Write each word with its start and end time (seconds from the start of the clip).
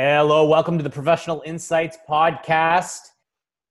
Hello, 0.00 0.46
welcome 0.46 0.78
to 0.78 0.84
the 0.84 0.90
Professional 0.90 1.42
Insights 1.44 1.98
Podcast. 2.08 3.00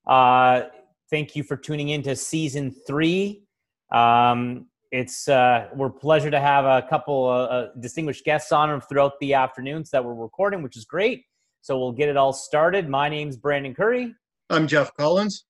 Uh, 0.05 0.63
thank 1.09 1.37
you 1.37 1.43
for 1.43 1.55
tuning 1.55 1.87
in 1.87 2.03
to 2.03 2.17
season 2.17 2.75
three. 2.85 3.45
Um, 3.93 4.65
it's 4.91 5.29
uh, 5.29 5.69
we're 5.73 5.89
pleasure 5.89 6.29
to 6.29 6.41
have 6.41 6.65
a 6.65 6.85
couple 6.89 7.27
uh, 7.27 7.43
uh, 7.45 7.67
distinguished 7.79 8.25
guests 8.25 8.51
on 8.51 8.81
throughout 8.81 9.13
the 9.21 9.35
afternoons 9.35 9.89
that 9.91 10.03
we're 10.03 10.15
recording, 10.15 10.61
which 10.61 10.75
is 10.75 10.83
great. 10.83 11.23
So 11.61 11.79
we'll 11.79 11.93
get 11.93 12.09
it 12.09 12.17
all 12.17 12.33
started. 12.33 12.89
My 12.89 13.07
name's 13.07 13.37
Brandon 13.37 13.73
Curry. 13.73 14.13
I'm 14.49 14.67
Jeff 14.67 14.93
Collins. 14.95 15.45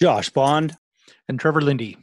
Josh 0.00 0.30
Bond. 0.30 0.74
And 1.28 1.38
Trevor 1.38 1.60
Lindy. 1.60 1.98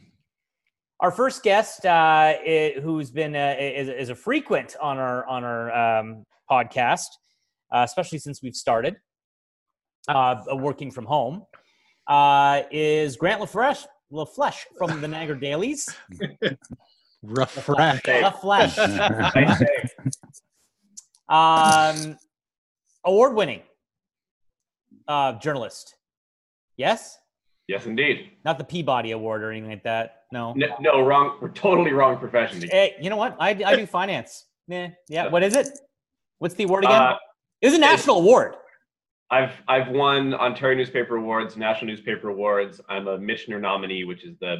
Our 0.99 1.09
first 1.09 1.41
guest, 1.41 1.87
uh, 1.87 2.35
who's 2.83 3.09
been 3.09 3.35
uh, 3.35 3.55
is, 3.59 3.89
is, 3.89 4.09
a 4.09 4.15
frequent 4.15 4.75
on 4.79 4.99
our 4.99 5.25
on 5.25 5.43
our 5.43 5.71
um, 5.71 6.23
podcast, 6.47 7.07
uh, 7.71 7.83
especially 7.85 8.19
since 8.19 8.41
we've 8.41 8.55
started 8.55 8.97
uh, 10.07 10.35
working 10.53 10.91
from 10.91 11.05
home, 11.05 11.45
uh, 12.07 12.63
is 12.71 13.15
Grant 13.15 13.41
LaFleche, 13.41 13.85
LaFleche 14.11 14.65
from 14.77 15.01
the 15.01 15.07
Niagara 15.07 15.39
Dailies. 15.39 15.89
Rough 17.23 17.55
LaFleche. 17.67 18.77
um, 21.29 22.17
award 23.05 23.35
winning 23.35 23.61
uh, 25.07 25.33
journalist. 25.33 25.95
Yes? 26.77 27.17
Yes, 27.67 27.85
indeed. 27.85 28.31
Not 28.43 28.57
the 28.57 28.63
Peabody 28.63 29.11
Award 29.11 29.43
or 29.43 29.51
anything 29.51 29.69
like 29.69 29.83
that. 29.83 30.23
No. 30.33 30.53
No, 30.53 30.67
no 30.79 31.01
wrong. 31.01 31.37
We're 31.41 31.49
totally 31.49 31.91
wrong 31.91 32.17
profession. 32.17 32.61
Hey, 32.69 32.95
you 32.99 33.09
know 33.09 33.17
what? 33.17 33.37
I, 33.39 33.49
I 33.65 33.75
do 33.75 33.85
finance. 33.85 34.45
yeah, 34.67 34.89
yeah. 35.07 35.27
What 35.27 35.43
is 35.43 35.55
it? 35.55 35.69
What's 36.39 36.55
the 36.55 36.63
award 36.63 36.85
again? 36.85 37.13
It 37.61 37.67
was 37.67 37.75
a 37.75 37.79
national 37.79 38.17
award. 38.17 38.55
I've 39.29 39.53
I've 39.67 39.89
won 39.89 40.33
Ontario 40.33 40.77
Newspaper 40.77 41.15
Awards, 41.15 41.55
National 41.55 41.87
Newspaper 41.87 42.29
Awards. 42.29 42.81
I'm 42.89 43.07
a 43.07 43.17
Michener 43.17 43.61
nominee, 43.61 44.03
which 44.03 44.25
is 44.25 44.35
the 44.39 44.57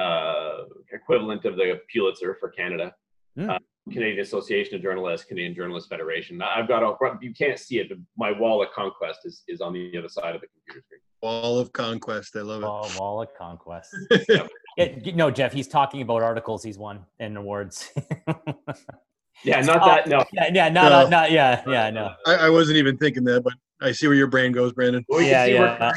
uh, 0.00 0.64
equivalent 0.92 1.44
of 1.44 1.56
the 1.56 1.80
Pulitzer 1.90 2.36
for 2.40 2.50
Canada. 2.50 2.94
Mm. 3.38 3.50
Uh, 3.50 3.58
Canadian 3.92 4.20
Association 4.20 4.76
of 4.76 4.82
Journalists, 4.82 5.26
Canadian 5.26 5.54
Journalists 5.54 5.88
Federation. 5.88 6.40
I've 6.40 6.68
got 6.68 6.82
a 6.82 6.96
you 7.20 7.34
can't 7.34 7.58
see 7.58 7.78
it, 7.78 7.88
but 7.88 7.98
my 8.16 8.32
wall 8.32 8.62
of 8.62 8.70
conquest 8.72 9.20
is, 9.24 9.42
is 9.46 9.60
on 9.60 9.72
the 9.72 9.96
other 9.96 10.08
side 10.08 10.34
of 10.34 10.40
the 10.40 10.46
computer 10.46 10.84
screen. 10.86 11.00
Wall 11.22 11.58
of 11.58 11.72
conquest, 11.72 12.34
I 12.36 12.40
love 12.40 12.62
it. 12.62 12.66
Wall, 12.66 12.90
wall 12.98 13.22
of 13.22 13.28
conquest. 13.38 13.94
it, 14.76 15.14
no, 15.14 15.30
Jeff, 15.30 15.52
he's 15.52 15.68
talking 15.68 16.02
about 16.02 16.22
articles 16.22 16.62
he's 16.62 16.78
won 16.78 17.04
and 17.18 17.36
awards. 17.36 17.90
Yeah, 19.42 19.60
not 19.60 19.84
that. 19.84 20.08
No. 20.08 20.24
Yeah, 20.32 20.50
yeah, 20.52 20.68
not, 20.68 20.90
no. 20.90 21.08
not, 21.08 21.30
yeah, 21.32 21.62
yeah, 21.66 21.90
no. 21.90 22.14
I, 22.26 22.34
I, 22.34 22.50
wasn't 22.50 22.78
even 22.78 22.96
thinking 22.96 23.24
that, 23.24 23.42
but 23.42 23.54
I 23.80 23.92
see 23.92 24.06
where 24.06 24.16
your 24.16 24.28
brain 24.28 24.52
goes, 24.52 24.72
Brandon. 24.72 25.04
Well, 25.08 25.20
yeah, 25.20 25.44
yeah. 25.44 25.92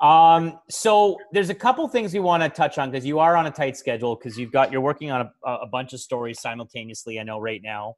um, 0.00 0.58
so 0.68 1.18
there's 1.32 1.50
a 1.50 1.54
couple 1.54 1.86
things 1.88 2.12
we 2.12 2.20
want 2.20 2.42
to 2.42 2.48
touch 2.48 2.78
on 2.78 2.90
because 2.90 3.06
you 3.06 3.18
are 3.18 3.36
on 3.36 3.46
a 3.46 3.50
tight 3.50 3.76
schedule 3.76 4.16
because 4.16 4.38
you've 4.38 4.52
got 4.52 4.70
you're 4.70 4.80
working 4.80 5.10
on 5.10 5.30
a, 5.44 5.50
a 5.50 5.66
bunch 5.66 5.92
of 5.92 6.00
stories 6.00 6.40
simultaneously. 6.40 7.18
I 7.18 7.22
know 7.22 7.38
right 7.38 7.60
now, 7.62 7.96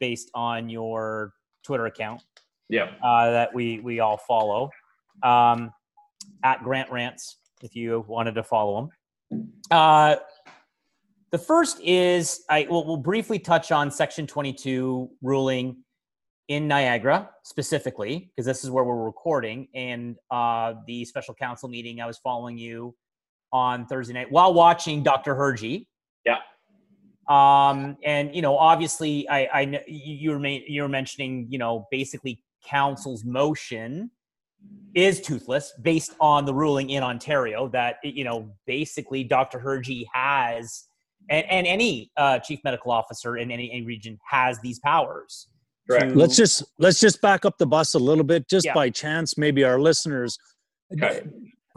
based 0.00 0.30
on 0.34 0.68
your 0.68 1.32
Twitter 1.62 1.86
account. 1.86 2.22
Yeah. 2.68 2.90
Uh, 3.02 3.30
that 3.30 3.54
we 3.54 3.80
we 3.80 4.00
all 4.00 4.16
follow. 4.16 4.70
Um, 5.22 5.72
at 6.42 6.62
Grant 6.62 6.90
Rants, 6.90 7.38
if 7.62 7.76
you 7.76 8.04
wanted 8.08 8.34
to 8.34 8.42
follow 8.42 8.90
him. 9.30 9.52
Uh, 9.70 10.16
the 11.32 11.38
first 11.38 11.80
is 11.82 12.44
I 12.48 12.66
will 12.68 12.86
we'll 12.86 12.98
briefly 12.98 13.38
touch 13.38 13.72
on 13.72 13.90
Section 13.90 14.26
22 14.26 15.10
ruling 15.22 15.78
in 16.48 16.68
Niagara 16.68 17.30
specifically, 17.42 18.30
because 18.30 18.44
this 18.44 18.62
is 18.62 18.70
where 18.70 18.84
we're 18.84 19.02
recording, 19.02 19.68
and 19.74 20.16
uh, 20.30 20.74
the 20.86 21.04
special 21.06 21.34
counsel 21.34 21.70
meeting. 21.70 22.00
I 22.02 22.06
was 22.06 22.18
following 22.18 22.58
you 22.58 22.94
on 23.50 23.86
Thursday 23.86 24.12
night 24.12 24.30
while 24.30 24.52
watching 24.52 25.02
Dr. 25.02 25.34
Hirji. 25.34 25.86
Yeah. 26.26 26.38
Um, 27.28 27.96
and 28.04 28.34
you 28.34 28.42
know, 28.42 28.58
obviously, 28.58 29.26
I, 29.30 29.44
I 29.46 29.82
you 29.86 30.32
were 30.32 30.46
you 30.46 30.82
were 30.82 30.88
mentioning, 30.88 31.46
you 31.48 31.58
know, 31.58 31.88
basically 31.90 32.42
council's 32.62 33.24
motion 33.24 34.10
is 34.94 35.20
toothless 35.22 35.72
based 35.80 36.14
on 36.20 36.44
the 36.44 36.52
ruling 36.52 36.90
in 36.90 37.02
Ontario 37.02 37.68
that 37.68 37.96
you 38.04 38.24
know 38.24 38.52
basically 38.66 39.24
Dr. 39.24 39.58
Hirji 39.58 40.04
has 40.12 40.88
and, 41.28 41.46
and 41.50 41.66
any 41.66 42.10
uh, 42.16 42.38
chief 42.38 42.60
medical 42.64 42.90
officer 42.90 43.36
in 43.36 43.50
any, 43.50 43.70
any 43.70 43.82
region 43.82 44.18
has 44.28 44.58
these 44.60 44.78
powers. 44.80 45.48
Correct. 45.88 46.12
To, 46.12 46.18
let's 46.18 46.36
just 46.36 46.62
let's 46.78 47.00
just 47.00 47.20
back 47.20 47.44
up 47.44 47.58
the 47.58 47.66
bus 47.66 47.94
a 47.94 47.98
little 47.98 48.24
bit, 48.24 48.48
just 48.48 48.66
yeah. 48.66 48.74
by 48.74 48.88
chance. 48.90 49.36
Maybe 49.36 49.64
our 49.64 49.80
listeners 49.80 50.38
okay. 50.92 51.22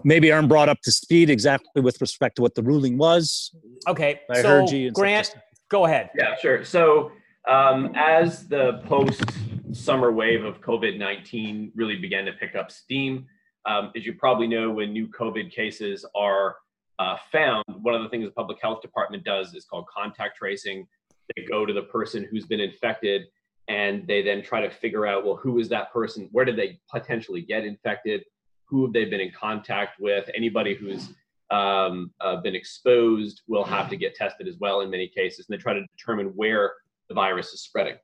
maybe 0.03 0.31
aren't 0.31 0.47
brought 0.47 0.69
up 0.69 0.79
to 0.83 0.91
speed 0.91 1.29
exactly 1.29 1.81
with 1.81 1.99
respect 1.99 2.35
to 2.35 2.43
what 2.43 2.53
the 2.53 2.61
ruling 2.61 2.97
was. 2.97 3.51
Okay, 3.87 4.21
I 4.29 4.41
so 4.41 4.47
heard 4.47 4.69
you. 4.69 4.91
Grant, 4.91 5.33
go 5.71 5.85
ahead. 5.85 6.11
Yeah, 6.15 6.35
sure. 6.39 6.63
So 6.63 7.11
um, 7.49 7.93
as 7.95 8.47
the 8.47 8.81
post 8.85 9.23
summer 9.71 10.11
wave 10.11 10.43
of 10.43 10.61
COVID 10.61 10.99
nineteen 10.99 11.71
really 11.75 11.97
began 11.97 12.25
to 12.25 12.33
pick 12.33 12.53
up 12.55 12.71
steam, 12.71 13.25
um, 13.65 13.91
as 13.95 14.05
you 14.05 14.13
probably 14.13 14.45
know, 14.45 14.69
when 14.69 14.93
new 14.93 15.07
COVID 15.07 15.51
cases 15.51 16.05
are 16.15 16.57
uh, 16.99 17.17
found, 17.31 17.63
one 17.81 17.93
of 17.93 18.03
the 18.03 18.09
things 18.09 18.25
the 18.25 18.31
public 18.31 18.59
health 18.61 18.81
department 18.81 19.23
does 19.23 19.53
is 19.53 19.65
called 19.65 19.85
contact 19.87 20.37
tracing. 20.37 20.87
They 21.35 21.43
go 21.43 21.65
to 21.65 21.73
the 21.73 21.83
person 21.83 22.27
who's 22.29 22.45
been 22.45 22.59
infected 22.59 23.23
and 23.67 24.05
they 24.07 24.21
then 24.21 24.43
try 24.43 24.61
to 24.61 24.69
figure 24.69 25.05
out, 25.05 25.25
well, 25.25 25.35
who 25.35 25.59
is 25.59 25.69
that 25.69 25.91
person? 25.91 26.29
Where 26.31 26.45
did 26.45 26.55
they 26.55 26.79
potentially 26.89 27.41
get 27.41 27.65
infected? 27.65 28.23
Who 28.65 28.83
have 28.83 28.93
they 28.93 29.05
been 29.05 29.19
in 29.19 29.31
contact 29.31 29.99
with? 29.99 30.29
Anybody 30.35 30.75
who's 30.75 31.09
um, 31.51 32.11
uh, 32.21 32.37
been 32.37 32.55
exposed 32.55 33.41
will 33.47 33.63
have 33.63 33.89
to 33.89 33.97
get 33.97 34.15
tested 34.15 34.47
as 34.47 34.57
well 34.59 34.81
in 34.81 34.89
many 34.89 35.07
cases. 35.07 35.47
And 35.47 35.57
they 35.57 35.61
try 35.61 35.73
to 35.73 35.85
determine 35.97 36.27
where 36.27 36.73
the 37.09 37.15
virus 37.15 37.53
is 37.53 37.61
spreading. 37.61 37.95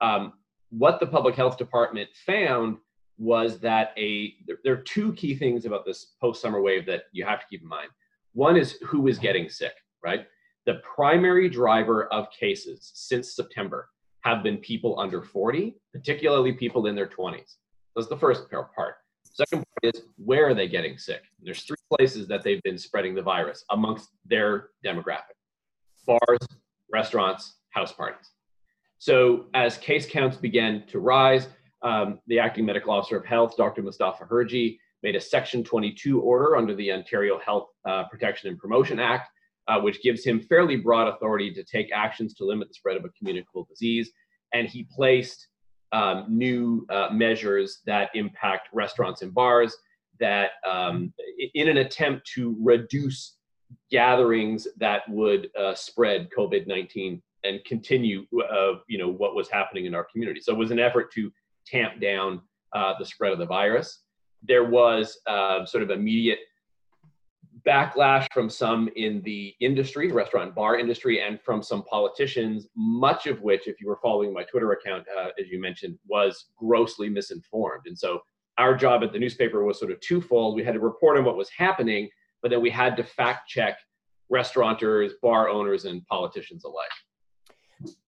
Um, 0.00 0.32
what 0.70 1.00
the 1.00 1.06
public 1.06 1.34
health 1.34 1.56
department 1.56 2.10
found 2.26 2.78
was 3.16 3.60
that 3.60 3.92
a 3.96 4.34
there, 4.46 4.58
there 4.64 4.72
are 4.74 4.82
two 4.82 5.12
key 5.12 5.36
things 5.36 5.66
about 5.66 5.84
this 5.86 6.14
post 6.20 6.42
summer 6.42 6.60
wave 6.60 6.84
that 6.86 7.04
you 7.12 7.24
have 7.24 7.40
to 7.40 7.46
keep 7.48 7.62
in 7.62 7.68
mind. 7.68 7.88
One 8.34 8.56
is 8.56 8.72
who 8.84 9.06
is 9.06 9.18
getting 9.18 9.48
sick, 9.48 9.74
right? 10.04 10.26
The 10.66 10.80
primary 10.82 11.48
driver 11.48 12.12
of 12.12 12.30
cases 12.30 12.90
since 12.94 13.34
September 13.34 13.88
have 14.20 14.42
been 14.42 14.58
people 14.58 14.98
under 14.98 15.22
40, 15.22 15.76
particularly 15.92 16.52
people 16.52 16.86
in 16.86 16.94
their 16.94 17.06
20s. 17.06 17.56
That's 17.94 18.08
the 18.08 18.16
first 18.16 18.50
part. 18.50 18.96
Second 19.24 19.64
part 19.64 19.94
is 19.94 20.02
where 20.16 20.48
are 20.48 20.54
they 20.54 20.68
getting 20.68 20.98
sick? 20.98 21.22
There's 21.42 21.62
three 21.62 21.76
places 21.96 22.26
that 22.28 22.42
they've 22.42 22.62
been 22.62 22.78
spreading 22.78 23.14
the 23.14 23.22
virus 23.22 23.64
amongst 23.70 24.10
their 24.24 24.70
demographic 24.84 25.34
bars, 26.06 26.46
restaurants, 26.92 27.56
house 27.70 27.92
parties. 27.92 28.30
So 28.98 29.46
as 29.54 29.76
case 29.78 30.06
counts 30.06 30.36
began 30.36 30.84
to 30.88 30.98
rise, 30.98 31.48
um, 31.82 32.20
the 32.26 32.38
acting 32.38 32.64
medical 32.64 32.92
officer 32.92 33.16
of 33.16 33.24
health, 33.24 33.56
Dr. 33.56 33.82
Mustafa 33.82 34.24
Hirji, 34.24 34.78
made 35.04 35.14
a 35.14 35.20
Section 35.20 35.62
22 35.62 36.20
order 36.20 36.56
under 36.56 36.74
the 36.74 36.90
Ontario 36.90 37.38
Health 37.38 37.68
uh, 37.86 38.04
Protection 38.04 38.48
and 38.48 38.58
Promotion 38.58 38.98
Act, 38.98 39.28
uh, 39.68 39.78
which 39.78 40.02
gives 40.02 40.24
him 40.24 40.40
fairly 40.40 40.76
broad 40.76 41.08
authority 41.08 41.52
to 41.52 41.62
take 41.62 41.92
actions 41.92 42.32
to 42.34 42.44
limit 42.46 42.68
the 42.68 42.74
spread 42.74 42.96
of 42.96 43.04
a 43.04 43.10
communicable 43.10 43.66
disease. 43.68 44.10
And 44.54 44.66
he 44.66 44.88
placed 44.90 45.46
um, 45.92 46.24
new 46.28 46.86
uh, 46.88 47.08
measures 47.12 47.82
that 47.84 48.10
impact 48.14 48.68
restaurants 48.72 49.20
and 49.20 49.32
bars 49.32 49.76
that, 50.20 50.52
um, 50.66 51.12
in 51.52 51.68
an 51.68 51.76
attempt 51.76 52.26
to 52.34 52.56
reduce 52.62 53.36
gatherings 53.90 54.66
that 54.78 55.02
would 55.10 55.50
uh, 55.58 55.74
spread 55.74 56.30
COVID-19 56.36 57.20
and 57.44 57.62
continue, 57.66 58.24
uh, 58.50 58.76
you 58.88 58.96
know, 58.96 59.10
what 59.10 59.34
was 59.34 59.50
happening 59.50 59.84
in 59.84 59.94
our 59.94 60.06
community. 60.10 60.40
So 60.40 60.54
it 60.54 60.58
was 60.58 60.70
an 60.70 60.78
effort 60.78 61.12
to 61.12 61.30
tamp 61.66 62.00
down 62.00 62.40
uh, 62.72 62.94
the 62.98 63.04
spread 63.04 63.32
of 63.32 63.38
the 63.38 63.46
virus 63.46 64.03
there 64.46 64.64
was 64.64 65.18
uh, 65.26 65.64
sort 65.64 65.82
of 65.82 65.90
immediate 65.90 66.38
backlash 67.66 68.26
from 68.32 68.50
some 68.50 68.90
in 68.94 69.22
the 69.24 69.54
industry, 69.60 70.12
restaurant 70.12 70.54
bar 70.54 70.78
industry, 70.78 71.20
and 71.20 71.40
from 71.40 71.62
some 71.62 71.82
politicians, 71.84 72.68
much 72.76 73.26
of 73.26 73.40
which, 73.40 73.66
if 73.66 73.80
you 73.80 73.88
were 73.88 73.98
following 74.02 74.32
my 74.32 74.42
Twitter 74.44 74.72
account, 74.72 75.04
uh, 75.18 75.28
as 75.40 75.48
you 75.48 75.60
mentioned, 75.60 75.98
was 76.06 76.46
grossly 76.56 77.08
misinformed. 77.08 77.84
And 77.86 77.98
so 77.98 78.20
our 78.58 78.76
job 78.76 79.02
at 79.02 79.12
the 79.12 79.18
newspaper 79.18 79.64
was 79.64 79.78
sort 79.78 79.90
of 79.90 80.00
twofold. 80.00 80.54
We 80.54 80.64
had 80.64 80.74
to 80.74 80.80
report 80.80 81.16
on 81.16 81.24
what 81.24 81.36
was 81.36 81.48
happening, 81.56 82.08
but 82.42 82.50
then 82.50 82.60
we 82.60 82.70
had 82.70 82.96
to 82.98 83.04
fact 83.04 83.48
check 83.48 83.78
restaurateurs, 84.28 85.12
bar 85.22 85.48
owners, 85.48 85.86
and 85.86 86.04
politicians 86.06 86.64
alike. 86.64 86.88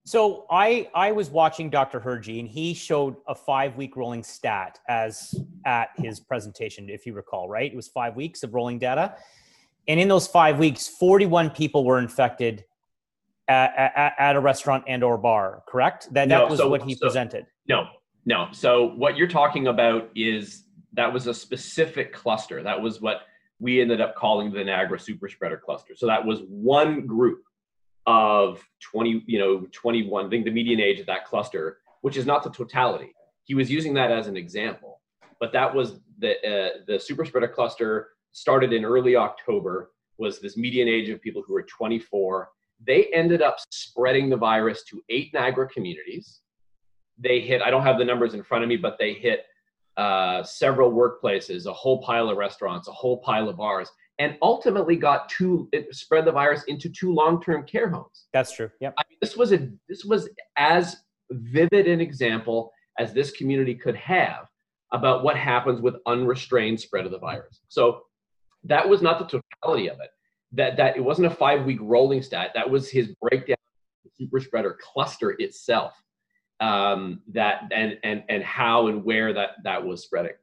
So 0.06 0.46
I 0.50 0.90
I 0.94 1.12
was 1.12 1.30
watching 1.30 1.70
Dr. 1.70 2.00
Hirji 2.00 2.40
and 2.40 2.48
he 2.48 2.74
showed 2.74 3.16
a 3.28 3.34
five 3.36 3.78
week 3.78 3.96
rolling 3.96 4.24
stat 4.24 4.80
as 4.90 5.34
at 5.66 5.90
his 5.96 6.20
presentation, 6.20 6.90
if 6.90 7.06
you 7.06 7.14
recall, 7.14 7.48
right? 7.48 7.72
It 7.72 7.76
was 7.76 7.88
five 7.88 8.16
weeks 8.16 8.44
of 8.44 8.54
rolling 8.54 8.80
data. 8.80 9.16
And 9.88 10.00
in 10.00 10.08
those 10.08 10.28
five 10.28 10.60
weeks, 10.60 10.88
41 10.88 11.50
people 11.52 11.84
were 11.84 12.00
infected 12.00 12.64
at, 13.48 13.74
at, 13.76 14.14
at 14.18 14.36
a 14.36 14.40
restaurant 14.40 14.86
and 14.88 15.04
or 15.04 15.18
bar, 15.18 15.64
correct? 15.68 16.14
That, 16.14 16.30
that 16.30 16.50
was 16.50 16.60
so- 16.60 16.70
what 16.70 16.84
he 16.84 16.96
so- 16.96 17.06
presented. 17.06 17.46
No, 17.68 17.88
no. 18.26 18.48
So 18.52 18.90
what 18.96 19.16
you're 19.16 19.28
talking 19.28 19.68
about 19.68 20.10
is 20.16 20.64
that 20.94 21.12
was 21.12 21.28
a 21.28 21.34
specific 21.34 22.12
cluster. 22.14 22.62
That 22.62 22.82
was 22.82 23.00
what 23.02 23.22
we 23.60 23.82
ended 23.82 24.02
up 24.02 24.16
calling 24.16 24.52
the 24.52 24.64
Niagara 24.64 25.00
super 25.00 25.30
spreader 25.30 25.58
cluster. 25.58 25.96
So 25.96 26.08
that 26.08 26.26
was 26.26 26.42
one 26.50 27.06
group 27.06 27.44
of 28.06 28.64
20, 28.82 29.24
you 29.26 29.40
know, 29.40 29.66
21, 29.72 30.26
I 30.26 30.30
think 30.30 30.46
the 30.46 30.52
median 30.52 30.80
age 30.80 31.00
of 31.00 31.06
that 31.08 31.26
cluster, 31.26 31.78
which 32.02 32.18
is 32.18 32.26
not 32.26 32.44
the 32.44 32.50
totality. 32.50 33.14
He 33.44 33.56
was 33.56 33.70
using 33.70 33.94
that 33.96 34.12
as 34.12 34.28
an 34.28 34.38
example, 34.38 35.02
but 35.40 35.52
that 35.54 35.74
was 35.74 36.00
the 36.20 36.34
uh, 36.48 36.70
the 36.88 37.00
super 37.00 37.26
spreader 37.26 37.48
cluster 37.48 38.10
started 38.32 38.72
in 38.72 38.86
early 38.86 39.16
October. 39.16 39.92
Was 40.18 40.40
this 40.40 40.56
median 40.56 40.88
age 40.88 41.10
of 41.10 41.22
people 41.22 41.44
who 41.46 41.54
were 41.54 41.64
24? 41.64 42.50
They 42.86 43.08
ended 43.14 43.42
up 43.42 43.58
spreading 43.72 44.30
the 44.30 44.38
virus 44.38 44.84
to 44.86 45.02
eight 45.10 45.34
Niagara 45.34 45.68
communities 45.68 46.42
they 47.18 47.40
hit 47.40 47.62
i 47.62 47.70
don't 47.70 47.84
have 47.84 47.98
the 47.98 48.06
numbers 48.06 48.34
in 48.34 48.44
front 48.44 48.64
of 48.64 48.70
me 48.70 48.78
but 48.78 48.98
they 49.00 49.14
hit 49.14 49.46
uh, 49.96 50.42
several 50.42 50.92
workplaces 50.92 51.68
a 51.68 51.74
whole 51.74 52.02
pile 52.02 52.28
of 52.30 52.38
restaurants 52.38 52.88
a 52.88 52.92
whole 52.92 53.18
pile 53.18 53.48
of 53.48 53.58
bars 53.58 53.90
and 54.20 54.38
ultimately 54.42 54.96
got 54.96 55.30
two 55.30 55.68
it 55.72 55.94
spread 55.96 56.26
the 56.26 56.32
virus 56.32 56.64
into 56.68 56.90
two 56.90 57.14
long-term 57.14 57.66
care 57.66 57.90
homes 57.90 58.28
That's 58.32 58.52
true. 58.54 58.70
Yep. 58.80 58.94
I 58.98 59.04
mean, 59.10 59.18
this 59.22 59.36
was 59.36 59.52
a 59.54 59.70
this 59.90 60.06
was 60.06 60.30
as 60.58 60.98
vivid 61.32 61.88
an 61.88 62.00
example 62.00 62.72
as 63.00 63.14
this 63.14 63.32
community 63.32 63.76
could 63.76 63.96
have 63.96 64.48
about 64.92 65.24
what 65.24 65.36
happens 65.36 65.82
with 65.82 65.96
unrestrained 66.06 66.80
spread 66.80 67.06
of 67.06 67.12
the 67.12 67.20
virus 67.20 67.62
so 67.70 68.02
that 68.64 68.88
was 68.88 69.02
not 69.02 69.18
the 69.20 69.26
totality 69.26 69.90
of 69.90 69.98
it 70.00 70.10
that 70.52 70.78
that 70.78 70.96
it 70.96 71.02
wasn't 71.04 71.26
a 71.26 71.30
five 71.30 71.66
week 71.66 71.80
rolling 71.82 72.22
stat 72.22 72.52
that 72.54 72.70
was 72.70 72.90
his 72.90 73.16
breakdown 73.22 73.58
of 73.58 74.12
the 74.12 74.26
super 74.26 74.40
spreader 74.40 74.78
cluster 74.80 75.32
itself 75.40 75.94
um, 76.60 77.22
that 77.34 77.64
and 77.72 77.98
and 78.04 78.24
and 78.30 78.44
how 78.44 78.88
and 78.88 79.04
where 79.04 79.34
that 79.34 79.52
that 79.64 79.84
was 79.84 80.04
spreading 80.04 80.34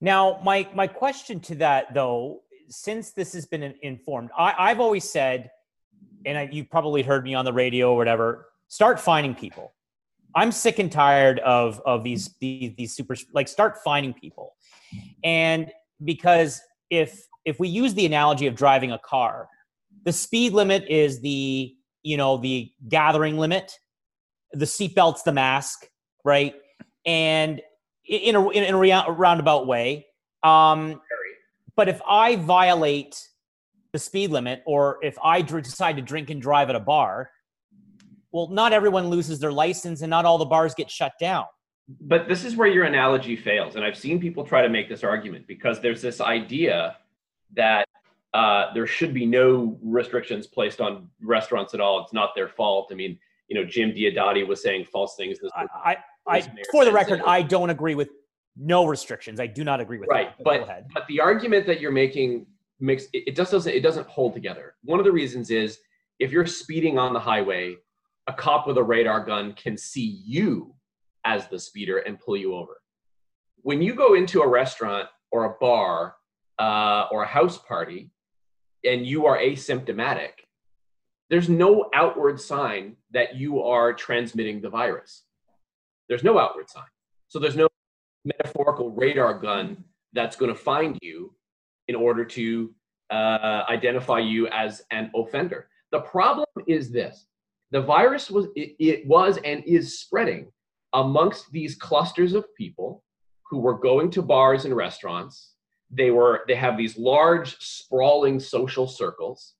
Now, 0.00 0.40
my 0.44 0.68
my 0.74 0.86
question 0.86 1.40
to 1.40 1.56
that 1.56 1.92
though, 1.92 2.42
since 2.70 3.12
this 3.12 3.32
has 3.34 3.46
been 3.46 3.74
informed, 3.82 4.30
I, 4.36 4.54
I've 4.58 4.80
always 4.80 5.08
said, 5.08 5.50
and 6.24 6.38
I, 6.38 6.48
you 6.50 6.64
probably 6.64 7.02
heard 7.02 7.24
me 7.24 7.34
on 7.34 7.44
the 7.44 7.52
radio 7.52 7.92
or 7.92 7.96
whatever. 7.96 8.46
Start 8.68 9.00
finding 9.00 9.34
people. 9.34 9.72
I'm 10.34 10.52
sick 10.52 10.78
and 10.78 10.90
tired 10.90 11.40
of 11.40 11.80
of 11.84 12.04
these 12.04 12.34
these, 12.40 12.72
these 12.76 12.94
super 12.94 13.16
like 13.32 13.48
start 13.48 13.78
finding 13.82 14.14
people, 14.14 14.54
and 15.24 15.72
because 16.04 16.60
if 16.88 17.26
if 17.44 17.58
we 17.58 17.68
use 17.68 17.94
the 17.94 18.06
analogy 18.06 18.46
of 18.46 18.54
driving 18.54 18.92
a 18.92 18.98
car, 18.98 19.48
the 20.04 20.12
speed 20.12 20.52
limit 20.52 20.84
is 20.88 21.20
the 21.20 21.74
you 22.04 22.16
know 22.16 22.36
the 22.36 22.70
gathering 22.88 23.38
limit, 23.38 23.72
the 24.52 24.66
seatbelt's 24.66 25.24
the 25.24 25.32
mask, 25.32 25.88
right? 26.24 26.54
And 27.04 27.60
in 28.04 28.36
a 28.36 28.48
in 28.50 28.72
a 28.74 29.12
roundabout 29.12 29.66
way. 29.66 30.06
Um, 30.42 31.00
but 31.76 31.88
if 31.88 32.00
I 32.08 32.36
violate 32.36 33.28
the 33.92 33.98
speed 33.98 34.30
limit, 34.30 34.62
or 34.66 34.98
if 35.02 35.16
I 35.22 35.42
decide 35.42 35.96
to 35.96 36.02
drink 36.02 36.30
and 36.30 36.40
drive 36.40 36.70
at 36.70 36.76
a 36.76 36.80
bar, 36.80 37.30
well, 38.32 38.48
not 38.48 38.72
everyone 38.72 39.08
loses 39.08 39.40
their 39.40 39.52
license, 39.52 40.02
and 40.02 40.10
not 40.10 40.24
all 40.24 40.38
the 40.38 40.44
bars 40.44 40.74
get 40.74 40.90
shut 40.90 41.12
down. 41.18 41.46
but 42.00 42.28
this 42.28 42.44
is 42.44 42.54
where 42.56 42.68
your 42.68 42.84
analogy 42.84 43.34
fails 43.34 43.74
and 43.74 43.84
i've 43.84 43.96
seen 43.96 44.20
people 44.20 44.44
try 44.44 44.62
to 44.62 44.68
make 44.68 44.88
this 44.88 45.02
argument 45.02 45.44
because 45.48 45.80
there's 45.80 46.00
this 46.00 46.20
idea 46.20 46.96
that 47.56 47.84
uh, 48.32 48.72
there 48.74 48.86
should 48.86 49.12
be 49.12 49.26
no 49.26 49.76
restrictions 49.82 50.46
placed 50.46 50.80
on 50.80 51.08
restaurants 51.20 51.74
at 51.74 51.80
all 51.80 52.00
it's 52.00 52.12
not 52.12 52.30
their 52.36 52.46
fault 52.46 52.88
i 52.92 52.94
mean 52.94 53.18
you 53.48 53.56
know 53.56 53.64
jim 53.64 53.90
diodati 53.90 54.46
was 54.46 54.62
saying 54.62 54.84
false 54.84 55.16
things 55.16 55.40
this 55.40 55.50
I, 55.56 55.66
I, 55.84 55.96
I 56.28 56.40
for 56.70 56.84
the 56.84 56.92
record. 56.92 57.22
I 57.26 57.42
don't 57.42 57.70
agree 57.70 57.96
with 57.96 58.10
no 58.60 58.86
restrictions. 58.86 59.40
I 59.40 59.46
do 59.46 59.64
not 59.64 59.80
agree 59.80 59.98
with 59.98 60.08
right 60.10 60.36
that. 60.36 60.44
but 60.44 60.60
ahead. 60.62 60.86
but 60.92 61.06
the 61.08 61.18
argument 61.20 61.66
that 61.66 61.80
you're 61.80 61.90
making 61.90 62.46
makes 62.78 63.04
it, 63.12 63.24
it 63.28 63.36
just 63.36 63.50
doesn't 63.50 63.72
it 63.72 63.80
doesn't 63.80 64.06
hold 64.06 64.34
together 64.34 64.74
one 64.84 64.98
of 64.98 65.04
the 65.04 65.12
reasons 65.12 65.50
is 65.50 65.78
if 66.18 66.30
you're 66.30 66.46
speeding 66.46 66.98
on 66.98 67.12
the 67.12 67.20
highway 67.20 67.76
a 68.26 68.32
cop 68.32 68.66
with 68.66 68.76
a 68.76 68.82
radar 68.82 69.24
gun 69.24 69.52
can 69.54 69.76
see 69.76 70.22
you 70.24 70.74
as 71.24 71.46
the 71.48 71.58
speeder 71.58 71.98
and 71.98 72.20
pull 72.20 72.36
you 72.36 72.54
over 72.54 72.80
when 73.62 73.82
you 73.82 73.94
go 73.94 74.14
into 74.14 74.42
a 74.42 74.48
restaurant 74.48 75.08
or 75.32 75.44
a 75.44 75.54
bar 75.60 76.16
uh, 76.58 77.06
or 77.10 77.22
a 77.22 77.26
house 77.26 77.58
party 77.58 78.10
and 78.84 79.06
you 79.06 79.26
are 79.26 79.38
asymptomatic 79.38 80.32
there's 81.28 81.48
no 81.48 81.88
outward 81.94 82.40
sign 82.40 82.96
that 83.10 83.36
you 83.36 83.62
are 83.62 83.92
transmitting 83.92 84.60
the 84.60 84.70
virus 84.70 85.24
there's 86.08 86.24
no 86.24 86.38
outward 86.38 86.68
sign 86.68 86.84
so 87.28 87.38
there's 87.38 87.56
no 87.56 87.68
metaphorical 88.24 88.90
radar 88.90 89.38
gun 89.38 89.84
that's 90.12 90.36
going 90.36 90.52
to 90.52 90.58
find 90.58 90.98
you 91.02 91.34
in 91.88 91.94
order 91.94 92.24
to 92.24 92.74
uh, 93.10 93.64
identify 93.68 94.18
you 94.18 94.46
as 94.48 94.82
an 94.90 95.10
offender. 95.14 95.68
The 95.92 96.00
problem 96.00 96.46
is 96.66 96.90
this: 96.90 97.26
the 97.70 97.80
virus 97.80 98.30
was 98.30 98.46
it, 98.54 98.76
it 98.78 99.06
was 99.06 99.38
and 99.44 99.64
is 99.64 100.00
spreading 100.00 100.50
amongst 100.92 101.50
these 101.52 101.74
clusters 101.76 102.34
of 102.34 102.54
people 102.54 103.02
who 103.48 103.58
were 103.58 103.78
going 103.78 104.10
to 104.12 104.22
bars 104.22 104.64
and 104.64 104.76
restaurants. 104.76 105.54
They 105.90 106.10
were 106.10 106.42
they 106.46 106.54
have 106.54 106.76
these 106.76 106.96
large 106.96 107.56
sprawling 107.58 108.38
social 108.38 108.86
circles, 108.86 109.54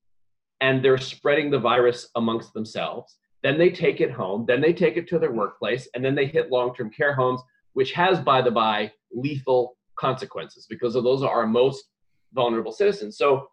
and 0.61 0.85
they're 0.85 0.99
spreading 0.99 1.51
the 1.51 1.59
virus 1.59 2.09
amongst 2.15 2.53
themselves. 2.55 3.17
Then 3.43 3.59
they 3.59 3.71
take 3.71 4.01
it 4.01 4.11
home. 4.11 4.45
Then 4.47 4.61
they 4.61 4.73
take 4.73 4.97
it 4.97 5.09
to 5.09 5.19
their 5.19 5.33
workplace, 5.33 5.89
and 5.95 6.05
then 6.05 6.15
they 6.15 6.27
hit 6.27 6.51
long-term 6.51 6.91
care 6.91 7.15
homes 7.15 7.41
which 7.75 7.93
has, 7.93 8.21
by 8.21 8.43
the 8.43 8.51
by, 8.51 8.93
lethal 9.13 9.77
consequences 9.97 10.67
because 10.69 10.95
of 10.97 11.05
those 11.05 11.23
are 11.23 11.31
our 11.31 11.47
most 11.47 11.85
vulnerable 12.33 12.73
citizens. 12.73 13.17
So 13.17 13.49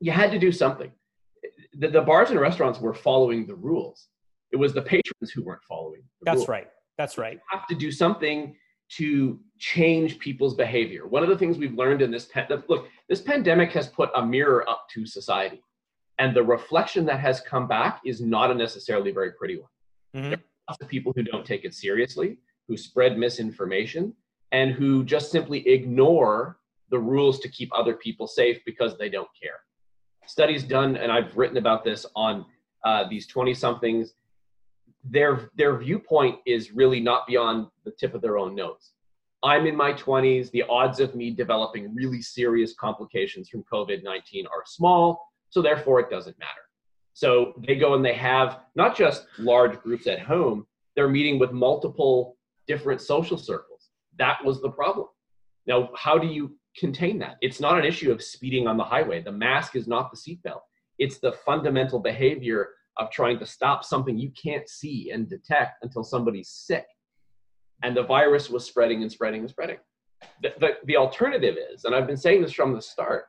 you 0.00 0.12
had 0.12 0.30
to 0.32 0.38
do 0.38 0.50
something. 0.52 0.90
The, 1.74 1.88
the 1.88 2.00
bars 2.02 2.30
and 2.30 2.40
restaurants 2.40 2.80
were 2.80 2.94
following 2.94 3.46
the 3.46 3.54
rules. 3.54 4.08
It 4.52 4.56
was 4.56 4.72
the 4.72 4.82
patrons 4.82 5.30
who 5.32 5.44
weren't 5.44 5.62
following. 5.68 6.00
The 6.20 6.24
That's 6.24 6.36
rules. 6.38 6.48
right. 6.48 6.68
That's 6.98 7.18
right. 7.18 7.34
You 7.34 7.40
have 7.58 7.66
to 7.68 7.74
do 7.74 7.92
something 7.92 8.56
to 8.96 9.38
change 9.58 10.18
people's 10.18 10.54
behavior. 10.54 11.06
One 11.06 11.22
of 11.22 11.28
the 11.28 11.38
things 11.38 11.56
we've 11.56 11.74
learned 11.74 12.02
in 12.02 12.10
this 12.10 12.24
pan- 12.26 12.48
look, 12.68 12.88
this 13.08 13.20
pandemic 13.20 13.70
has 13.72 13.86
put 13.86 14.10
a 14.16 14.26
mirror 14.26 14.68
up 14.68 14.86
to 14.94 15.06
society, 15.06 15.62
and 16.18 16.34
the 16.34 16.42
reflection 16.42 17.06
that 17.06 17.20
has 17.20 17.40
come 17.40 17.68
back 17.68 18.00
is 18.04 18.20
not 18.20 18.50
a 18.50 18.54
necessarily 18.54 19.12
very 19.12 19.32
pretty 19.32 19.58
one 19.58 19.68
Mhm. 20.16 20.40
lots 20.68 20.82
of 20.82 20.88
people 20.88 21.12
who 21.14 21.22
don't 21.22 21.46
take 21.46 21.64
it 21.64 21.72
seriously, 21.72 22.38
who 22.70 22.76
spread 22.76 23.18
misinformation, 23.18 24.14
and 24.52 24.70
who 24.70 25.02
just 25.02 25.32
simply 25.32 25.68
ignore 25.68 26.56
the 26.90 26.98
rules 26.98 27.40
to 27.40 27.48
keep 27.48 27.68
other 27.74 27.94
people 27.94 28.28
safe 28.28 28.60
because 28.64 28.96
they 28.96 29.08
don't 29.08 29.28
care. 29.42 29.58
Studies 30.28 30.62
done, 30.62 30.96
and 30.96 31.10
I've 31.10 31.36
written 31.36 31.56
about 31.56 31.82
this 31.82 32.06
on 32.14 32.46
uh, 32.84 33.08
these 33.10 33.26
20 33.26 33.54
somethings, 33.54 34.12
their, 35.02 35.50
their 35.56 35.76
viewpoint 35.78 36.38
is 36.46 36.70
really 36.70 37.00
not 37.00 37.26
beyond 37.26 37.66
the 37.84 37.90
tip 37.90 38.14
of 38.14 38.22
their 38.22 38.38
own 38.38 38.54
nose. 38.54 38.92
I'm 39.42 39.66
in 39.66 39.74
my 39.74 39.92
20s. 39.92 40.52
The 40.52 40.62
odds 40.70 41.00
of 41.00 41.16
me 41.16 41.32
developing 41.32 41.92
really 41.92 42.22
serious 42.22 42.72
complications 42.74 43.48
from 43.48 43.64
COVID 43.64 44.04
19 44.04 44.46
are 44.46 44.62
small, 44.64 45.26
so 45.48 45.60
therefore 45.60 45.98
it 45.98 46.08
doesn't 46.08 46.38
matter. 46.38 46.62
So 47.14 47.54
they 47.66 47.74
go 47.74 47.94
and 47.94 48.04
they 48.04 48.14
have 48.14 48.60
not 48.76 48.96
just 48.96 49.26
large 49.38 49.80
groups 49.80 50.06
at 50.06 50.20
home, 50.20 50.68
they're 50.94 51.08
meeting 51.08 51.38
with 51.38 51.52
multiple 51.52 52.36
different 52.66 53.00
social 53.00 53.36
circles. 53.36 53.90
That 54.18 54.44
was 54.44 54.60
the 54.60 54.70
problem. 54.70 55.06
Now, 55.66 55.90
how 55.96 56.18
do 56.18 56.26
you 56.26 56.56
contain 56.76 57.18
that? 57.18 57.36
It's 57.40 57.60
not 57.60 57.78
an 57.78 57.84
issue 57.84 58.12
of 58.12 58.22
speeding 58.22 58.66
on 58.66 58.76
the 58.76 58.84
highway. 58.84 59.22
The 59.22 59.32
mask 59.32 59.76
is 59.76 59.86
not 59.86 60.10
the 60.10 60.16
seatbelt. 60.16 60.60
It's 60.98 61.18
the 61.18 61.32
fundamental 61.32 61.98
behavior 61.98 62.68
of 62.98 63.10
trying 63.10 63.38
to 63.38 63.46
stop 63.46 63.84
something 63.84 64.18
you 64.18 64.30
can't 64.30 64.68
see 64.68 65.10
and 65.10 65.28
detect 65.28 65.82
until 65.82 66.04
somebody's 66.04 66.50
sick. 66.50 66.86
And 67.82 67.96
the 67.96 68.02
virus 68.02 68.50
was 68.50 68.64
spreading 68.64 69.02
and 69.02 69.10
spreading 69.10 69.40
and 69.40 69.50
spreading. 69.50 69.78
The, 70.42 70.52
the, 70.60 70.68
the 70.84 70.96
alternative 70.96 71.56
is, 71.72 71.84
and 71.84 71.94
I've 71.94 72.06
been 72.06 72.16
saying 72.16 72.42
this 72.42 72.52
from 72.52 72.74
the 72.74 72.82
start, 72.82 73.24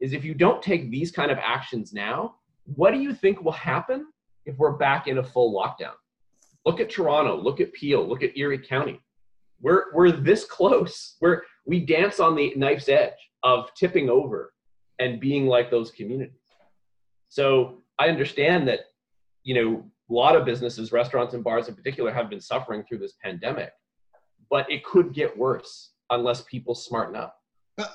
is 0.00 0.12
if 0.12 0.24
you 0.24 0.34
don't 0.34 0.62
take 0.62 0.90
these 0.90 1.10
kind 1.10 1.30
of 1.30 1.38
actions 1.38 1.92
now, 1.92 2.34
what 2.64 2.92
do 2.92 3.00
you 3.00 3.14
think 3.14 3.42
will 3.42 3.52
happen 3.52 4.06
if 4.44 4.56
we're 4.58 4.76
back 4.76 5.06
in 5.06 5.18
a 5.18 5.24
full 5.24 5.54
lockdown? 5.54 5.94
Look 6.64 6.80
at 6.80 6.90
Toronto, 6.90 7.36
look 7.36 7.60
at 7.60 7.72
Peel, 7.72 8.06
look 8.06 8.22
at 8.22 8.36
Erie 8.36 8.58
County. 8.58 9.00
We're, 9.60 9.92
we're 9.92 10.12
this 10.12 10.44
close. 10.44 11.16
We're, 11.20 11.42
we 11.66 11.80
dance 11.80 12.20
on 12.20 12.34
the 12.34 12.52
knife's 12.56 12.88
edge 12.88 13.12
of 13.42 13.72
tipping 13.74 14.08
over 14.08 14.52
and 14.98 15.20
being 15.20 15.46
like 15.46 15.70
those 15.70 15.90
communities. 15.90 16.38
So 17.28 17.82
I 17.98 18.08
understand 18.08 18.68
that, 18.68 18.80
you 19.42 19.54
know, 19.54 19.84
a 20.10 20.12
lot 20.12 20.36
of 20.36 20.44
businesses, 20.44 20.92
restaurants 20.92 21.34
and 21.34 21.42
bars 21.42 21.68
in 21.68 21.74
particular, 21.74 22.12
have 22.12 22.30
been 22.30 22.40
suffering 22.40 22.84
through 22.84 22.98
this 22.98 23.14
pandemic, 23.22 23.72
but 24.50 24.70
it 24.70 24.84
could 24.84 25.12
get 25.12 25.36
worse 25.36 25.92
unless 26.10 26.42
people 26.42 26.74
smarten 26.74 27.16
up. 27.16 27.36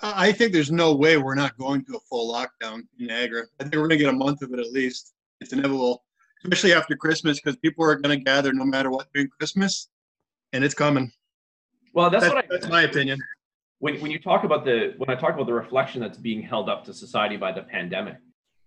I, 0.03 0.31
think 0.33 0.51
there's 0.51 0.71
no 0.71 0.93
way 0.93 1.17
we're 1.17 1.35
not 1.35 1.57
going 1.57 1.85
to 1.85 1.95
a 1.95 1.99
full 2.09 2.33
lockdown 2.33 2.81
in 2.99 3.07
Niagara. 3.07 3.45
I 3.59 3.63
think 3.63 3.75
we're 3.75 3.87
gonna 3.87 3.97
get 3.97 4.09
a 4.09 4.13
month 4.13 4.41
of 4.41 4.51
it 4.51 4.59
at 4.59 4.71
least. 4.71 5.13
It's 5.39 5.53
inevitable. 5.53 6.03
Especially 6.43 6.73
after 6.73 6.95
Christmas, 6.95 7.39
because 7.39 7.57
people 7.57 7.85
are 7.85 7.95
going 7.95 8.17
to 8.17 8.23
gather 8.23 8.53
no 8.53 8.65
matter 8.65 8.89
what 8.89 9.07
during 9.13 9.29
Christmas, 9.29 9.89
and 10.53 10.63
it's 10.63 10.73
coming. 10.73 11.11
Well, 11.93 12.09
that's, 12.09 12.23
That's, 12.23 12.35
what 12.35 12.45
I. 12.45 12.47
that's 12.49 12.67
my 12.69 12.81
opinion. 12.83 13.19
when, 13.79 13.99
when 13.99 14.11
you 14.11 14.19
talk 14.19 14.43
about 14.43 14.63
the 14.63 14.93
when 14.97 15.09
I 15.09 15.15
talk 15.15 15.33
about 15.33 15.47
the 15.47 15.53
reflection 15.53 16.01
that's 16.01 16.17
being 16.17 16.41
held 16.41 16.69
up 16.69 16.83
to 16.85 16.93
society 16.93 17.35
by 17.37 17.51
the 17.51 17.63
pandemic, 17.63 18.17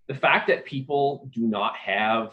the 0.09 0.15
fact 0.15 0.49
that 0.49 0.65
people 0.65 1.29
do 1.33 1.43
not 1.47 1.77
have 1.77 2.33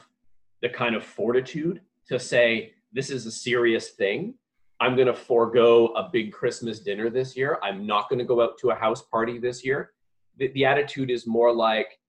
the 0.61 0.69
kind 0.69 0.95
of 0.95 1.03
fortitude 1.03 1.81
to 2.07 2.19
say 2.19 2.73
this 2.91 3.09
is 3.09 3.25
a 3.25 3.31
serious 3.31 3.89
thing. 3.91 4.33
I'm 4.81 4.95
going 4.95 5.07
to 5.07 5.13
forego 5.13 5.87
a 5.87 6.09
big 6.11 6.31
Christmas 6.31 6.79
dinner 6.79 7.09
this 7.09 7.35
year. 7.35 7.59
I'm 7.61 7.85
not 7.85 8.09
going 8.09 8.19
to 8.19 8.25
go 8.25 8.41
out 8.41 8.57
to 8.59 8.71
a 8.71 8.75
house 8.75 9.01
party 9.03 9.37
this 9.37 9.63
year. 9.63 9.91
The, 10.37 10.47
the 10.49 10.65
attitude 10.65 11.11
is 11.11 11.27
more 11.27 11.53
like 11.53 11.99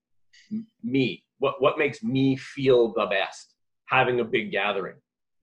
me. 0.81 1.23
What 1.41 1.55
what 1.61 1.77
makes 1.77 2.01
me 2.03 2.35
feel 2.37 2.93
the 2.93 3.07
best? 3.07 3.55
Having 3.87 4.21
a 4.21 4.23
big 4.23 4.51
gathering. 4.51 4.95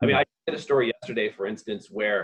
I 0.03 0.07
mean, 0.07 0.17
I 0.17 0.25
did 0.47 0.55
a 0.55 0.63
story 0.69 0.87
yesterday, 0.95 1.29
for 1.29 1.47
instance, 1.47 1.89
where 1.91 2.21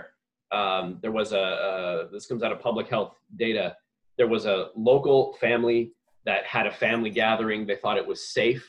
um, 0.51 0.99
there 1.01 1.11
was 1.11 1.33
a, 1.33 1.37
a 1.37 2.09
this 2.11 2.25
comes 2.25 2.41
out 2.43 2.51
of 2.51 2.59
public 2.59 2.87
health 2.87 3.13
data. 3.35 3.75
There 4.17 4.27
was 4.27 4.45
a 4.45 4.69
local 4.75 5.33
family 5.39 5.93
that 6.25 6.45
had 6.45 6.65
a 6.65 6.71
family 6.71 7.11
gathering. 7.11 7.67
They 7.67 7.75
thought 7.75 7.97
it 7.97 8.07
was 8.07 8.33
safe 8.33 8.65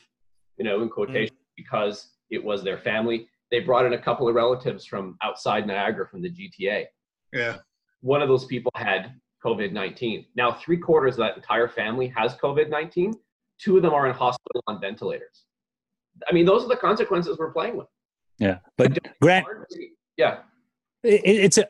you 0.57 0.65
know 0.65 0.81
in 0.81 0.89
quotation 0.89 1.35
because 1.55 2.11
it 2.29 2.43
was 2.43 2.63
their 2.63 2.77
family. 2.77 3.27
They 3.49 3.61
brought 3.61 3.85
in 3.85 3.93
a 3.93 4.01
couple 4.01 4.27
of 4.27 4.35
relatives 4.35 4.85
from 4.85 5.17
outside 5.23 5.65
niagara 5.65 6.05
from 6.07 6.21
the 6.21 6.29
gta 6.29 6.85
Yeah. 7.31 7.59
one 8.01 8.21
of 8.21 8.27
those 8.27 8.45
people 8.45 8.71
had 8.75 9.13
covid-19 9.45 10.27
now 10.35 10.51
three 10.51 10.77
quarters 10.77 11.13
of 11.13 11.19
that 11.19 11.37
entire 11.37 11.69
family 11.69 12.07
has 12.17 12.35
covid-19 12.35 13.13
two 13.59 13.77
of 13.77 13.83
them 13.83 13.93
are 13.93 14.07
in 14.07 14.13
hospital 14.13 14.63
on 14.67 14.79
ventilators. 14.81 15.45
I 16.27 16.33
mean 16.33 16.45
those 16.45 16.63
are 16.63 16.67
the 16.67 16.77
consequences 16.77 17.37
we're 17.37 17.51
playing 17.51 17.77
with. 17.77 17.87
Yeah. 18.39 18.59
But 18.77 18.97
Grant, 19.21 19.45
yeah. 20.17 20.39
It, 21.03 21.21
it's 21.25 21.57
a 21.57 21.67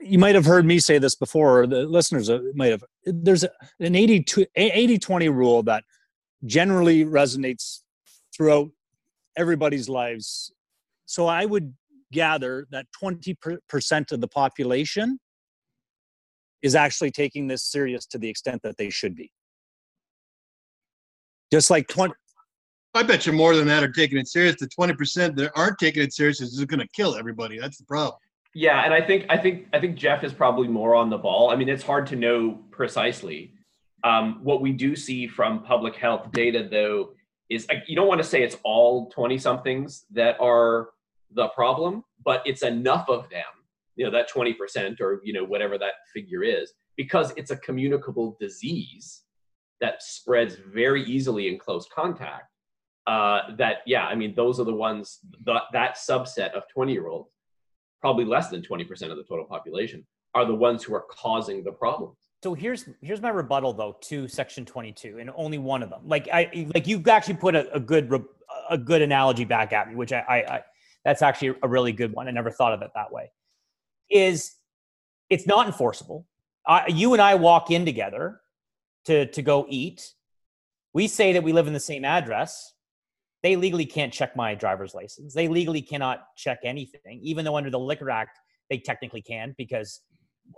you 0.00 0.18
might 0.18 0.34
have 0.34 0.44
heard 0.44 0.66
me 0.66 0.78
say 0.78 0.98
this 0.98 1.14
before 1.14 1.60
or 1.60 1.66
the 1.66 1.84
listeners 1.84 2.28
uh, 2.28 2.40
might 2.54 2.70
have 2.70 2.84
there's 3.04 3.44
a, 3.44 3.50
an 3.80 3.94
80 3.94 4.24
80 4.54 4.98
20 4.98 5.28
rule 5.28 5.62
that 5.64 5.84
generally 6.44 7.04
resonates 7.04 7.80
throughout 8.34 8.68
everybody's 9.36 9.88
lives. 9.88 10.52
So 11.06 11.26
i 11.26 11.44
would 11.44 11.74
gather 12.12 12.66
that 12.70 12.86
20% 13.02 14.12
of 14.12 14.20
the 14.20 14.28
population 14.28 15.18
is 16.62 16.74
actually 16.74 17.10
taking 17.10 17.48
this 17.48 17.64
serious 17.64 18.06
to 18.06 18.18
the 18.18 18.28
extent 18.28 18.62
that 18.62 18.76
they 18.76 18.90
should 18.90 19.14
be 19.14 19.30
just 21.52 21.70
like 21.70 21.88
20 21.88 22.12
I 22.96 23.02
bet 23.02 23.26
you 23.26 23.32
more 23.32 23.54
than 23.54 23.68
that 23.68 23.82
are 23.82 23.92
taking 23.92 24.16
it 24.16 24.26
serious. 24.26 24.56
The 24.58 24.68
20% 24.68 25.36
that 25.36 25.52
aren't 25.54 25.78
taking 25.78 26.02
it 26.02 26.14
serious 26.14 26.40
is 26.40 26.54
just 26.54 26.66
going 26.66 26.80
to 26.80 26.88
kill 26.88 27.14
everybody. 27.14 27.58
That's 27.58 27.76
the 27.76 27.84
problem. 27.84 28.18
Yeah, 28.54 28.86
and 28.86 28.94
I 28.94 29.02
think 29.02 29.26
I 29.28 29.36
think 29.36 29.66
I 29.74 29.78
think 29.78 29.96
Jeff 29.96 30.24
is 30.24 30.32
probably 30.32 30.66
more 30.66 30.94
on 30.94 31.10
the 31.10 31.18
ball. 31.18 31.50
I 31.50 31.56
mean, 31.56 31.68
it's 31.68 31.82
hard 31.82 32.06
to 32.06 32.16
know 32.16 32.58
precisely. 32.70 33.52
Um, 34.02 34.40
what 34.42 34.62
we 34.62 34.72
do 34.72 34.96
see 34.96 35.26
from 35.26 35.62
public 35.62 35.94
health 35.96 36.32
data, 36.32 36.66
though, 36.70 37.10
is 37.50 37.66
uh, 37.70 37.74
you 37.86 37.94
don't 37.94 38.08
want 38.08 38.22
to 38.22 38.26
say 38.26 38.42
it's 38.42 38.56
all 38.64 39.10
twenty 39.10 39.36
somethings 39.36 40.06
that 40.12 40.40
are 40.40 40.88
the 41.32 41.48
problem, 41.48 42.02
but 42.24 42.40
it's 42.46 42.62
enough 42.62 43.10
of 43.10 43.28
them, 43.28 43.44
you 43.94 44.06
know, 44.06 44.10
that 44.10 44.26
twenty 44.26 44.54
percent 44.54 45.02
or 45.02 45.20
you 45.22 45.34
know 45.34 45.44
whatever 45.44 45.76
that 45.76 45.92
figure 46.14 46.42
is, 46.42 46.72
because 46.96 47.34
it's 47.36 47.50
a 47.50 47.58
communicable 47.58 48.38
disease 48.40 49.24
that 49.80 50.02
spreads 50.02 50.56
very 50.72 51.02
easily 51.04 51.48
in 51.48 51.58
close 51.58 51.86
contact. 51.94 52.50
Uh, 53.06 53.54
that 53.56 53.78
yeah, 53.86 54.06
I 54.06 54.14
mean, 54.14 54.34
those 54.34 54.58
are 54.58 54.64
the 54.64 54.74
ones 54.74 55.20
that 55.44 55.62
that 55.72 55.96
subset 55.96 56.52
of 56.52 56.64
twenty 56.72 56.92
year 56.92 57.08
olds 57.08 57.30
probably 58.00 58.24
less 58.24 58.50
than 58.50 58.62
20% 58.62 59.10
of 59.10 59.16
the 59.16 59.24
total 59.24 59.44
population 59.44 60.06
are 60.34 60.44
the 60.44 60.54
ones 60.54 60.84
who 60.84 60.94
are 60.94 61.04
causing 61.10 61.64
the 61.64 61.72
problems 61.72 62.16
So 62.42 62.54
here's 62.54 62.88
here's 63.00 63.22
my 63.22 63.30
rebuttal 63.30 63.72
though 63.72 63.96
to 64.02 64.28
section 64.28 64.64
22 64.64 65.18
and 65.18 65.30
only 65.34 65.58
one 65.58 65.82
of 65.82 65.90
them. 65.90 66.02
Like 66.04 66.28
I 66.32 66.68
like 66.74 66.86
you've 66.86 67.08
actually 67.08 67.34
put 67.34 67.56
a, 67.56 67.72
a 67.72 67.80
good 67.80 68.10
re- 68.10 68.20
a 68.70 68.78
good 68.78 69.02
analogy 69.02 69.44
back 69.44 69.72
at 69.72 69.88
me, 69.88 69.96
which 69.96 70.12
I, 70.12 70.20
I, 70.20 70.36
I 70.56 70.62
that's 71.04 71.22
actually 71.22 71.58
a 71.62 71.68
really 71.68 71.92
good 71.92 72.12
one. 72.12 72.28
I 72.28 72.30
never 72.30 72.50
thought 72.50 72.72
of 72.74 72.82
it 72.82 72.90
that 72.94 73.12
way. 73.12 73.30
Is 74.10 74.54
it's 75.30 75.46
not 75.46 75.66
enforceable. 75.66 76.26
I, 76.66 76.86
you 76.88 77.12
and 77.12 77.22
I 77.22 77.34
walk 77.34 77.70
in 77.70 77.84
together 77.84 78.40
to 79.06 79.26
to 79.26 79.42
go 79.42 79.66
eat. 79.68 80.12
We 80.92 81.08
say 81.08 81.32
that 81.32 81.42
we 81.42 81.52
live 81.52 81.66
in 81.66 81.72
the 81.72 81.80
same 81.80 82.04
address. 82.04 82.72
They 83.42 83.56
legally 83.56 83.86
can't 83.86 84.12
check 84.12 84.34
my 84.34 84.54
driver's 84.54 84.94
license. 84.94 85.34
They 85.34 85.48
legally 85.48 85.82
cannot 85.82 86.24
check 86.36 86.60
anything, 86.64 87.20
even 87.22 87.44
though 87.44 87.56
under 87.56 87.70
the 87.70 87.78
Liquor 87.78 88.10
Act 88.10 88.38
they 88.70 88.78
technically 88.78 89.22
can 89.22 89.54
because 89.56 90.00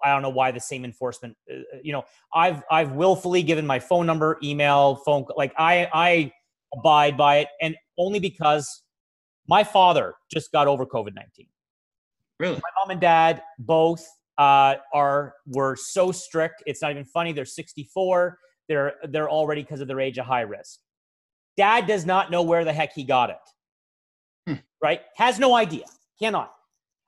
I 0.04 0.12
don't 0.12 0.22
know 0.22 0.30
why 0.30 0.50
the 0.50 0.60
same 0.60 0.84
enforcement. 0.84 1.36
Uh, 1.50 1.60
you 1.82 1.92
know, 1.92 2.04
I've 2.32 2.62
I've 2.70 2.92
willfully 2.92 3.42
given 3.42 3.66
my 3.66 3.78
phone 3.78 4.06
number, 4.06 4.38
email, 4.42 4.96
phone. 4.96 5.24
Like 5.36 5.52
I 5.58 5.88
I 5.92 6.32
abide 6.74 7.16
by 7.16 7.38
it, 7.38 7.48
and 7.60 7.76
only 7.98 8.20
because 8.20 8.82
my 9.48 9.64
father 9.64 10.14
just 10.30 10.52
got 10.52 10.66
over 10.68 10.86
COVID 10.86 11.14
nineteen. 11.14 11.48
Really? 12.38 12.54
My 12.54 12.70
mom 12.80 12.90
and 12.90 13.00
dad 13.00 13.42
both 13.58 14.06
uh, 14.38 14.76
are 14.94 15.34
were 15.46 15.76
so 15.76 16.12
strict. 16.12 16.62
It's 16.66 16.80
not 16.80 16.92
even 16.92 17.04
funny. 17.04 17.32
They're 17.32 17.44
sixty 17.44 17.84
four. 17.92 18.38
They're 18.68 18.94
they're 19.08 19.28
already 19.28 19.62
because 19.62 19.80
of 19.80 19.88
their 19.88 20.00
age 20.00 20.18
a 20.18 20.22
high 20.22 20.42
risk. 20.42 20.78
Dad 21.56 21.86
does 21.86 22.06
not 22.06 22.30
know 22.30 22.42
where 22.42 22.64
the 22.64 22.72
heck 22.72 22.92
he 22.94 23.02
got 23.02 23.30
it. 23.30 23.36
Hmm. 24.46 24.60
Right? 24.82 25.00
Has 25.16 25.38
no 25.38 25.54
idea. 25.54 25.84
Cannot. 26.20 26.52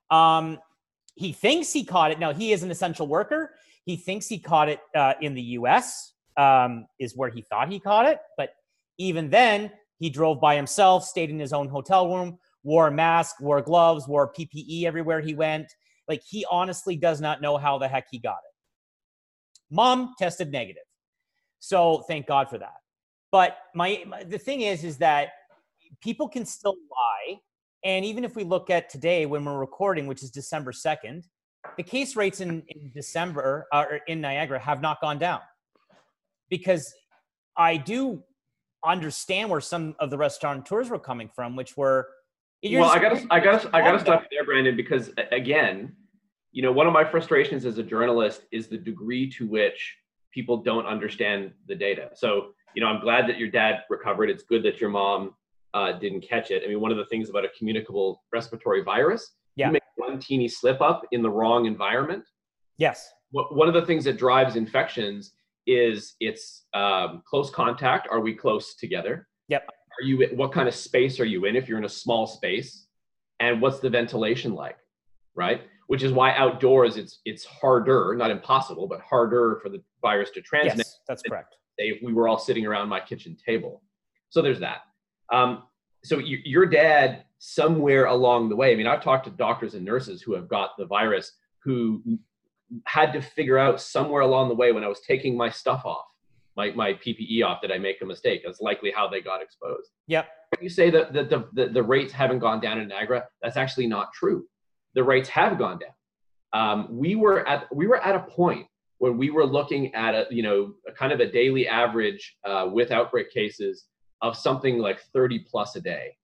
Um, 0.09 0.59
he 1.15 1.31
thinks 1.31 1.71
he 1.71 1.85
caught 1.85 2.11
it. 2.11 2.19
Now 2.19 2.33
he 2.33 2.51
is 2.51 2.63
an 2.63 2.71
essential 2.71 3.07
worker. 3.07 3.51
He 3.85 3.95
thinks 3.95 4.27
he 4.27 4.37
caught 4.37 4.69
it 4.69 4.79
uh, 4.93 5.13
in 5.21 5.33
the 5.33 5.41
U.S. 5.41 6.13
Um, 6.37 6.85
is 6.99 7.15
where 7.15 7.29
he 7.29 7.41
thought 7.41 7.71
he 7.71 7.79
caught 7.79 8.05
it. 8.05 8.19
But 8.37 8.53
even 8.97 9.29
then, 9.29 9.71
he 9.99 10.09
drove 10.09 10.41
by 10.41 10.55
himself, 10.55 11.05
stayed 11.05 11.29
in 11.29 11.39
his 11.39 11.53
own 11.53 11.67
hotel 11.67 12.13
room, 12.13 12.37
wore 12.63 12.87
a 12.87 12.91
mask, 12.91 13.39
wore 13.39 13.61
gloves, 13.61 14.07
wore 14.07 14.31
PPE 14.33 14.83
everywhere 14.85 15.21
he 15.21 15.33
went. 15.33 15.71
Like 16.11 16.23
he 16.27 16.45
honestly 16.51 16.95
does 16.95 17.21
not 17.21 17.41
know 17.41 17.57
how 17.57 17.77
the 17.77 17.87
heck 17.87 18.05
he 18.11 18.19
got 18.19 18.37
it. 18.37 19.73
Mom 19.73 20.13
tested 20.19 20.51
negative, 20.51 20.83
so 21.59 22.03
thank 22.07 22.27
God 22.27 22.49
for 22.49 22.57
that. 22.57 22.75
But 23.31 23.57
my, 23.73 24.03
my 24.05 24.23
the 24.23 24.37
thing 24.37 24.61
is, 24.61 24.83
is 24.83 24.97
that 24.97 25.29
people 26.01 26.27
can 26.27 26.45
still 26.45 26.75
lie 26.91 27.39
and 27.83 28.05
even 28.05 28.23
if 28.23 28.35
we 28.35 28.43
look 28.43 28.69
at 28.69 28.89
today 28.89 29.25
when 29.25 29.43
we're 29.43 29.57
recording, 29.57 30.05
which 30.05 30.21
is 30.23 30.29
December 30.29 30.71
2nd, 30.71 31.23
the 31.77 31.83
case 31.83 32.15
rates 32.15 32.41
in, 32.41 32.63
in 32.67 32.91
December 32.93 33.67
uh, 33.71 33.85
or 33.89 33.99
in 34.07 34.21
Niagara 34.21 34.59
have 34.59 34.81
not 34.81 35.01
gone 35.01 35.17
down. 35.17 35.39
Because 36.49 36.93
I 37.57 37.77
do 37.77 38.23
understand 38.85 39.49
where 39.49 39.61
some 39.61 39.95
of 39.99 40.09
the 40.09 40.17
restaurateurs 40.17 40.89
were 40.89 40.99
coming 40.99 41.29
from, 41.33 41.55
which 41.55 41.75
were 41.77 42.07
well, 42.63 42.91
I 42.91 42.99
gotta, 42.99 43.25
I 43.31 43.39
gotta, 43.39 43.69
I 43.75 43.81
gotta 43.81 43.99
stop 44.01 44.21
you 44.29 44.37
there, 44.37 44.45
Brandon, 44.45 44.75
because 44.75 45.09
again, 45.31 45.95
you 46.51 46.61
know, 46.61 46.71
one 46.71 46.87
of 46.87 46.93
my 46.93 47.03
frustrations 47.03 47.65
as 47.65 47.77
a 47.77 47.83
journalist 47.83 48.41
is 48.51 48.67
the 48.67 48.77
degree 48.77 49.29
to 49.31 49.47
which 49.47 49.97
people 50.33 50.57
don't 50.57 50.85
understand 50.85 51.51
the 51.67 51.75
data. 51.75 52.09
So, 52.13 52.53
you 52.75 52.81
know, 52.81 52.87
I'm 52.87 53.01
glad 53.01 53.27
that 53.27 53.37
your 53.37 53.49
dad 53.49 53.83
recovered. 53.89 54.29
It's 54.29 54.43
good 54.43 54.63
that 54.63 54.79
your 54.79 54.89
mom 54.89 55.33
uh, 55.73 55.93
didn't 55.93 56.21
catch 56.21 56.51
it. 56.51 56.63
I 56.65 56.67
mean, 56.67 56.81
one 56.81 56.91
of 56.91 56.97
the 56.97 57.05
things 57.05 57.29
about 57.29 57.45
a 57.45 57.49
communicable 57.57 58.23
respiratory 58.31 58.83
virus, 58.83 59.35
yeah. 59.55 59.67
you 59.67 59.73
make 59.73 59.83
one 59.95 60.19
teeny 60.19 60.47
slip 60.47 60.81
up 60.81 61.03
in 61.11 61.21
the 61.21 61.29
wrong 61.29 61.65
environment. 61.65 62.23
Yes. 62.77 63.09
One 63.31 63.67
of 63.67 63.73
the 63.73 63.85
things 63.85 64.03
that 64.05 64.17
drives 64.17 64.55
infections 64.55 65.33
is 65.67 66.15
it's 66.19 66.65
um, 66.73 67.21
close 67.25 67.49
contact. 67.49 68.07
Are 68.11 68.19
we 68.19 68.33
close 68.33 68.75
together? 68.75 69.27
Yep. 69.47 69.67
Are 69.67 70.03
you? 70.03 70.27
What 70.35 70.51
kind 70.51 70.67
of 70.67 70.75
space 70.75 71.19
are 71.19 71.25
you 71.25 71.45
in? 71.45 71.55
If 71.55 71.69
you're 71.69 71.77
in 71.77 71.85
a 71.85 71.89
small 71.89 72.27
space, 72.27 72.87
and 73.39 73.61
what's 73.61 73.79
the 73.79 73.89
ventilation 73.89 74.53
like, 74.53 74.77
right? 75.35 75.61
Which 75.91 76.03
is 76.03 76.13
why 76.13 76.33
outdoors 76.35 76.95
it's 76.95 77.19
it's 77.25 77.43
harder, 77.43 78.15
not 78.17 78.31
impossible, 78.31 78.87
but 78.87 79.01
harder 79.01 79.59
for 79.61 79.67
the 79.67 79.81
virus 80.01 80.29
to 80.31 80.41
transmit. 80.41 80.77
Yes, 80.77 80.99
that's 81.07 81.21
correct. 81.21 81.57
If 81.77 82.01
we 82.01 82.13
were 82.13 82.27
all 82.29 82.39
sitting 82.39 82.65
around 82.65 82.87
my 82.87 83.01
kitchen 83.01 83.35
table. 83.45 83.81
So 84.29 84.41
there's 84.41 84.61
that. 84.61 84.83
Um, 85.31 85.63
so 86.03 86.17
you, 86.17 86.39
your 86.45 86.65
dad, 86.65 87.25
somewhere 87.39 88.05
along 88.05 88.49
the 88.49 88.55
way, 88.55 88.71
I 88.71 88.75
mean, 88.75 88.87
I've 88.87 89.03
talked 89.03 89.25
to 89.25 89.31
doctors 89.31 89.73
and 89.75 89.83
nurses 89.83 90.21
who 90.21 90.33
have 90.33 90.47
got 90.47 90.71
the 90.77 90.85
virus 90.85 91.33
who 91.63 92.01
had 92.85 93.11
to 93.13 93.21
figure 93.21 93.57
out 93.57 93.81
somewhere 93.81 94.21
along 94.21 94.47
the 94.49 94.55
way 94.55 94.71
when 94.71 94.83
I 94.83 94.87
was 94.87 95.01
taking 95.01 95.35
my 95.35 95.49
stuff 95.49 95.83
off, 95.85 96.05
my, 96.55 96.71
my 96.71 96.93
PPE 96.93 97.43
off, 97.45 97.61
did 97.61 97.71
I 97.71 97.77
make 97.77 98.01
a 98.01 98.05
mistake? 98.05 98.43
That's 98.45 98.61
likely 98.61 98.91
how 98.95 99.07
they 99.07 99.21
got 99.21 99.41
exposed. 99.41 99.89
Yep. 100.07 100.27
You 100.61 100.69
say 100.69 100.89
that 100.89 101.13
the, 101.13 101.23
the, 101.23 101.47
the, 101.53 101.73
the 101.73 101.83
rates 101.83 102.13
haven't 102.13 102.39
gone 102.39 102.61
down 102.61 102.79
in 102.79 102.87
Niagara. 102.87 103.25
That's 103.41 103.57
actually 103.57 103.87
not 103.87 104.13
true. 104.13 104.45
The 104.95 105.03
rates 105.03 105.29
have 105.29 105.57
gone 105.57 105.79
down. 105.79 105.91
Um, 106.53 106.87
we 106.97 107.15
were 107.15 107.47
at 107.47 107.73
we 107.73 107.87
were 107.87 107.97
at 108.03 108.15
a 108.15 108.19
point 108.19 108.67
when 108.97 109.17
we 109.17 109.29
were 109.29 109.45
looking 109.45 109.93
at 109.95 110.13
a 110.15 110.27
you 110.29 110.43
know 110.43 110.73
a 110.87 110.91
kind 110.91 111.11
of 111.13 111.19
a 111.21 111.31
daily 111.31 111.67
average 111.67 112.35
uh, 112.45 112.69
with 112.71 112.91
outbreak 112.91 113.31
cases 113.31 113.85
of 114.21 114.35
something 114.37 114.77
like 114.77 115.01
30 115.13 115.39
plus 115.49 115.75
a 115.75 115.81
day. 115.81 116.15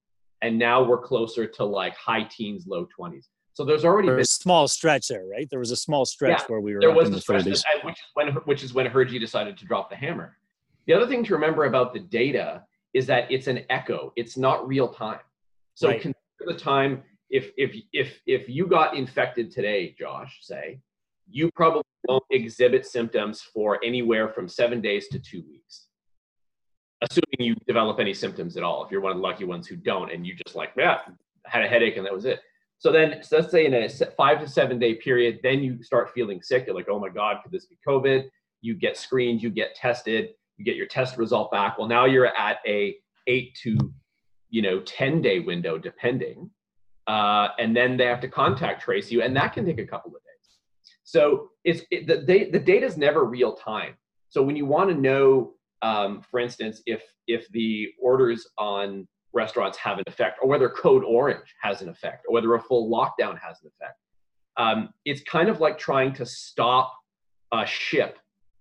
and 0.43 0.59
now 0.59 0.83
we're 0.83 1.01
closer 1.01 1.47
to 1.47 1.63
like 1.65 1.95
high 1.95 2.21
teens, 2.29 2.65
low 2.67 2.85
20s. 2.99 3.25
So 3.53 3.65
there's 3.65 3.83
already 3.83 4.07
There 4.07 4.17
been 4.17 4.21
a 4.21 4.25
small 4.25 4.67
stretch 4.67 5.07
there, 5.07 5.25
right? 5.25 5.47
There 5.49 5.57
was 5.59 5.71
a 5.71 5.75
small 5.75 6.05
stretch 6.05 6.41
Yeah, 6.41 6.45
where 6.47 6.61
we 6.61 6.75
were 6.75 6.81
there 6.81 6.93
was 6.93 7.07
in 7.07 7.11
the 7.13 7.17
the 7.17 7.21
stretch, 7.21 7.45
that- 7.45 7.83
which 7.83 7.95
is 7.95 8.05
when 8.13 8.27
which 8.49 8.63
is 8.63 8.73
when 8.73 8.85
Hirji 8.87 9.19
decided 9.19 9.57
to 9.57 9.65
drop 9.65 9.89
the 9.89 9.95
hammer. 9.95 10.37
The 10.85 10.93
other 10.93 11.07
thing 11.07 11.23
to 11.25 11.33
remember 11.33 11.63
about 11.65 11.91
the 11.93 11.99
data 12.01 12.63
is 12.93 13.07
that 13.07 13.31
it's 13.31 13.47
an 13.47 13.59
echo; 13.71 14.13
it's 14.15 14.37
not 14.37 14.67
real 14.67 14.89
time. 14.89 15.21
So 15.73 15.87
Right. 15.87 16.01
consider 16.01 16.45
the 16.45 16.53
time 16.59 17.03
if 17.29 17.51
if 17.57 17.75
if 17.93 18.19
if 18.25 18.49
you 18.49 18.67
got 18.67 18.95
infected 18.95 19.51
today, 19.51 19.95
Josh, 19.99 20.39
say, 20.41 20.79
you 21.29 21.49
probably 21.55 21.83
won't 22.07 22.23
exhibit 22.31 22.85
symptoms 22.85 23.41
for 23.41 23.79
anywhere 23.83 24.29
from 24.29 24.47
seven 24.47 24.81
days 24.81 25.07
to 25.09 25.19
two 25.19 25.43
weeks, 25.49 25.87
assuming 27.01 27.23
you 27.39 27.55
develop 27.67 27.99
any 27.99 28.13
symptoms 28.13 28.57
at 28.57 28.63
all. 28.63 28.85
If 28.85 28.91
you're 28.91 29.01
one 29.01 29.11
of 29.11 29.17
the 29.17 29.23
lucky 29.23 29.45
ones 29.45 29.67
who 29.67 29.75
don't, 29.75 30.11
and 30.11 30.25
you 30.25 30.35
just 30.35 30.55
like, 30.55 30.71
yeah, 30.77 30.99
had 31.45 31.63
a 31.63 31.67
headache 31.67 31.97
and 31.97 32.05
that 32.05 32.13
was 32.13 32.25
it. 32.25 32.39
So 32.79 32.91
then, 32.91 33.23
so 33.23 33.37
let's 33.37 33.51
say 33.51 33.65
in 33.65 33.73
a 33.73 33.89
five 33.89 34.39
to 34.39 34.47
seven 34.47 34.77
day 34.79 34.95
period, 34.95 35.39
then 35.43 35.63
you 35.63 35.81
start 35.81 36.11
feeling 36.13 36.41
sick. 36.41 36.65
You're 36.67 36.75
like, 36.75 36.89
oh 36.89 36.99
my 36.99 37.09
God, 37.09 37.37
could 37.43 37.51
this 37.51 37.65
be 37.65 37.77
COVID? 37.87 38.29
You 38.61 38.75
get 38.75 38.97
screened, 38.97 39.41
you 39.41 39.49
get 39.49 39.75
tested, 39.75 40.29
you 40.57 40.65
get 40.65 40.75
your 40.75 40.85
test 40.85 41.17
result 41.17 41.51
back. 41.51 41.77
Well, 41.77 41.87
now 41.87 42.05
you're 42.05 42.27
at 42.27 42.59
a 42.67 42.95
eight 43.25 43.57
to, 43.63 43.77
you 44.49 44.61
know, 44.61 44.79
10 44.81 45.21
day 45.21 45.39
window, 45.39 45.77
depending. 45.77 46.49
Uh, 47.07 47.49
and 47.57 47.75
then 47.75 47.95
they 47.97 48.05
have 48.05 48.19
to 48.21 48.27
contact 48.27 48.81
trace 48.81 49.09
you, 49.11 49.21
and 49.21 49.35
that 49.35 49.53
can 49.53 49.65
take 49.65 49.79
a 49.79 49.87
couple 49.87 50.09
of 50.09 50.21
days. 50.21 50.91
So 51.03 51.49
it's 51.63 51.81
it, 51.89 52.05
the, 52.07 52.49
the 52.51 52.59
data 52.59 52.85
is 52.85 52.97
never 52.97 53.23
real 53.23 53.53
time. 53.53 53.95
So 54.29 54.43
when 54.43 54.57
you 54.57 54.65
want 54.65 54.89
to 54.89 54.95
know, 54.95 55.53
um, 55.81 56.21
for 56.29 56.39
instance, 56.39 56.81
if 56.85 57.01
if 57.27 57.47
the 57.49 57.89
orders 58.01 58.47
on 58.57 59.07
restaurants 59.33 59.77
have 59.77 59.99
an 59.99 60.03
effect, 60.07 60.39
or 60.41 60.49
whether 60.49 60.67
code 60.69 61.03
orange 61.03 61.53
has 61.61 61.81
an 61.81 61.89
effect, 61.89 62.25
or 62.27 62.33
whether 62.33 62.53
a 62.55 62.61
full 62.61 62.89
lockdown 62.89 63.39
has 63.39 63.57
an 63.61 63.69
effect. 63.73 63.99
Um, 64.57 64.89
it's 65.05 65.21
kind 65.21 65.49
of 65.49 65.59
like 65.59 65.77
trying 65.77 66.13
to 66.13 66.25
stop 66.25 66.93
a 67.53 67.65
ship 67.65 68.17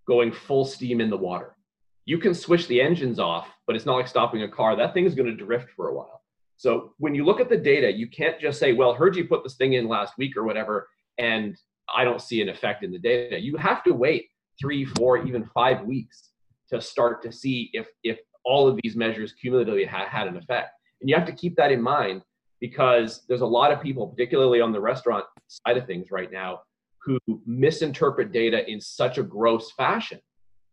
going 0.07 0.31
full 0.31 0.65
steam 0.65 1.01
in 1.01 1.11
the 1.11 1.17
water. 1.17 1.57
You 2.05 2.19
can 2.19 2.35
switch 2.35 2.69
the 2.69 2.81
engines 2.81 3.19
off, 3.19 3.49
but 3.67 3.75
it's 3.75 3.87
not 3.87 3.97
like 3.97 4.07
stopping 4.07 4.43
a 4.43 4.49
car. 4.49 4.77
That 4.77 4.95
thing 4.95 5.07
is 5.07 5.15
going 5.15 5.35
to 5.35 5.45
drift 5.45 5.71
for 5.75 5.89
a 5.89 5.95
while. 5.95 6.23
So 6.57 6.95
when 6.99 7.15
you 7.15 7.25
look 7.25 7.41
at 7.41 7.49
the 7.49 7.57
data, 7.57 7.93
you 7.93 8.09
can't 8.09 8.41
just 8.41 8.59
say, 8.59 8.73
well, 8.73 8.95
heard 8.95 9.17
you 9.17 9.27
put 9.27 9.43
this 9.43 9.57
thing 9.57 9.75
in 9.75 9.89
last 9.89 10.15
week 10.17 10.37
or 10.37 10.45
whatever, 10.45 10.89
and 11.19 11.57
I 11.95 12.05
don't 12.05 12.21
see 12.21 12.41
an 12.41 12.49
effect 12.49 12.83
in 12.83 12.91
the 12.91 12.99
data. 12.99 13.39
You 13.39 13.57
have 13.57 13.85
to 13.85 13.93
wait 13.93 14.29
three, 14.61 14.85
four, 14.85 15.19
even 15.27 15.45
five 15.55 15.83
weeks 15.83 16.31
to 16.71 16.81
start 16.81 17.23
to 17.23 17.33
see 17.33 17.71
if 17.73 17.87
if 18.03 18.19
all 18.45 18.69
of 18.69 18.79
these 18.83 18.97
measures 18.97 19.33
cumulatively 19.33 19.85
ha- 19.85 20.09
had 20.09 20.29
an 20.29 20.37
effect. 20.37 20.71
And 21.01 21.11
you 21.11 21.17
have 21.17 21.27
to 21.27 21.33
keep 21.33 21.57
that 21.57 21.73
in 21.73 21.83
mind 21.83 22.23
because 22.61 23.25
there's 23.29 23.43
a 23.43 23.47
lot 23.47 23.73
of 23.73 23.83
people, 23.83 24.07
particularly 24.07 24.61
on 24.61 24.73
the 24.73 24.81
restaurant 24.81 25.25
side 25.49 25.77
of 25.77 25.87
things 25.87 26.11
right 26.11 26.33
now, 26.33 26.61
who 27.03 27.19
misinterpret 27.45 28.33
data 28.33 28.69
in 28.71 28.81
such 28.81 29.19
a 29.19 29.23
gross 29.23 29.73
fashion. 29.73 30.21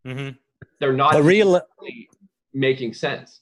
hmm 0.06 0.30
They're 0.80 0.94
not 0.94 1.14
But 1.14 1.24
real, 1.24 1.62
really 1.82 2.10
making 2.54 2.94
sense. 2.94 3.42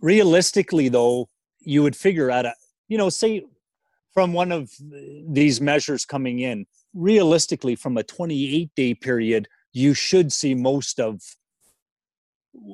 Realistically, 0.00 0.88
though, 0.88 1.28
you 1.60 1.82
would 1.82 1.96
figure 1.96 2.30
out 2.30 2.46
a, 2.46 2.54
you 2.88 2.98
know, 2.98 3.08
say 3.08 3.44
from 4.12 4.32
one 4.32 4.52
of 4.52 4.70
these 5.28 5.60
measures 5.60 6.04
coming 6.04 6.38
in, 6.40 6.66
realistically, 6.94 7.76
from 7.76 7.96
a 7.96 8.02
28 8.02 8.70
day 8.74 8.94
period, 8.94 9.48
you 9.72 9.94
should 9.94 10.32
see 10.32 10.54
most 10.54 10.98
of 10.98 11.20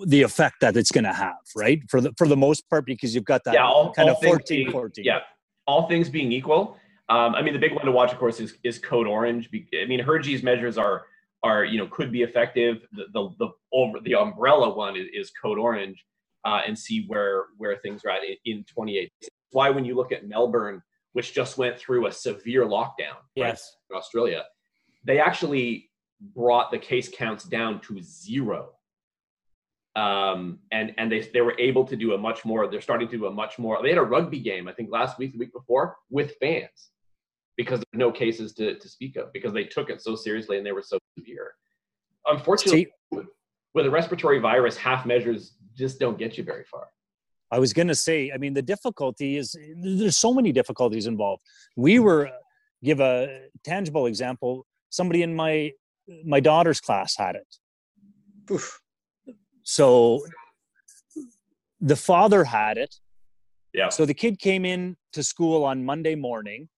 the 0.07 0.23
effect 0.23 0.57
that 0.61 0.77
it's 0.77 0.93
going 0.93 1.05
to 1.05 1.13
have, 1.13 1.35
right? 1.57 1.83
For 1.89 2.01
the 2.01 2.13
for 2.17 2.29
the 2.29 2.37
most 2.37 2.69
part, 2.71 2.87
because 2.87 3.15
you've 3.15 3.25
got 3.25 3.43
that 3.45 3.55
yeah, 3.55 3.67
all, 3.67 3.93
kind 3.93 4.09
all 4.09 4.15
of 4.15 4.21
things 4.21 4.35
14, 4.35 4.57
being- 4.57 4.71
14. 4.71 5.05
Yeah, 5.05 5.19
all 5.67 5.89
things 5.89 6.09
being 6.09 6.33
equal. 6.33 6.77
Um, 7.09 7.35
I 7.35 7.43
mean, 7.43 7.53
the 7.53 7.59
big 7.59 7.75
one 7.75 7.85
to 7.85 7.93
watch, 7.93 8.13
of 8.13 8.19
course, 8.19 8.41
is 8.41 8.55
is 8.63 8.79
Code 8.79 9.07
Orange. 9.07 9.51
I 9.53 9.87
mean, 9.87 10.01
Hirji's 10.01 10.43
measures 10.43 10.79
are 10.79 11.07
are 11.43 11.65
you 11.65 11.79
know 11.79 11.89
could 11.89 12.13
be 12.13 12.23
effective. 12.23 12.83
The 12.93 13.07
the, 13.13 13.31
the 13.39 13.49
over 13.73 13.99
the 14.01 14.15
umbrella 14.15 14.75
one 14.75 14.97
is, 14.97 15.07
is 15.13 15.33
Code 15.43 15.59
Orange, 15.59 16.05
uh, 16.45 16.61
and 16.67 16.79
see 16.79 17.05
where 17.07 17.47
where 17.59 17.77
things 17.77 18.03
are 18.05 18.11
at 18.11 18.23
in, 18.25 18.37
in 18.45 18.65
28. 18.65 19.11
Why 19.53 19.71
when 19.71 19.85
you 19.85 19.95
look 19.95 20.13
at 20.13 20.27
Melbourne, 20.27 20.83
which 21.13 21.35
just 21.35 21.59
went 21.59 21.79
through 21.79 22.07
a 22.07 22.13
severe 22.13 22.65
lockdown, 22.65 23.19
right, 23.37 23.49
Yes. 23.49 23.77
in 23.91 23.97
Australia, 23.97 24.45
they 25.05 25.19
actually 25.21 25.91
brought 26.35 26.71
the 26.71 26.79
case 26.79 27.09
counts 27.13 27.45
down 27.45 27.81
to 27.83 28.01
zero. 28.01 28.71
Um, 29.95 30.61
and 30.71 30.95
and 30.97 31.13
they 31.13 31.21
they 31.21 31.43
were 31.43 31.55
able 31.59 31.85
to 31.85 31.97
do 31.97 32.15
a 32.15 32.19
much 32.19 32.45
more. 32.47 32.67
They're 32.67 32.81
starting 32.81 33.09
to 33.09 33.19
do 33.19 33.27
a 33.27 33.31
much 33.31 33.59
more. 33.59 33.79
They 33.83 33.91
had 33.91 33.99
a 33.99 34.03
rugby 34.03 34.41
game, 34.41 34.67
I 34.67 34.73
think, 34.73 34.91
last 34.91 35.19
week, 35.19 35.33
the 35.33 35.39
week 35.39 35.53
before, 35.53 35.97
with 36.09 36.35
fans, 36.41 36.91
because 37.59 37.81
there 37.81 37.87
were 37.93 37.99
no 37.99 38.11
cases 38.11 38.55
to 38.55 38.79
to 38.79 38.89
speak 38.89 39.17
of, 39.17 39.31
because 39.35 39.53
they 39.53 39.65
took 39.65 39.91
it 39.91 40.01
so 40.01 40.17
seriously 40.17 40.57
and 40.57 40.65
they 40.65 40.73
were 40.73 40.81
so 40.83 40.99
severe. 41.19 41.53
Unfortunately, 42.27 42.89
See, 43.13 43.21
with 43.75 43.85
a 43.85 43.91
respiratory 43.91 44.39
virus, 44.39 44.79
half 44.79 45.05
measures 45.05 45.57
just 45.77 45.99
don't 45.99 46.19
get 46.19 46.37
you 46.39 46.45
very 46.45 46.65
far. 46.65 46.89
I 47.51 47.59
was 47.59 47.73
going 47.75 47.89
to 47.89 47.95
say, 47.95 48.33
I 48.35 48.39
mean, 48.39 48.55
the 48.55 48.63
difficulty 48.63 49.37
is 49.37 49.55
there's 49.77 50.17
so 50.17 50.33
many 50.33 50.53
difficulties 50.53 51.07
involved. 51.07 51.43
We 51.77 51.99
were, 51.99 52.31
give 52.83 53.01
a 53.01 53.49
tangible 53.63 54.07
example. 54.07 54.67
Somebody 54.89 55.23
in 55.23 55.35
my 55.35 55.73
my 56.25 56.41
daughter's 56.41 56.81
class 56.81 57.17
had 57.17 57.37
it. 57.37 57.47
Oof. 58.51 58.81
So 59.63 60.25
the 61.81 61.97
father 61.97 62.45
had 62.45 62.79
it. 62.79 62.95
Yeah. 63.73 63.89
So 63.89 64.05
the 64.05 64.15
kid 64.15 64.39
came 64.39 64.65
in 64.65 64.97
to 65.13 65.23
school 65.23 65.65
on 65.65 65.85
Monday 65.85 66.15
morning. 66.15 66.69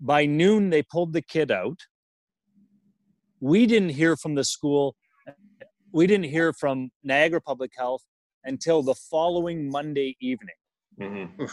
By 0.00 0.26
noon, 0.26 0.70
they 0.70 0.82
pulled 0.82 1.12
the 1.12 1.20
kid 1.20 1.50
out. 1.50 1.80
We 3.40 3.66
didn't 3.66 3.90
hear 3.90 4.16
from 4.16 4.34
the 4.34 4.44
school. 4.44 4.96
We 5.92 6.06
didn't 6.06 6.26
hear 6.26 6.52
from 6.52 6.90
Niagara 7.02 7.40
Public 7.40 7.72
Health 7.76 8.02
until 8.44 8.82
the 8.82 8.94
following 8.94 9.70
Monday 9.70 10.16
evening. 10.20 10.54
Mhm. 10.98 11.50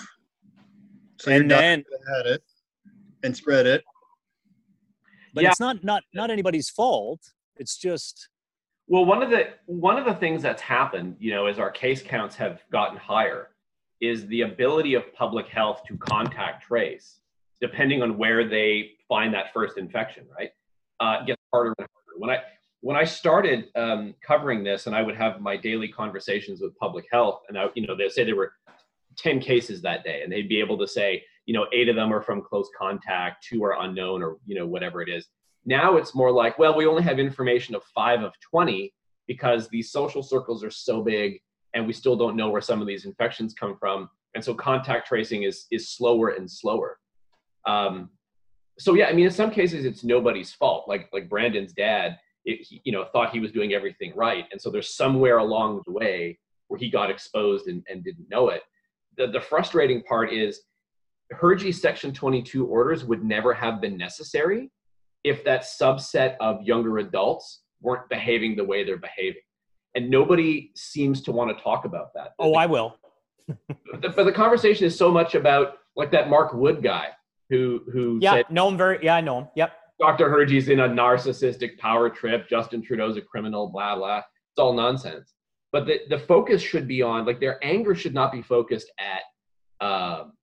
So 1.20 1.32
your 1.32 1.42
and 1.42 1.50
doctor 1.50 1.62
then, 1.62 1.84
had 2.16 2.26
it 2.28 2.44
and 3.24 3.36
spread 3.36 3.66
it. 3.66 3.84
but 5.34 5.44
Yeah. 5.44 5.50
it's 5.52 5.60
not 5.60 5.84
not 5.84 6.04
not 6.14 6.30
anybody's 6.32 6.70
fault. 6.70 7.34
It's 7.58 7.78
just 7.78 8.30
Well, 8.88 9.06
one 9.06 9.22
of 9.24 9.30
the 9.30 9.54
one 9.66 9.98
of 9.98 10.06
the 10.06 10.16
things 10.16 10.42
that's 10.42 10.62
happened, 10.62 11.18
you 11.20 11.32
know, 11.32 11.46
as 11.48 11.60
our 11.60 11.72
case 11.72 12.02
counts 12.02 12.36
have 12.38 12.62
gotten 12.72 12.98
higher, 12.98 13.56
is 14.00 14.28
the 14.28 14.42
ability 14.42 14.94
of 14.94 15.12
public 15.14 15.48
health 15.48 15.84
to 15.88 15.98
contact 15.98 16.64
trace, 16.64 17.20
depending 17.60 18.02
on 18.02 18.18
where 18.18 18.48
they 18.48 18.98
find 19.08 19.34
that 19.34 19.52
first 19.54 19.78
infection. 19.78 20.28
Right, 20.30 20.52
uh, 21.00 21.24
gets 21.26 21.42
harder 21.52 21.74
and 21.80 21.88
harder. 21.94 22.20
When 22.20 22.30
I 22.30 22.44
when 22.82 22.96
I 22.96 23.04
started 23.04 23.66
um, 23.76 24.14
covering 24.26 24.64
this, 24.64 24.88
and 24.88 24.96
I 24.96 25.02
would 25.02 25.16
have 25.16 25.42
my 25.42 25.58
daily 25.58 25.88
conversations 25.88 26.62
with 26.62 26.78
public 26.78 27.06
health, 27.12 27.42
and 27.50 27.58
I, 27.58 27.68
you 27.76 27.86
know, 27.86 27.96
they 27.96 28.10
say 28.10 28.24
there 28.24 28.36
were 28.36 28.54
ten 29.18 29.40
cases 29.40 29.82
that 29.82 30.04
day, 30.04 30.22
and 30.24 30.32
they'd 30.32 30.50
be 30.50 30.60
able 30.60 30.78
to 30.78 30.88
say, 30.88 31.24
you 31.46 31.54
know, 31.54 31.66
eight 31.74 31.90
of 31.90 31.96
them 31.96 32.14
are 32.14 32.22
from 32.22 32.42
close 32.42 32.70
contact, 32.78 33.46
two 33.48 33.64
are 33.64 33.82
unknown, 33.82 34.22
or 34.22 34.38
you 34.46 34.56
know, 34.56 34.68
whatever 34.68 35.02
it 35.02 35.10
is. 35.10 35.28
Now 35.68 35.98
it's 35.98 36.16
more 36.16 36.32
like, 36.32 36.58
well, 36.58 36.76
we 36.76 36.88
only 36.88 37.04
have 37.04 37.20
information 37.20 37.76
of 37.76 37.84
five 37.94 38.24
of 38.24 38.32
20 38.50 38.94
because 39.28 39.68
these 39.68 39.92
social 39.92 40.24
circles 40.24 40.64
are 40.64 40.72
so 40.72 41.04
big 41.04 41.42
and 41.74 41.86
we 41.86 41.92
still 41.92 42.16
don't 42.16 42.38
know 42.38 42.50
where 42.50 42.62
some 42.62 42.80
of 42.80 42.88
these 42.88 43.04
infections 43.04 43.54
come 43.54 43.78
from. 43.78 44.10
And 44.34 44.44
so 44.44 44.54
contact 44.54 45.08
tracing 45.08 45.44
is, 45.44 45.66
is 45.70 45.90
slower 45.90 46.30
and 46.30 46.50
slower. 46.50 46.98
Um, 47.66 48.12
so 48.80 48.94
yeah, 48.94 49.08
I 49.08 49.14
mean, 49.14 49.26
in 49.26 49.32
some 49.32 49.52
cases 49.52 49.84
it's 49.84 50.06
nobody's 50.06 50.54
fault. 50.54 50.88
Like, 50.88 51.10
like 51.12 51.28
Brandon's 51.28 51.74
dad, 51.74 52.18
it, 52.48 52.62
he, 52.62 52.82
you 52.86 52.92
know, 52.92 53.06
thought 53.12 53.32
he 53.32 53.40
was 53.40 53.52
doing 53.52 53.74
everything 53.74 54.14
right. 54.16 54.46
And 54.52 54.60
so 54.60 54.72
there's 54.72 54.96
somewhere 54.96 55.38
along 55.38 55.82
the 55.86 55.92
way 55.92 56.40
where 56.70 56.80
he 56.80 56.90
got 56.90 57.12
exposed 57.12 57.68
and, 57.68 57.84
and 57.90 58.04
didn't 58.04 58.30
know 58.30 58.50
it. 58.50 58.62
The, 59.18 59.28
the 59.28 59.42
frustrating 59.42 60.02
part 60.04 60.32
is 60.32 60.62
Hirji 61.34 61.76
Section 61.76 62.14
22 62.14 62.66
orders 62.66 63.04
would 63.04 63.24
never 63.24 63.54
have 63.54 63.82
been 63.82 63.98
necessary 63.98 64.72
if 65.24 65.44
that 65.44 65.64
subset 65.64 66.38
of 66.40 66.64
younger 66.64 67.00
adults 67.00 67.64
weren't 67.82 68.08
behaving 68.10 68.56
the 68.56 68.64
way 68.64 68.86
they're 68.86 68.98
behaving. 68.98 69.42
And 69.96 70.10
nobody 70.10 70.72
seems 70.76 71.22
to 71.24 71.32
want 71.34 71.56
to 71.56 71.62
talk 71.62 71.84
about 71.84 72.14
that. 72.16 72.30
Oh, 72.40 72.54
I 72.54 72.66
will. 72.66 72.96
but 74.02 74.16
the 74.16 74.32
conversation 74.32 74.86
is 74.86 74.98
so 74.98 75.12
much 75.12 75.36
about 75.36 75.80
like 75.96 76.12
that 76.12 76.30
Mark 76.30 76.54
Wood 76.54 76.82
guy 76.82 77.10
who 77.50 77.82
who 77.92 78.20
Yeah, 78.22 78.34
said 78.34 78.52
know 78.52 78.68
him 78.68 78.78
very. 78.78 79.00
Yeah, 79.04 79.16
I 79.16 79.22
know 79.22 79.40
him. 79.40 79.48
Yep. 79.56 79.72
Dr. 80.00 80.30
Hirji's 80.30 80.70
in 80.70 80.82
a 80.82 80.90
narcissistic 80.90 81.78
power 81.78 82.10
trip, 82.10 82.48
Justin 82.48 82.82
Trudeau's 82.82 83.18
a 83.18 83.22
criminal, 83.22 83.68
blah 83.68 83.96
blah. 83.96 84.20
It's 84.20 84.60
all 84.60 84.74
nonsense. 84.74 85.34
But 85.72 85.86
the, 85.86 86.02
the 86.10 86.20
focus 86.20 86.62
should 86.62 86.88
be 86.88 87.02
on 87.02 87.26
like 87.26 87.40
their 87.40 87.64
anger 87.64 87.96
should 87.96 88.14
not 88.14 88.32
be 88.32 88.42
focused 88.42 88.92
at 89.00 89.86
um, 89.86 90.34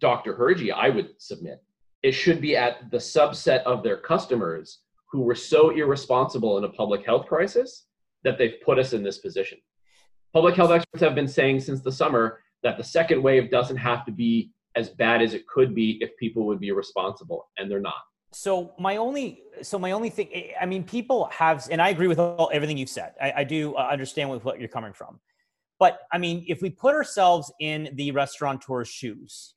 Dr. 0.00 0.34
Hirji, 0.34 0.72
I 0.72 0.90
would 0.90 1.10
submit. 1.18 1.62
It 2.02 2.12
should 2.12 2.40
be 2.40 2.56
at 2.56 2.90
the 2.90 2.98
subset 2.98 3.62
of 3.62 3.82
their 3.82 3.96
customers 3.96 4.80
who 5.10 5.22
were 5.22 5.34
so 5.34 5.70
irresponsible 5.70 6.58
in 6.58 6.64
a 6.64 6.68
public 6.68 7.06
health 7.06 7.26
crisis 7.26 7.86
that 8.24 8.36
they've 8.36 8.60
put 8.64 8.78
us 8.78 8.92
in 8.92 9.02
this 9.02 9.18
position. 9.18 9.58
Public 10.32 10.56
health 10.56 10.72
experts 10.72 11.02
have 11.02 11.14
been 11.14 11.28
saying 11.28 11.60
since 11.60 11.80
the 11.80 11.92
summer 11.92 12.40
that 12.62 12.76
the 12.76 12.84
second 12.84 13.22
wave 13.22 13.50
doesn't 13.50 13.76
have 13.76 14.04
to 14.04 14.12
be 14.12 14.50
as 14.74 14.90
bad 14.90 15.22
as 15.22 15.34
it 15.34 15.46
could 15.46 15.74
be 15.74 15.98
if 16.00 16.16
people 16.18 16.44
would 16.46 16.58
be 16.58 16.72
responsible, 16.72 17.48
and 17.56 17.70
they're 17.70 17.80
not. 17.80 18.02
So 18.34 18.72
my 18.78 18.96
only, 18.96 19.42
so 19.62 19.78
my 19.78 19.92
only 19.92 20.10
thing, 20.10 20.28
I 20.60 20.66
mean, 20.66 20.84
people 20.84 21.26
have, 21.26 21.66
and 21.70 21.80
I 21.80 21.90
agree 21.90 22.08
with 22.08 22.18
all, 22.18 22.50
everything 22.52 22.76
you've 22.76 22.88
said. 22.88 23.12
I, 23.20 23.32
I 23.36 23.44
do 23.44 23.74
uh, 23.74 23.88
understand 23.90 24.30
with 24.30 24.44
what 24.44 24.58
you're 24.58 24.68
coming 24.68 24.92
from, 24.92 25.20
but 25.78 26.00
I 26.12 26.18
mean, 26.18 26.44
if 26.48 26.60
we 26.60 26.70
put 26.70 26.94
ourselves 26.94 27.52
in 27.60 27.90
the 27.94 28.10
restaurateur's 28.10 28.88
shoes, 28.88 29.54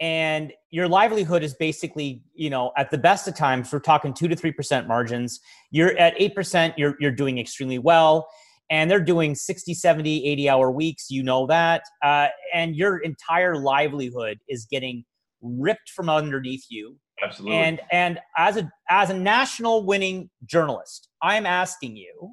and 0.00 0.52
your 0.70 0.88
livelihood 0.88 1.44
is 1.44 1.54
basically, 1.54 2.24
you 2.34 2.50
know, 2.50 2.72
at 2.76 2.90
the 2.90 2.98
best 2.98 3.28
of 3.28 3.36
times, 3.36 3.72
we're 3.72 3.78
talking 3.78 4.12
two 4.12 4.26
to 4.26 4.34
three 4.34 4.50
percent 4.50 4.88
margins. 4.88 5.38
You're 5.70 5.96
at 5.96 6.14
eight 6.16 6.34
percent, 6.34 6.76
you're 6.76 6.96
you're 6.98 7.12
doing 7.12 7.38
extremely 7.38 7.78
well 7.78 8.28
and 8.72 8.90
they're 8.90 9.00
doing 9.00 9.34
60 9.34 9.74
70 9.74 10.26
80 10.26 10.48
hour 10.48 10.70
weeks 10.70 11.10
you 11.10 11.22
know 11.22 11.46
that 11.46 11.82
uh, 12.02 12.28
and 12.54 12.74
your 12.74 12.98
entire 12.98 13.56
livelihood 13.56 14.38
is 14.48 14.66
getting 14.68 15.04
ripped 15.42 15.90
from 15.90 16.08
underneath 16.08 16.64
you 16.68 16.96
Absolutely. 17.22 17.56
and 17.56 17.80
and 17.90 18.18
as 18.36 18.56
a 18.56 18.70
as 18.88 19.10
a 19.10 19.14
national 19.14 19.84
winning 19.84 20.28
journalist 20.44 21.08
i'm 21.22 21.46
asking 21.46 21.96
you 21.96 22.32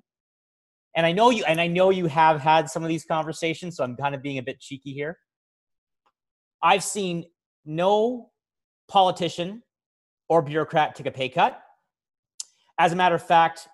and 0.96 1.06
i 1.06 1.12
know 1.12 1.30
you 1.30 1.44
and 1.46 1.62
i 1.62 1.68
know 1.68 1.90
you 1.90 2.08
have 2.08 2.42
had 2.42 2.70
some 2.70 2.84
of 2.84 2.90
these 2.90 3.06
conversations 3.06 3.76
so 3.76 3.84
i'm 3.84 3.96
kind 3.96 4.16
of 4.16 4.22
being 4.22 4.38
a 4.40 4.44
bit 4.44 4.60
cheeky 4.60 4.94
here 4.94 5.18
i've 6.64 6.84
seen 6.84 7.24
no 7.66 8.32
politician 8.88 9.62
or 10.28 10.42
bureaucrat 10.42 10.96
take 10.96 11.06
a 11.06 11.12
pay 11.12 11.30
cut 11.30 11.62
as 12.80 12.94
a 12.94 12.96
matter 12.96 13.16
of 13.16 13.22
fact 13.22 13.68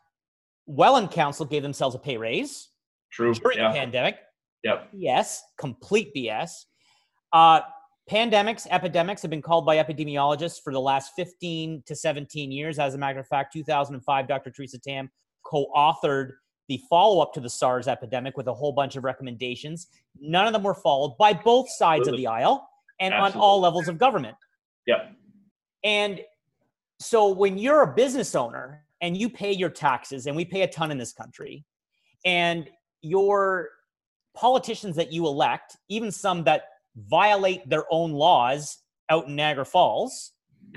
Welland 0.66 1.12
Council 1.12 1.46
gave 1.46 1.64
themselves 1.64 1.96
a 1.96 2.00
pay 2.00 2.18
raise 2.18 2.70
True. 3.12 3.34
during 3.34 3.58
yeah. 3.58 3.72
the 3.72 3.78
pandemic. 3.78 4.18
Yep. 4.64 4.90
Yes, 4.94 5.44
complete 5.58 6.14
BS. 6.16 6.52
Uh, 7.32 7.62
pandemics, 8.10 8.68
epidemics 8.70 9.22
have 9.22 9.32
been 9.32 9.42
called 9.42 9.66
by 9.66 9.78
epidemiologists 9.78 10.62
for 10.64 10.72
the 10.72 10.80
last 10.80 11.14
15 11.16 11.84
to 11.86 11.96
17 11.96 12.52
years. 12.52 12.80
As 12.80 12.94
a 12.94 12.98
matter 12.98 13.20
of 13.20 13.28
fact, 13.28 13.54
2005, 13.54 14.28
Dr. 14.28 14.52
Theresa 14.52 14.80
Tam 14.80 15.10
co 15.46 15.68
authored 15.76 16.32
the 16.68 16.80
follow 16.90 17.22
up 17.22 17.34
to 17.34 17.40
the 17.40 17.50
SARS 17.50 17.88
epidemic 17.88 18.38
with 18.38 18.48
a 18.48 18.54
whole 18.54 18.72
bunch 18.72 18.96
of 18.96 19.04
recommendations. 19.04 19.88
None 20.20 20.48
of 20.48 20.54
them 20.54 20.64
were 20.64 20.74
followed 20.74 21.16
by 21.18 21.34
both 21.34 21.70
sides 21.70 22.02
Absolutely. 22.02 22.26
of 22.26 22.32
the 22.32 22.36
aisle 22.36 22.68
and 23.00 23.14
Absolutely. 23.14 23.40
on 23.40 23.44
all 23.44 23.60
levels 23.62 23.88
of 23.88 23.98
government. 23.98 24.36
Yep. 24.88 25.12
And 25.84 26.22
so 27.00 27.30
when 27.30 27.58
you're 27.58 27.84
a 27.84 27.94
business 27.94 28.34
owner 28.36 28.86
and 29.02 29.16
you 29.16 29.30
pay 29.30 29.52
your 29.52 29.70
taxes, 29.70 30.26
and 30.26 30.36
we 30.36 30.46
pay 30.46 30.62
a 30.62 30.68
ton 30.68 30.90
in 30.90 30.98
this 30.98 31.14
country, 31.14 31.66
and 32.24 32.68
your 33.02 33.70
politicians 34.36 34.96
that 34.96 35.12
you 35.12 35.28
elect, 35.28 35.78
even 35.90 36.12
some 36.12 36.44
that 36.46 36.64
violate 36.96 37.68
their 37.70 37.84
own 37.92 38.12
laws 38.12 38.78
out 39.10 39.28
in 39.28 39.36
Niagara 39.36 39.66
Falls, 39.66 40.32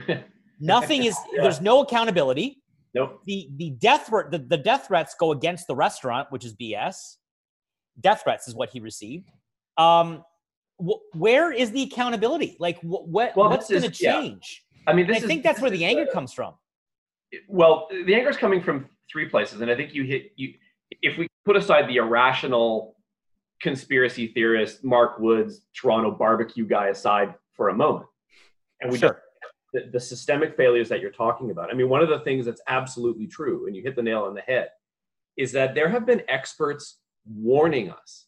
nothing 0.60 1.04
is 1.04 1.16
Yeah. 1.32 1.42
there's 1.42 1.60
no 1.60 1.80
accountability. 1.82 2.62
Nope. 2.94 3.20
The 3.26 3.50
the 3.56 3.70
death 3.70 4.06
threat 4.08 4.30
the, 4.30 4.38
the 4.38 4.56
death 4.56 4.86
threats 4.88 5.14
go 5.18 5.32
against 5.32 5.66
the 5.66 5.76
restaurant, 5.76 6.28
which 6.30 6.44
is 6.44 6.54
BS. 6.54 6.96
Death 8.00 8.22
threats 8.24 8.48
is 8.48 8.54
what 8.54 8.70
he 8.70 8.80
received. 8.80 9.28
Um, 9.76 10.24
wh- 10.80 10.98
where 11.14 11.52
is 11.52 11.70
the 11.70 11.82
accountability? 11.82 12.56
Like, 12.58 12.78
wh- 12.80 13.06
what 13.06 13.36
Well, 13.36 13.50
what's 13.50 13.68
going 13.68 13.84
is- 13.84 13.98
to 13.98 14.04
yeah. 14.04 14.20
change? 14.20 14.64
I 14.86 14.92
mean, 14.94 15.10
I 15.12 15.20
think 15.20 15.42
that's 15.42 15.60
where 15.60 15.70
the 15.70 15.84
anger 15.84 16.06
uh, 16.08 16.12
comes 16.12 16.32
from. 16.32 16.54
well 17.46 17.88
the 17.90 18.14
anger 18.14 18.30
is 18.30 18.36
coming 18.38 18.62
from 18.62 18.88
three 19.12 19.28
places 19.28 19.60
and 19.60 19.70
i 19.70 19.74
think 19.76 19.92
you 19.94 20.02
hit 20.02 20.32
you 20.36 20.54
if 21.02 21.18
we 21.18 21.26
put 21.44 21.56
aside 21.56 21.86
the 21.86 21.96
irrational 21.96 22.96
conspiracy 23.60 24.28
theorist 24.28 24.84
mark 24.84 25.18
woods 25.18 25.62
toronto 25.74 26.10
barbecue 26.10 26.66
guy 26.66 26.88
aside 26.88 27.34
for 27.54 27.68
a 27.70 27.74
moment. 27.74 28.06
And 28.80 28.90
we 28.92 28.98
just 28.98 29.14
the, 29.72 29.88
the 29.92 30.00
systemic 30.00 30.56
failures 30.56 30.88
that 30.88 31.00
you're 31.00 31.10
talking 31.10 31.50
about. 31.50 31.70
I 31.70 31.74
mean 31.74 31.88
one 31.88 32.02
of 32.02 32.08
the 32.08 32.20
things 32.20 32.46
that's 32.46 32.62
absolutely 32.68 33.26
true 33.26 33.66
and 33.66 33.74
you 33.76 33.82
hit 33.82 33.96
the 33.96 34.02
nail 34.02 34.22
on 34.24 34.34
the 34.34 34.40
head 34.42 34.68
is 35.36 35.52
that 35.52 35.74
there 35.74 35.88
have 35.88 36.06
been 36.06 36.22
experts 36.28 36.98
warning 37.26 37.90
us 37.90 38.26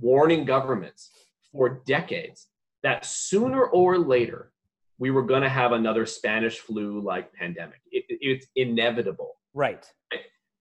warning 0.00 0.44
governments 0.44 1.10
for 1.52 1.82
decades 1.86 2.46
that 2.82 3.04
sooner 3.04 3.64
or 3.64 3.98
later 3.98 4.52
we 4.98 5.10
were 5.10 5.22
going 5.24 5.42
to 5.42 5.48
have 5.48 5.72
another 5.72 6.06
spanish 6.06 6.58
flu 6.58 7.00
like 7.00 7.32
pandemic. 7.32 7.80
It, 7.90 8.04
it- 8.08 8.18
it's 8.20 8.46
inevitable. 8.56 9.36
Right. 9.54 9.84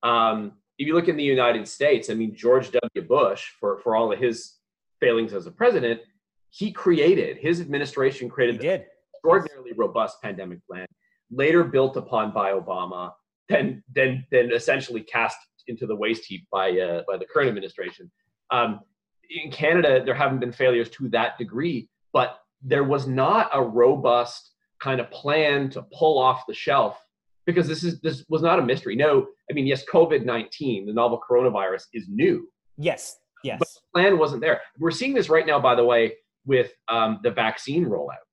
um, 0.04 0.54
if 0.78 0.88
you 0.88 0.94
look 0.94 1.08
in 1.08 1.18
the 1.18 1.24
United 1.24 1.68
States, 1.68 2.10
I 2.10 2.14
mean, 2.14 2.36
George 2.36 2.72
W. 2.72 3.08
Bush, 3.08 3.50
for, 3.60 3.80
for 3.80 3.96
all 3.96 4.12
of 4.12 4.20
his 4.20 4.58
failings 5.00 5.34
as 5.34 5.48
a 5.48 5.52
president, 5.52 6.02
he 6.50 6.72
created, 6.72 7.38
his 7.38 7.60
administration 7.62 8.30
created 8.30 8.64
an 8.64 8.84
extraordinarily 9.14 9.74
robust 9.74 10.22
pandemic 10.22 10.60
plan, 10.68 10.86
later 11.32 11.64
built 11.64 11.98
upon 11.98 12.32
by 12.32 12.52
Obama, 12.52 13.12
then, 13.50 13.84
then, 13.94 14.26
then 14.32 14.52
essentially 14.54 15.02
cast 15.02 15.38
into 15.68 15.86
the 15.86 15.96
waste 15.96 16.26
heap 16.26 16.48
by, 16.52 16.72
uh, 16.72 17.04
by 17.08 17.18
the 17.18 17.26
current 17.26 17.50
administration. 17.50 18.10
Um, 18.52 18.82
in 19.30 19.52
Canada, 19.52 20.04
there 20.04 20.16
haven't 20.16 20.40
been 20.40 20.52
failures 20.52 20.90
to 20.92 21.10
that 21.10 21.38
degree, 21.38 21.90
but 22.14 22.40
there 22.62 22.84
was 22.84 23.08
not 23.08 23.50
a 23.54 23.62
robust 23.62 24.52
kind 24.80 25.00
of 25.00 25.10
plan 25.12 25.70
to 25.72 25.82
pull 25.92 26.18
off 26.18 26.46
the 26.48 26.54
shelf 26.54 26.98
because 27.48 27.68
this 27.68 27.84
is 27.84 28.00
this 28.02 28.24
was 28.30 28.44
not 28.44 28.60
a 28.60 28.62
mystery. 28.62 28.96
No, 28.96 29.26
I 29.50 29.54
mean, 29.54 29.66
yes, 29.66 29.84
COVID 29.92 30.24
nineteen, 30.26 30.86
the 30.86 30.94
novel 30.94 31.20
coronavirus, 31.28 31.86
is 31.94 32.06
new. 32.08 32.48
Yes. 32.78 33.18
Yes. 33.44 33.58
But 33.58 33.68
the 33.70 33.80
plan 33.94 34.20
wasn't 34.20 34.42
there. 34.42 34.62
We're 34.78 34.92
seeing 34.92 35.14
this 35.14 35.30
right 35.30 35.48
now, 35.48 35.60
by 35.60 35.74
the 35.74 35.84
way, 35.84 36.14
with 36.46 36.72
um, 36.90 37.20
the 37.24 37.32
vaccine 37.32 37.86
rollout. 37.86 38.26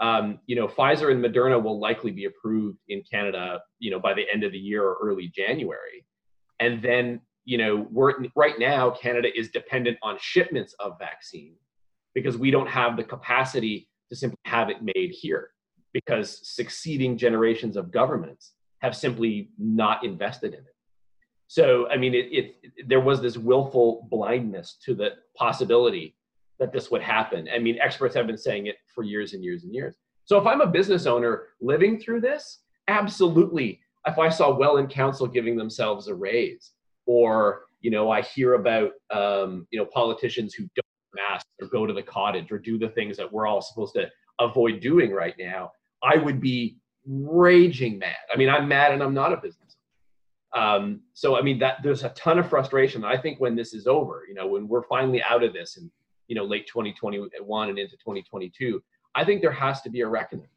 Um, 0.00 0.38
you 0.46 0.54
know, 0.54 0.68
Pfizer 0.68 1.10
and 1.10 1.24
Moderna 1.24 1.60
will 1.60 1.80
likely 1.80 2.12
be 2.12 2.26
approved 2.26 2.78
in 2.88 3.02
Canada, 3.10 3.60
you 3.80 3.90
know, 3.90 3.98
by 3.98 4.14
the 4.14 4.24
end 4.32 4.44
of 4.44 4.52
the 4.52 4.58
year 4.58 4.84
or 4.84 4.96
early 5.02 5.32
January, 5.34 6.06
and 6.60 6.80
then 6.80 7.20
you 7.44 7.56
know, 7.56 7.86
we're 7.90 8.12
right 8.36 8.58
now 8.58 8.90
Canada 8.90 9.28
is 9.34 9.48
dependent 9.48 9.96
on 10.02 10.18
shipments 10.20 10.74
of 10.80 10.98
vaccine 10.98 11.54
because 12.14 12.36
we 12.36 12.50
don't 12.50 12.68
have 12.68 12.94
the 12.94 13.02
capacity 13.02 13.88
to 14.10 14.16
simply 14.16 14.38
have 14.44 14.68
it 14.68 14.82
made 14.82 15.12
here 15.12 15.50
because 15.94 16.40
succeeding 16.42 17.16
generations 17.16 17.78
of 17.78 17.90
governments 17.90 18.52
have 18.80 18.96
simply 18.96 19.50
not 19.58 20.04
invested 20.04 20.54
in 20.54 20.60
it. 20.60 20.74
So, 21.48 21.88
I 21.88 21.96
mean, 21.96 22.14
it, 22.14 22.26
it, 22.30 22.88
there 22.88 23.00
was 23.00 23.20
this 23.20 23.38
willful 23.38 24.06
blindness 24.10 24.76
to 24.84 24.94
the 24.94 25.12
possibility 25.34 26.14
that 26.58 26.72
this 26.72 26.90
would 26.90 27.02
happen. 27.02 27.48
I 27.52 27.58
mean, 27.58 27.78
experts 27.80 28.14
have 28.14 28.26
been 28.26 28.36
saying 28.36 28.66
it 28.66 28.76
for 28.94 29.02
years 29.02 29.32
and 29.32 29.42
years 29.42 29.64
and 29.64 29.74
years. 29.74 29.96
So, 30.24 30.38
if 30.38 30.46
I'm 30.46 30.60
a 30.60 30.66
business 30.66 31.06
owner 31.06 31.44
living 31.60 31.98
through 31.98 32.20
this, 32.20 32.60
absolutely. 32.86 33.80
If 34.06 34.18
I 34.18 34.28
saw 34.28 34.54
Welland 34.54 34.90
Council 34.90 35.26
giving 35.26 35.56
themselves 35.56 36.08
a 36.08 36.14
raise, 36.14 36.72
or 37.06 37.62
you 37.80 37.90
know, 37.90 38.10
I 38.10 38.22
hear 38.22 38.54
about 38.54 38.90
um, 39.10 39.66
you 39.70 39.78
know 39.78 39.86
politicians 39.86 40.54
who 40.54 40.64
don't 40.74 40.84
mask 41.14 41.46
or 41.60 41.68
go 41.68 41.86
to 41.86 41.94
the 41.94 42.02
cottage 42.02 42.52
or 42.52 42.58
do 42.58 42.78
the 42.78 42.90
things 42.90 43.16
that 43.16 43.32
we're 43.32 43.46
all 43.46 43.62
supposed 43.62 43.94
to 43.94 44.08
avoid 44.38 44.80
doing 44.80 45.12
right 45.12 45.34
now, 45.38 45.70
I 46.02 46.16
would 46.16 46.40
be 46.40 46.76
raging 47.08 47.98
mad. 47.98 48.16
I 48.32 48.36
mean, 48.36 48.50
I'm 48.50 48.68
mad 48.68 48.92
and 48.92 49.02
I'm 49.02 49.14
not 49.14 49.32
a 49.32 49.36
business. 49.36 49.76
Um, 50.54 51.00
so 51.12 51.36
I 51.36 51.42
mean 51.42 51.58
that 51.58 51.82
there's 51.82 52.04
a 52.04 52.10
ton 52.10 52.38
of 52.38 52.48
frustration. 52.48 53.04
I 53.04 53.16
think 53.16 53.40
when 53.40 53.54
this 53.54 53.74
is 53.74 53.86
over, 53.86 54.24
you 54.28 54.34
know, 54.34 54.46
when 54.46 54.66
we're 54.66 54.82
finally 54.84 55.22
out 55.22 55.42
of 55.42 55.52
this 55.52 55.76
and 55.76 55.90
you 56.26 56.34
know 56.34 56.44
late 56.44 56.66
2021 56.66 57.68
and 57.68 57.78
into 57.78 57.96
2022, 57.96 58.82
I 59.14 59.24
think 59.24 59.42
there 59.42 59.52
has 59.52 59.82
to 59.82 59.90
be 59.90 60.00
a 60.00 60.08
reckoning. 60.08 60.48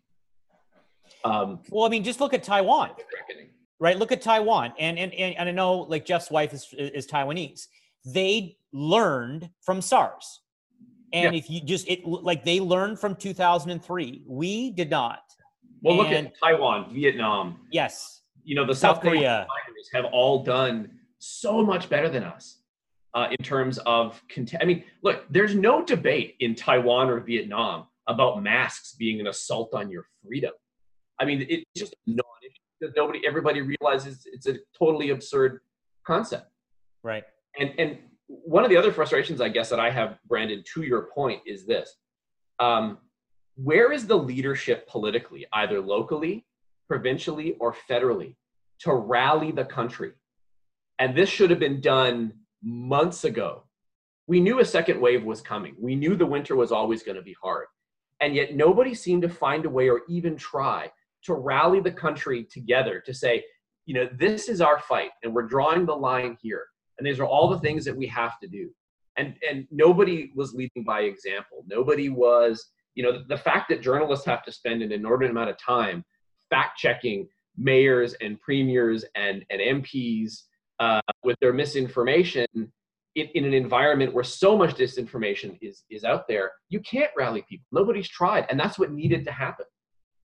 Um, 1.25 1.59
well, 1.69 1.85
I 1.85 1.89
mean, 1.89 2.03
just 2.03 2.21
look 2.21 2.33
at 2.33 2.43
Taiwan. 2.43 2.91
reckoning. 3.19 3.49
right? 3.79 3.97
Look 3.97 4.13
at 4.13 4.21
Taiwan, 4.21 4.73
and 4.79 4.97
and 4.97 5.13
and, 5.13 5.35
and 5.35 5.49
I 5.49 5.51
know 5.51 5.79
like 5.79 6.05
Jeff's 6.05 6.31
wife 6.31 6.53
is 6.53 6.73
is 6.77 7.05
Taiwanese. 7.05 7.67
They 8.05 8.57
learned 8.71 9.49
from 9.61 9.81
SARS, 9.81 10.39
and 11.11 11.35
if 11.35 11.49
you 11.49 11.61
just 11.61 11.87
it 11.89 12.05
like 12.05 12.45
they 12.45 12.61
learned 12.61 12.97
from 12.97 13.15
2003, 13.15 14.23
we 14.25 14.71
did 14.71 14.89
not. 14.89 15.19
Well, 15.81 15.95
look 15.97 16.07
And- 16.07 16.27
at 16.27 16.33
Taiwan, 16.41 16.93
Vietnam. 16.93 17.67
Yes, 17.71 18.21
You 18.43 18.55
know, 18.55 18.65
the 18.65 18.73
South 18.75 18.97
South 18.97 19.03
Korea. 19.03 19.47
have 19.93 20.05
all 20.05 20.43
done 20.43 20.99
so 21.19 21.63
much 21.63 21.89
better 21.89 22.09
than 22.09 22.23
us 22.23 22.61
uh, 23.13 23.27
in 23.31 23.37
terms 23.43 23.77
of. 23.79 24.21
Cont- 24.29 24.55
I 24.61 24.65
mean, 24.65 24.83
look, 25.03 25.25
there's 25.29 25.53
no 25.55 25.83
debate 25.83 26.35
in 26.39 26.55
Taiwan 26.55 27.09
or 27.09 27.19
Vietnam 27.19 27.87
about 28.07 28.41
masks 28.41 28.93
being 28.95 29.19
an 29.19 29.27
assault 29.27 29.73
on 29.73 29.89
your 29.89 30.05
freedom. 30.25 30.51
I 31.19 31.25
mean, 31.25 31.45
it's 31.49 31.63
just 31.75 31.93
non-issue 32.07 32.93
nobody, 32.97 33.21
everybody 33.27 33.61
realizes 33.61 34.23
it's 34.25 34.47
a 34.47 34.55
totally 34.77 35.11
absurd 35.11 35.61
concept. 36.05 36.47
right. 37.03 37.23
And 37.59 37.73
and 37.77 37.97
one 38.27 38.63
of 38.63 38.69
the 38.71 38.77
other 38.77 38.91
frustrations 38.91 39.39
I 39.41 39.49
guess 39.49 39.69
that 39.69 39.79
I 39.79 39.91
have, 39.91 40.17
Brandon, 40.27 40.63
to 40.73 40.81
your 40.81 41.09
point, 41.13 41.41
is 41.45 41.65
this: 41.67 41.95
um, 42.59 42.97
where 43.63 43.91
is 43.91 44.07
the 44.07 44.17
leadership 44.17 44.87
politically, 44.87 45.45
either 45.53 45.79
locally, 45.79 46.45
provincially, 46.87 47.55
or 47.59 47.75
federally, 47.89 48.35
to 48.79 48.93
rally 48.93 49.51
the 49.51 49.65
country? 49.65 50.13
And 50.99 51.15
this 51.15 51.29
should 51.29 51.49
have 51.49 51.59
been 51.59 51.81
done 51.81 52.33
months 52.63 53.23
ago. 53.23 53.63
We 54.27 54.39
knew 54.39 54.59
a 54.59 54.65
second 54.65 54.99
wave 54.99 55.23
was 55.23 55.41
coming. 55.41 55.75
We 55.79 55.95
knew 55.95 56.15
the 56.15 56.25
winter 56.25 56.55
was 56.55 56.71
always 56.71 57.03
going 57.03 57.17
to 57.17 57.21
be 57.21 57.35
hard. 57.41 57.67
And 58.21 58.35
yet 58.35 58.55
nobody 58.55 58.93
seemed 58.93 59.23
to 59.23 59.29
find 59.29 59.65
a 59.65 59.69
way 59.69 59.89
or 59.89 60.01
even 60.07 60.37
try 60.37 60.91
to 61.23 61.33
rally 61.33 61.81
the 61.81 61.91
country 61.91 62.45
together 62.45 63.01
to 63.05 63.13
say, 63.13 63.43
you 63.85 63.95
know, 63.95 64.07
this 64.17 64.47
is 64.47 64.61
our 64.61 64.79
fight 64.79 65.09
and 65.23 65.33
we're 65.33 65.47
drawing 65.47 65.85
the 65.85 65.95
line 65.95 66.37
here. 66.41 66.65
And 66.97 67.05
these 67.05 67.19
are 67.19 67.25
all 67.25 67.49
the 67.49 67.59
things 67.59 67.83
that 67.85 67.97
we 67.97 68.07
have 68.07 68.39
to 68.39 68.47
do. 68.47 68.69
And 69.17 69.35
and 69.47 69.67
nobody 69.71 70.31
was 70.35 70.53
leading 70.53 70.83
by 70.85 71.01
example. 71.01 71.65
Nobody 71.67 72.09
was, 72.09 72.71
you 72.95 73.03
know, 73.03 73.23
the 73.27 73.37
fact 73.37 73.69
that 73.69 73.81
journalists 73.81 74.25
have 74.25 74.43
to 74.43 74.51
spend 74.51 74.81
an 74.81 74.91
inordinate 74.91 75.31
amount 75.31 75.49
of 75.49 75.57
time 75.57 76.03
fact 76.49 76.77
checking 76.77 77.27
mayors 77.57 78.13
and 78.21 78.39
premiers 78.39 79.05
and, 79.15 79.45
and 79.49 79.83
MPs 79.83 80.43
uh, 80.79 81.01
with 81.23 81.37
their 81.41 81.53
misinformation 81.53 82.45
in, 83.15 83.27
in 83.33 83.45
an 83.45 83.53
environment 83.53 84.13
where 84.13 84.23
so 84.23 84.57
much 84.57 84.75
disinformation 84.75 85.57
is, 85.61 85.83
is 85.89 86.03
out 86.03 86.27
there, 86.27 86.51
you 86.69 86.79
can't 86.81 87.11
rally 87.17 87.43
people. 87.49 87.65
Nobody's 87.71 88.09
tried. 88.09 88.45
And 88.49 88.59
that's 88.59 88.79
what 88.79 88.91
needed 88.91 89.25
to 89.25 89.31
happen. 89.31 89.65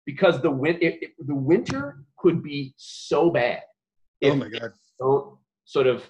Because 0.05 0.41
the, 0.41 0.51
win- 0.51 0.79
it, 0.81 1.01
it, 1.01 1.11
the 1.19 1.35
winter 1.35 2.03
could 2.17 2.43
be 2.43 2.73
so 2.77 3.29
bad. 3.29 3.61
Oh 4.23 4.35
my 4.35 4.49
God. 4.49 4.71
Don't 4.99 5.37
sort 5.65 5.87
of, 5.87 6.03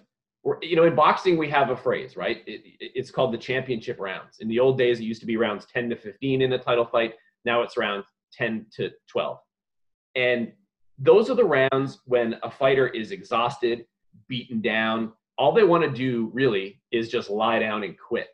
you 0.62 0.76
know, 0.76 0.84
in 0.84 0.96
boxing, 0.96 1.38
we 1.38 1.50
have 1.50 1.70
a 1.70 1.78
phrase, 1.78 2.18
right? 2.18 2.44
It, 2.46 2.62
it's 2.80 3.12
called 3.12 3.34
the 3.34 3.38
championship 3.38 4.00
rounds. 4.00 4.38
In 4.40 4.48
the 4.48 4.60
old 4.60 4.78
days, 4.78 5.00
it 5.00 5.04
used 5.04 5.22
to 5.22 5.28
be 5.28 5.38
rounds 5.38 5.66
10 5.66 5.90
to 5.90 5.96
15 5.96 6.42
in 6.42 6.54
a 6.54 6.58
title 6.58 6.86
fight. 6.86 7.14
Now 7.46 7.62
it's 7.62 7.78
rounds 7.78 8.06
10 8.34 8.66
to 8.76 8.92
12. 9.08 9.38
And 10.16 10.52
those 10.98 11.30
are 11.30 11.36
the 11.36 11.46
rounds 11.46 12.02
when 12.06 12.36
a 12.44 12.52
fighter 12.52 12.88
is 12.88 13.12
exhausted, 13.12 13.86
beaten 14.28 14.62
down. 14.62 15.14
All 15.38 15.52
they 15.52 15.64
want 15.64 15.84
to 15.84 15.90
do 15.90 16.30
really 16.34 16.82
is 16.92 17.10
just 17.10 17.30
lie 17.30 17.60
down 17.60 17.84
and 17.84 17.96
quit. 17.98 18.28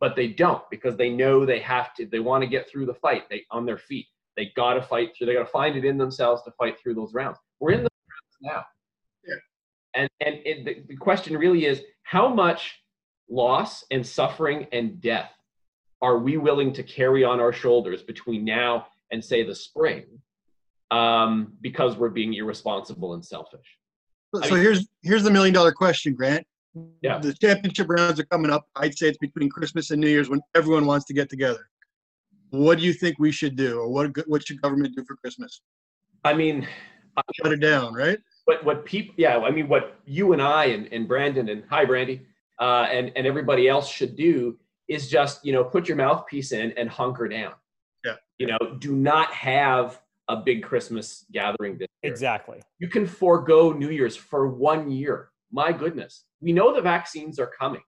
But 0.00 0.16
they 0.16 0.28
don't 0.28 0.62
because 0.70 0.96
they 0.96 1.08
know 1.08 1.46
they 1.46 1.60
have 1.60 1.94
to, 1.94 2.06
they 2.06 2.18
want 2.18 2.42
to 2.42 2.48
get 2.48 2.68
through 2.68 2.86
the 2.86 2.94
fight 2.94 3.24
they 3.30 3.44
on 3.50 3.64
their 3.64 3.78
feet. 3.78 4.06
They 4.36 4.52
gotta 4.56 4.82
fight 4.82 5.10
through, 5.16 5.28
they 5.28 5.34
gotta 5.34 5.46
find 5.46 5.76
it 5.76 5.84
in 5.84 5.96
themselves 5.96 6.42
to 6.42 6.50
fight 6.52 6.78
through 6.78 6.94
those 6.94 7.14
rounds. 7.14 7.38
We're 7.60 7.70
in 7.70 7.84
the 7.84 7.90
rounds 8.08 8.36
now. 8.42 8.64
And 9.94 10.08
and 10.20 10.36
it, 10.44 10.64
the, 10.64 10.82
the 10.88 10.96
question 10.96 11.36
really 11.36 11.66
is 11.66 11.82
how 12.02 12.28
much 12.28 12.80
loss 13.28 13.84
and 13.90 14.06
suffering 14.06 14.66
and 14.72 15.00
death 15.00 15.30
are 16.02 16.18
we 16.18 16.36
willing 16.36 16.72
to 16.74 16.82
carry 16.82 17.24
on 17.24 17.40
our 17.40 17.52
shoulders 17.52 18.02
between 18.02 18.44
now 18.44 18.86
and 19.10 19.24
say 19.24 19.42
the 19.42 19.54
spring 19.54 20.04
um, 20.90 21.52
because 21.60 21.96
we're 21.96 22.10
being 22.10 22.34
irresponsible 22.34 23.14
and 23.14 23.24
selfish. 23.24 23.78
So, 24.34 24.42
I 24.42 24.48
so 24.48 24.54
mean- 24.54 24.62
here's 24.62 24.88
here's 25.02 25.22
the 25.22 25.30
million 25.30 25.54
dollar 25.54 25.72
question, 25.72 26.14
Grant. 26.14 26.46
Yeah. 27.02 27.18
The 27.18 27.32
championship 27.34 27.88
rounds 27.88 28.18
are 28.18 28.24
coming 28.24 28.50
up. 28.50 28.64
I'd 28.74 28.98
say 28.98 29.08
it's 29.08 29.18
between 29.18 29.48
Christmas 29.48 29.92
and 29.92 30.00
New 30.00 30.08
Year's 30.08 30.28
when 30.28 30.40
everyone 30.56 30.86
wants 30.86 31.04
to 31.06 31.14
get 31.14 31.30
together. 31.30 31.68
What 32.50 32.78
do 32.78 32.84
you 32.84 32.92
think 32.92 33.16
we 33.20 33.30
should 33.30 33.56
do, 33.56 33.78
or 33.78 33.88
what 33.88 34.10
what 34.28 34.46
should 34.46 34.60
government 34.60 34.94
do 34.96 35.04
for 35.04 35.16
Christmas? 35.16 35.60
I 36.24 36.34
mean, 36.34 36.66
Shut 37.34 37.52
it 37.52 37.60
down, 37.60 37.94
right? 37.94 38.18
What 38.44 38.64
what 38.64 38.84
people 38.84 39.14
yeah 39.16 39.38
i 39.38 39.50
mean 39.50 39.68
what 39.68 39.98
you 40.04 40.32
and 40.32 40.42
i 40.42 40.66
and, 40.66 40.92
and 40.92 41.08
brandon 41.08 41.48
and 41.48 41.64
hi 41.68 41.84
brandy 41.84 42.20
uh, 42.60 42.86
and 42.90 43.12
and 43.16 43.26
everybody 43.26 43.68
else 43.68 43.88
should 43.88 44.16
do 44.16 44.56
is 44.88 45.08
just 45.08 45.44
you 45.44 45.52
know 45.52 45.64
put 45.64 45.88
your 45.88 45.96
mouthpiece 45.96 46.52
in 46.52 46.72
and 46.72 46.88
hunker 46.88 47.28
down. 47.28 47.52
Yeah. 48.04 48.16
you 48.38 48.46
know 48.46 48.58
do 48.78 48.94
not 48.94 49.32
have 49.32 50.00
a 50.28 50.36
big 50.36 50.62
christmas 50.62 51.24
gathering 51.32 51.78
this 51.78 51.88
year. 52.02 52.12
Exactly. 52.12 52.60
you 52.78 52.88
can 52.88 53.06
forego 53.06 53.72
new 53.72 53.90
year's 53.90 54.16
for 54.16 54.48
one 54.48 54.90
year. 54.90 55.30
My 55.50 55.72
goodness. 55.72 56.24
We 56.40 56.52
know 56.52 56.74
the 56.74 56.82
vaccines 56.82 57.38
are 57.38 57.50
coming. 57.58 57.82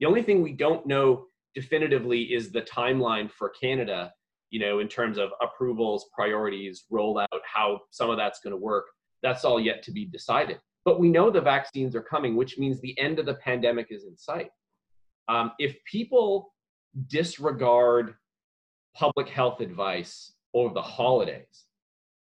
The 0.00 0.06
only 0.06 0.22
thing 0.22 0.42
we 0.42 0.52
don't 0.52 0.86
know 0.86 1.26
definitively 1.54 2.22
is 2.22 2.50
the 2.50 2.62
timeline 2.62 3.30
for 3.30 3.50
canada 3.50 4.12
you 4.50 4.58
know 4.58 4.78
in 4.80 4.88
terms 4.88 5.18
of 5.18 5.30
approvals 5.40 6.06
priorities 6.14 6.84
rollout 6.90 7.26
how 7.44 7.80
some 7.90 8.08
of 8.10 8.16
that's 8.16 8.40
going 8.40 8.52
to 8.52 8.56
work 8.56 8.86
that's 9.22 9.44
all 9.44 9.60
yet 9.60 9.82
to 9.82 9.90
be 9.90 10.04
decided 10.04 10.58
but 10.84 10.98
we 10.98 11.08
know 11.08 11.30
the 11.30 11.40
vaccines 11.40 11.94
are 11.94 12.02
coming 12.02 12.36
which 12.36 12.58
means 12.58 12.80
the 12.80 12.98
end 12.98 13.18
of 13.18 13.26
the 13.26 13.34
pandemic 13.34 13.88
is 13.90 14.04
in 14.04 14.16
sight 14.16 14.50
um, 15.28 15.52
if 15.58 15.76
people 15.84 16.52
disregard 17.08 18.14
public 18.94 19.28
health 19.28 19.60
advice 19.60 20.32
over 20.54 20.74
the 20.74 20.82
holidays 20.82 21.66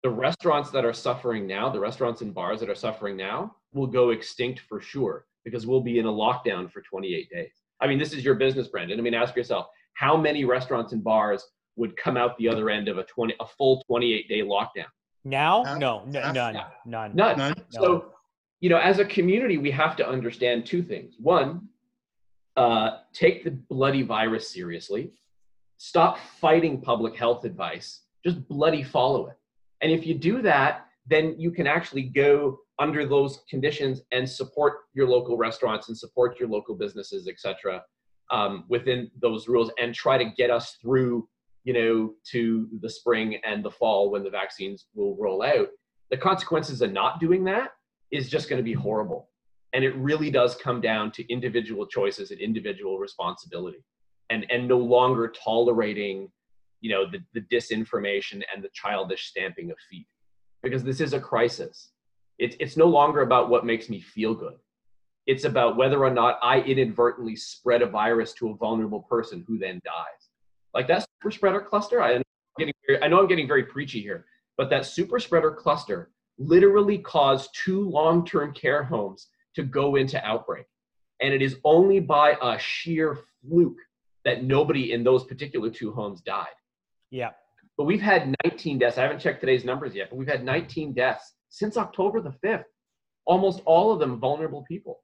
the 0.06 0.12
restaurants 0.12 0.69
that 0.69 0.86
are 0.86 0.93
suffering 0.93 1.48
now, 1.48 1.67
the 1.67 1.80
restaurants 1.80 2.21
and 2.21 2.32
bars 2.32 2.60
that 2.60 2.69
are 2.69 2.76
suffering 2.76 3.17
now, 3.17 3.56
will 3.74 3.88
go 3.88 4.12
extinct 4.12 4.60
for 4.60 4.80
sure 4.80 5.26
because 5.43 5.65
we'll 5.65 5.82
be 5.82 5.98
in 5.98 6.06
a 6.06 6.12
lockdown 6.12 6.71
for 6.71 6.82
28 6.82 7.28
days. 7.32 7.63
I 7.82 7.88
mean, 7.88 7.98
this 7.98 8.13
is 8.13 8.24
your 8.24 8.36
business, 8.36 8.67
Brendan. 8.67 9.00
I 9.00 9.02
mean, 9.02 9.15
ask 9.15 9.36
yourself 9.36 9.65
how 9.95 10.15
many 10.15 10.45
restaurants 10.45 10.93
and 10.93 11.04
bars 11.04 11.43
would 11.76 11.98
come 11.98 12.17
out 12.17 12.38
the 12.38 12.48
other 12.48 12.69
end 12.69 12.88
of 12.88 13.00
a 13.00 13.04
20, 13.04 13.34
a 13.39 13.48
full 13.48 13.82
28 13.88 14.30
day 14.30 14.41
lockdown? 14.41 14.86
Now, 15.26 15.64
Half- 15.66 15.80
no, 15.80 16.04
n- 16.06 16.14
half- 16.14 16.36
none, 16.36 16.54
none. 16.86 17.16
None. 17.16 17.38
None? 17.38 17.54
So, 17.72 18.14
you 18.62 18.70
know, 18.70 18.78
as 18.78 19.00
a 19.00 19.06
community, 19.06 19.58
we 19.58 19.72
have 19.72 19.96
to 19.98 20.08
understand 20.08 20.66
two 20.66 20.84
things. 20.84 21.16
One, 21.20 21.68
uh, 22.56 23.00
take 23.12 23.44
the 23.44 23.52
bloody 23.52 24.04
virus 24.04 24.48
seriously. 24.54 25.12
Stop 25.78 26.20
fighting 26.40 26.80
public 26.80 27.16
health 27.16 27.44
advice. 27.44 28.04
Just 28.24 28.48
bloody 28.48 28.84
follow 28.84 29.28
it. 29.28 29.36
And 29.82 29.92
if 29.92 30.06
you 30.06 30.14
do 30.14 30.42
that, 30.44 30.86
then 31.08 31.36
you 31.38 31.52
can 31.52 31.68
actually 31.68 32.04
go 32.04 32.60
under 32.80 33.06
those 33.06 33.44
conditions 33.50 34.02
and 34.12 34.30
support 34.30 34.74
your 34.94 35.08
local 35.08 35.38
restaurants 35.38 35.90
and 35.90 35.98
support 35.98 36.40
your 36.40 36.50
local 36.50 36.76
businesses, 36.76 37.28
et 37.28 37.40
cetera, 37.40 37.84
um, 38.32 38.66
within 38.70 39.10
those 39.22 39.48
rules 39.48 39.72
and 39.82 39.94
try 39.94 40.18
to 40.18 40.26
get 40.38 40.50
us 40.50 40.78
through, 40.82 41.28
you 41.65 41.73
know, 41.73 42.13
to 42.32 42.69
the 42.80 42.89
spring 42.89 43.41
and 43.43 43.65
the 43.65 43.71
fall 43.71 44.12
when 44.12 44.23
the 44.23 44.30
vaccines 44.30 44.86
will 44.93 45.17
roll 45.17 45.41
out. 45.41 45.67
The 46.12 46.17
consequences 46.17 46.82
of 46.82 46.93
not 46.93 47.19
doing 47.19 47.43
that 47.45 47.71
is 48.12 48.30
just 48.30 48.47
going 48.47 48.60
to 48.60 48.63
be 48.63 48.73
horrible. 48.73 49.30
And 49.73 49.84
it 49.84 49.95
really 49.95 50.30
does 50.30 50.56
come 50.56 50.80
down 50.80 51.12
to 51.13 51.34
individual 51.34 51.88
choices 51.88 52.30
and 52.32 52.39
individual 52.39 52.99
responsibility 52.99 53.84
and, 54.30 54.45
and 54.49 54.67
no 54.67 54.78
longer 54.78 55.34
tolerating, 55.43 56.32
you 56.82 56.91
know, 56.91 57.06
the, 57.10 57.19
the 57.34 57.41
disinformation 57.54 58.43
and 58.54 58.63
the 58.63 58.69
childish 58.73 59.25
stamping 59.25 59.71
of 59.71 59.78
feet. 59.89 60.08
Because 60.62 60.84
this 60.84 61.01
is 61.01 61.13
a 61.13 61.19
crisis. 61.19 61.91
It's, 62.38 62.56
it's 62.60 62.78
no 62.78 62.86
longer 62.86 63.21
about 63.21 63.49
what 63.49 63.65
makes 63.65 63.89
me 63.89 63.99
feel 63.99 64.36
good. 64.36 64.56
It's 65.25 65.45
about 65.45 65.78
whether 65.78 66.04
or 66.04 66.12
not 66.12 66.38
I 66.43 66.60
inadvertently 66.62 67.36
spread 67.36 67.82
a 67.82 67.88
virus 67.88 68.34
to 68.34 68.51
a 68.51 68.56
vulnerable 68.56 69.01
person 69.01 69.43
who 69.47 69.58
then 69.58 69.82
dies. 69.84 70.30
Like 70.75 70.88
that 70.88 71.06
super 71.26 71.32
spreader 71.32 71.62
cluster, 71.62 72.02
I, 72.02 72.14
am 72.14 72.22
getting 72.60 72.74
very, 72.86 73.02
I 73.04 73.08
know 73.08 73.20
I'm 73.20 73.28
getting 73.28 73.48
very 73.48 73.64
preachy 73.64 74.00
here, 74.00 74.26
but 74.58 74.70
that 74.70 74.86
super 74.86 75.20
spreader 75.20 75.52
cluster 75.52 76.12
literally 76.38 77.00
caused 77.00 77.50
two 77.64 77.90
long-term 77.90 78.54
care 78.54 78.84
homes 78.84 79.28
to 79.56 79.64
go 79.64 79.96
into 79.96 80.24
outbreak. 80.24 80.66
And 81.22 81.34
it 81.34 81.42
is 81.42 81.56
only 81.64 82.00
by 82.00 82.38
a 82.42 82.60
sheer 82.60 83.18
fluke 83.42 83.80
that 84.24 84.44
nobody 84.44 84.92
in 84.92 85.04
those 85.04 85.24
particular 85.24 85.72
two 85.72 85.92
homes 85.92 86.22
died. 86.22 86.48
Yeah. 87.10 87.32
But 87.78 87.86
we've 87.86 88.02
had 88.02 88.36
19 88.44 88.78
deaths. 88.78 89.00
I 89.00 89.02
haven't 89.02 89.20
checked 89.20 89.40
today's 89.40 89.66
numbers 89.66 89.96
yet, 89.96 90.10
but 90.12 90.18
we've 90.18 90.28
had 90.28 90.44
19 90.44 90.94
deaths 90.94 91.34
since 91.50 91.76
October 91.76 92.22
the 92.22 92.36
5th. 92.44 92.66
Almost 93.26 93.62
all 93.66 93.92
of 93.92 94.00
them 94.00 94.20
vulnerable 94.20 94.64
people 94.68 95.00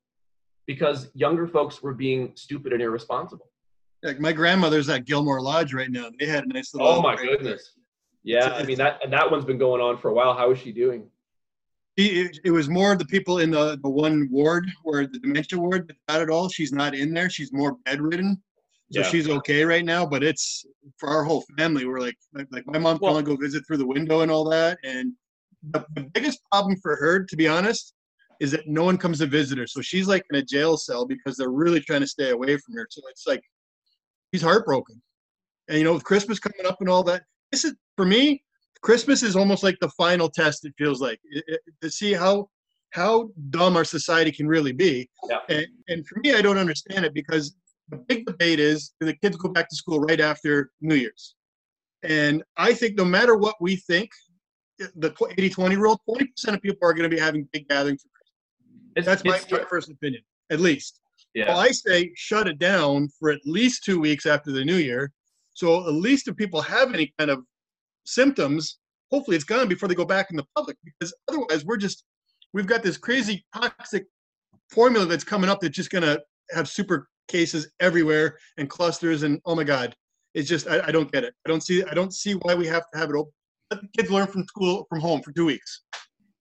because 0.68 1.10
younger 1.16 1.48
folks 1.48 1.82
were 1.82 1.94
being 1.94 2.34
stupid 2.36 2.74
and 2.74 2.82
irresponsible. 2.82 3.51
Like 4.04 4.20
my 4.20 4.34
grandmother's 4.34 4.90
at 4.90 5.06
Gilmore 5.06 5.42
Lodge 5.42 5.74
right 5.74 5.92
now. 5.92 6.10
They 6.20 6.26
had 6.26 6.44
a 6.44 6.48
nice 6.48 6.74
little. 6.74 6.88
Oh 6.88 7.02
my 7.02 7.16
there. 7.16 7.26
goodness. 7.38 7.74
Yeah, 8.24 8.50
I 8.54 8.64
mean 8.64 8.78
that 8.78 9.00
and 9.04 9.12
that 9.14 9.30
one's 9.30 9.46
been 9.46 9.58
going 9.58 9.82
on 9.82 9.98
for 9.98 10.10
a 10.10 10.14
while. 10.14 10.34
How 10.34 10.52
is 10.52 10.60
she 10.60 10.72
doing? 10.72 11.08
She- 11.98 12.22
It, 12.22 12.40
it 12.46 12.52
was 12.52 12.70
more 12.70 12.96
the 12.96 13.06
people 13.06 13.40
in 13.40 13.52
the, 13.52 13.78
the 13.84 13.90
one 13.90 14.28
ward 14.32 14.66
where 14.84 15.06
the 15.08 15.20
dementia 15.20 15.60
ward 15.60 15.94
got 16.08 16.22
it 16.22 16.30
all. 16.30 16.48
She's 16.50 16.72
not 16.72 16.96
in 16.96 17.14
there. 17.14 17.30
She's 17.30 17.52
more 17.52 17.78
bedridden. 17.86 18.42
So 18.92 19.02
Yeah. 19.02 19.08
she's 19.08 19.30
okay 19.30 19.64
right 19.66 19.86
now, 19.86 20.06
but 20.06 20.24
it's 20.24 20.66
for 20.98 21.10
our 21.10 21.24
whole 21.24 21.44
family. 21.58 21.86
We're 21.86 22.00
like, 22.00 22.18
like, 22.34 22.48
like 22.52 22.66
my 22.68 22.78
mom 22.80 22.98
can 22.98 23.06
Well- 23.08 23.18
only 23.18 23.24
go 23.24 23.36
visit 23.36 23.66
through 23.68 23.78
the 23.78 23.86
window 23.88 24.22
and 24.22 24.32
all 24.32 24.50
that. 24.50 24.80
And 24.84 25.14
the, 25.72 25.86
the 25.96 26.02
biggest 26.02 26.40
problem 26.52 26.76
for 26.78 26.96
her, 26.96 27.24
to 27.24 27.36
be 27.36 27.48
honest, 27.48 27.94
is 28.40 28.52
that 28.52 28.68
no 28.68 28.84
one 28.84 28.98
comes 28.98 29.20
to 29.20 29.28
visit 29.28 29.58
her. 29.60 29.68
So 29.68 29.82
she's 29.82 30.08
like 30.08 30.26
in 30.32 30.38
a 30.38 30.42
jail 30.42 30.76
cell 30.78 31.06
because 31.06 31.38
they're 31.38 31.52
really 31.52 31.80
trying 31.82 32.02
to 32.02 32.08
stay 32.08 32.32
away 32.32 32.58
from 32.58 32.74
her. 32.76 32.88
So 32.90 33.02
it's 33.10 33.28
like 33.28 33.44
she's 34.34 34.41
heartbroken. 34.41 35.02
And 35.67 35.78
you 35.78 35.84
know, 35.84 35.94
with 35.94 36.04
Christmas 36.04 36.39
coming 36.39 36.65
up 36.65 36.78
and 36.80 36.89
all 36.89 37.04
that, 37.04 37.24
this 37.52 37.65
is 37.65 37.74
for 37.96 38.06
me. 38.06 38.44
Christmas 38.82 39.22
is 39.22 39.36
almost 39.36 39.62
like 39.62 39.78
the 39.80 39.89
final 39.89 40.28
test. 40.28 40.65
It 40.65 40.74
feels 40.78 41.02
like 41.02 41.20
it, 41.24 41.44
it- 41.48 41.62
to 41.82 41.89
see 41.89 42.13
how 42.13 42.50
how 42.91 43.30
dumb 43.50 43.78
our 43.78 43.86
society 43.86 44.32
can 44.32 44.48
really 44.48 44.74
be. 44.74 45.10
Yeah. 45.30 45.38
And, 45.48 45.67
and 45.88 46.06
for 46.06 46.20
me, 46.20 46.34
I 46.34 46.41
don't 46.41 46.58
understand 46.58 47.06
it 47.06 47.13
because 47.13 47.56
the 47.88 47.98
big 47.98 48.26
debate 48.26 48.60
is 48.60 48.94
do 49.00 49.06
the 49.06 49.15
kids 49.15 49.38
go 49.38 49.48
back 49.50 49.70
to 49.70 49.76
school 49.76 50.02
right 50.02 50.20
after 50.20 50.72
New 50.82 50.96
Year's? 50.96 51.36
And 52.04 52.44
I 52.58 52.74
think 52.74 52.98
no 52.98 53.06
matter 53.06 53.36
what 53.38 53.56
we 53.62 53.76
think, 53.78 54.10
the 54.78 55.13
80 55.38 55.50
20 55.52 55.76
rule, 55.78 56.02
20% 56.10 56.28
of 56.48 56.62
people 56.62 56.88
are 56.88 56.94
going 56.94 57.10
to 57.10 57.15
be 57.15 57.22
having 57.22 57.48
big 57.54 57.70
gatherings. 57.70 58.04
It's, 58.96 59.06
That's 59.06 59.24
my, 59.24 59.39
personal 59.39 59.96
opinion, 59.96 60.24
at 60.50 60.60
least. 60.60 61.01
Yeah. 61.34 61.50
Well, 61.50 61.60
I 61.60 61.70
say 61.70 62.12
shut 62.15 62.48
it 62.48 62.60
down 62.60 63.10
for 63.20 63.30
at 63.30 63.39
least 63.46 63.84
two 63.84 64.00
weeks 64.00 64.26
after 64.26 64.52
the 64.52 64.65
new 64.65 64.76
year. 64.76 65.12
So 65.54 65.88
at 65.88 65.94
least 65.94 66.28
if 66.28 66.36
people 66.36 66.62
have 66.62 66.94
any 66.94 67.13
kind 67.17 67.32
of 67.32 67.44
symptoms, 68.06 68.80
hopefully 69.12 69.36
it's 69.36 69.46
gone 69.46 69.67
before 69.67 69.88
they 69.88 69.96
go 69.96 70.06
back 70.06 70.28
in 70.32 70.38
the 70.38 70.46
public. 70.56 70.78
Because 70.84 71.13
otherwise, 71.28 71.65
we're 71.65 71.78
just 71.78 72.04
we've 72.54 72.67
got 72.67 72.84
this 72.84 72.98
crazy 72.98 73.46
toxic 73.56 74.06
formula 74.70 75.06
that's 75.06 75.24
coming 75.24 75.50
up 75.50 75.62
that's 75.62 75.76
just 75.76 75.89
going 75.89 76.04
to 76.04 76.22
have 76.52 76.67
super 76.67 77.08
cases 77.28 77.72
everywhere 77.80 78.38
and 78.58 78.70
clusters 78.70 79.24
and 79.24 79.39
oh 79.46 79.56
my 79.56 79.63
god, 79.63 79.96
it's 80.34 80.50
just 80.50 80.67
I, 80.67 80.88
I 80.88 80.91
don't 80.91 81.12
get 81.12 81.24
it. 81.24 81.34
I 81.46 81.50
don't 81.50 81.62
see 81.62 81.84
I 81.84 81.94
don't 81.94 82.13
see 82.13 82.34
why 82.34 82.56
we 82.56 82.67
have 82.67 82.89
to 82.91 82.98
have 83.00 83.10
it 83.10 83.15
open. 83.15 83.32
Let 83.70 83.82
the 83.82 83.88
kids 83.96 84.12
learn 84.12 84.28
from 84.28 84.44
school 84.46 84.86
from 84.89 85.00
home 85.00 85.22
for 85.22 85.32
two 85.32 85.46
weeks. 85.46 85.84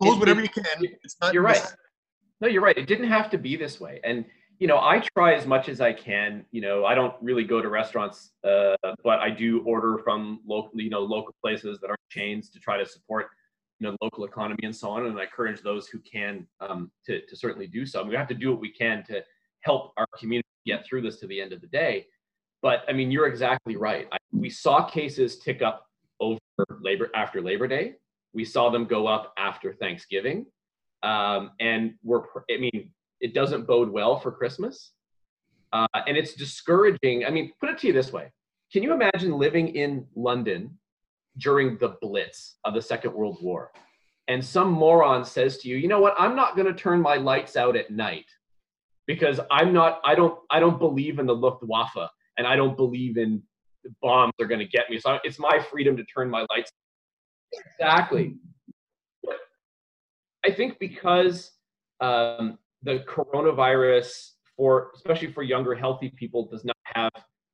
Close 0.03 0.16
It- 0.16 0.20
whatever 0.20 0.40
you 0.40 0.48
can. 0.48 0.64
It's 1.05 1.16
not. 1.20 1.33
You're 1.33 1.42
right. 1.44 1.62
No, 2.40 2.48
you're 2.48 2.62
right. 2.62 2.76
It 2.76 2.87
didn't 2.87 3.09
have 3.09 3.31
to 3.31 3.38
be 3.38 3.55
this 3.55 3.81
way. 3.81 4.00
And 4.03 4.24
you 4.61 4.66
know, 4.66 4.79
I 4.79 5.03
try 5.16 5.33
as 5.33 5.46
much 5.46 5.70
as 5.70 5.81
I 5.81 5.92
can. 5.94 6.44
You 6.53 6.61
know, 6.61 6.85
I 6.85 6.94
don't 6.94 7.14
really 7.23 7.44
go 7.44 7.62
to 7.62 7.68
restaurants, 7.70 8.33
uh, 8.44 8.77
but 9.03 9.18
I 9.18 9.31
do 9.31 9.62
order 9.64 9.99
from 10.05 10.40
local, 10.46 10.70
you 10.75 10.90
know, 10.90 11.01
local 11.01 11.35
places 11.42 11.81
that 11.81 11.88
aren't 11.88 12.09
chains 12.11 12.51
to 12.51 12.61
try 12.61 12.77
to 12.77 12.85
support, 12.85 13.29
you 13.79 13.88
know, 13.88 13.96
local 14.03 14.25
economy 14.25 14.61
and 14.64 14.77
so 14.77 14.90
on. 14.90 15.07
And 15.07 15.18
I 15.18 15.23
encourage 15.25 15.62
those 15.62 15.88
who 15.88 15.99
can 16.01 16.46
um, 16.61 16.90
to 17.07 17.25
to 17.25 17.37
certainly 17.37 17.66
do 17.68 17.87
so. 17.87 18.05
We 18.05 18.14
have 18.14 18.29
to 18.29 18.35
do 18.35 18.51
what 18.51 18.61
we 18.61 18.70
can 18.70 19.03
to 19.05 19.25
help 19.62 19.92
our 19.96 20.07
community 20.18 20.46
get 20.66 20.85
through 20.85 21.03
this 21.03 21.18
to 21.20 21.27
the 21.27 21.40
end 21.40 21.55
of 21.55 21.62
the 21.62 21.68
day. 21.68 22.07
But 22.61 22.85
I 22.87 22.92
mean, 22.92 23.11
you're 23.11 23.29
exactly 23.29 23.77
right. 23.77 24.09
I, 24.12 24.18
we 24.31 24.51
saw 24.51 24.85
cases 24.85 25.38
tick 25.38 25.62
up 25.62 25.87
over 26.20 26.38
labor 26.83 27.09
after 27.14 27.40
Labor 27.40 27.66
Day. 27.66 27.94
We 28.35 28.44
saw 28.44 28.68
them 28.68 28.85
go 28.85 29.07
up 29.07 29.33
after 29.38 29.73
Thanksgiving 29.73 30.44
um, 31.03 31.53
and 31.61 31.94
we're 32.03 32.23
i 32.51 32.57
mean 32.59 32.90
it 33.20 33.35
doesn't 33.35 33.66
bode 33.66 33.90
well 33.90 34.18
for 34.18 34.33
christmas. 34.33 34.92
Uh, 35.72 35.87
and 36.09 36.16
it's 36.16 36.35
discouraging. 36.35 37.24
I 37.24 37.30
mean 37.30 37.52
put 37.61 37.70
it 37.70 37.78
to 37.78 37.87
you 37.87 37.92
this 37.92 38.12
way. 38.12 38.33
Can 38.72 38.83
you 38.83 38.92
imagine 38.92 39.33
living 39.33 39.68
in 39.68 40.06
london 40.14 40.78
during 41.38 41.78
the 41.78 41.96
blitz 42.00 42.56
of 42.64 42.74
the 42.74 42.83
second 42.83 43.12
world 43.12 43.38
war? 43.40 43.72
And 44.28 44.44
some 44.44 44.70
moron 44.70 45.24
says 45.24 45.59
to 45.59 45.68
you 45.68 45.76
you 45.76 45.88
know 45.88 46.00
what? 46.00 46.14
I'm 46.18 46.37
not 46.37 46.56
going 46.56 46.68
to 46.68 46.74
turn 46.74 47.00
my 47.00 47.16
lights 47.16 47.56
out 47.56 47.76
at 47.76 47.90
night 47.90 48.26
because 49.06 49.40
i'm 49.50 49.72
not 49.72 50.00
i 50.04 50.14
don't 50.14 50.38
i 50.50 50.61
don't 50.61 50.78
believe 50.78 51.18
in 51.18 51.26
the 51.26 51.35
luftwaffe 51.35 52.11
and 52.37 52.46
i 52.46 52.54
don't 52.54 52.76
believe 52.76 53.16
in 53.16 53.42
bombs 54.02 54.33
are 54.40 54.46
going 54.46 54.61
to 54.61 54.66
get 54.66 54.90
me. 54.90 54.98
So 54.98 55.18
it's 55.24 55.38
my 55.38 55.59
freedom 55.70 55.96
to 55.96 56.04
turn 56.04 56.30
my 56.30 56.46
lights. 56.50 56.72
Exactly. 57.52 58.37
I 60.44 60.50
think 60.50 60.78
because 60.78 61.52
um, 62.00 62.59
the 62.83 63.05
coronavirus, 63.09 64.31
for 64.57 64.90
especially 64.95 65.33
for 65.33 65.43
younger 65.43 65.75
healthy 65.75 66.12
people, 66.16 66.47
does 66.47 66.64
not 66.64 66.77
have 66.85 67.12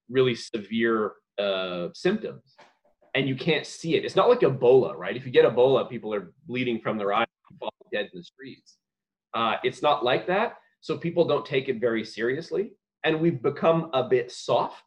really 0.09 0.35
severe 0.35 1.15
uh, 1.39 1.89
symptoms, 1.95 2.57
and 3.15 3.29
you 3.29 3.37
can't 3.37 3.67
see 3.67 3.97
it. 3.97 4.05
It's 4.05 4.17
not 4.17 4.29
like 4.29 4.41
Ebola, 4.41 4.97
right? 4.97 5.17
If 5.17 5.27
you 5.27 5.33
get 5.33 5.45
Ebola, 5.45 5.89
people 5.89 6.15
are 6.15 6.33
bleeding 6.47 6.81
from 6.81 6.99
their 6.99 7.13
eyes, 7.13 7.27
and 7.51 7.59
falling 7.59 7.73
dead 7.93 8.11
in 8.13 8.19
the 8.21 8.25
streets. 8.25 8.79
Uh, 9.35 9.57
it's 9.65 9.83
not 9.83 10.05
like 10.05 10.27
that, 10.27 10.57
so 10.81 10.97
people 10.97 11.27
don't 11.27 11.45
take 11.45 11.69
it 11.69 11.81
very 11.81 12.05
seriously, 12.05 12.73
and 13.05 13.21
we've 13.21 13.43
become 13.43 13.91
a 13.93 14.05
bit 14.09 14.31
soft. 14.31 14.85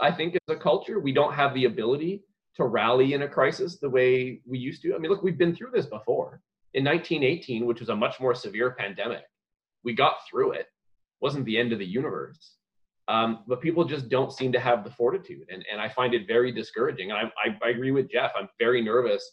I 0.00 0.10
think 0.10 0.34
as 0.34 0.56
a 0.56 0.58
culture, 0.58 0.98
we 0.98 1.12
don't 1.12 1.34
have 1.34 1.54
the 1.54 1.66
ability 1.66 2.24
to 2.56 2.64
rally 2.64 3.14
in 3.14 3.22
a 3.22 3.28
crisis 3.28 3.78
the 3.78 3.88
way 3.88 4.40
we 4.46 4.58
used 4.58 4.82
to. 4.82 4.94
I 4.94 4.98
mean, 4.98 5.10
look, 5.10 5.22
we've 5.22 5.38
been 5.38 5.54
through 5.54 5.70
this 5.72 5.86
before 5.86 6.40
in 6.74 6.84
1918, 6.84 7.66
which 7.66 7.80
was 7.80 7.88
a 7.88 7.96
much 7.96 8.20
more 8.20 8.34
severe 8.34 8.72
pandemic, 8.72 9.24
we 9.84 9.94
got 9.94 10.16
through 10.28 10.52
it. 10.52 10.66
wasn't 11.20 11.44
the 11.44 11.58
end 11.58 11.72
of 11.72 11.78
the 11.78 11.86
universe. 11.86 12.56
Um, 13.08 13.40
but 13.48 13.60
people 13.60 13.84
just 13.84 14.08
don't 14.08 14.32
seem 14.32 14.52
to 14.52 14.60
have 14.60 14.84
the 14.84 14.90
fortitude. 14.90 15.46
And, 15.52 15.64
and 15.70 15.80
I 15.80 15.88
find 15.88 16.14
it 16.14 16.26
very 16.26 16.52
discouraging. 16.52 17.10
And 17.10 17.18
I, 17.18 17.24
I, 17.44 17.66
I 17.66 17.70
agree 17.70 17.90
with 17.90 18.10
Jeff. 18.10 18.32
I'm 18.38 18.48
very 18.58 18.80
nervous 18.82 19.28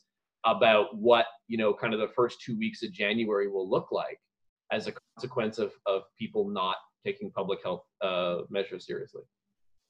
about 0.46 0.96
what, 0.96 1.26
you 1.48 1.58
know, 1.58 1.74
kind 1.74 1.94
of 1.94 2.00
the 2.00 2.10
first 2.16 2.42
two 2.42 2.58
weeks 2.58 2.84
of 2.84 2.92
January 2.92 3.48
will 3.48 3.70
look 3.70 3.92
like 3.92 4.20
as 4.72 4.88
a 4.88 4.94
consequence 5.16 5.60
of, 5.60 5.72
of 5.86 6.04
people 6.18 6.50
not 6.50 6.76
taking 7.06 7.32
public 7.32 7.60
health 7.64 7.84
uh, 8.02 8.40
measures 8.50 8.86
seriously. 8.86 9.22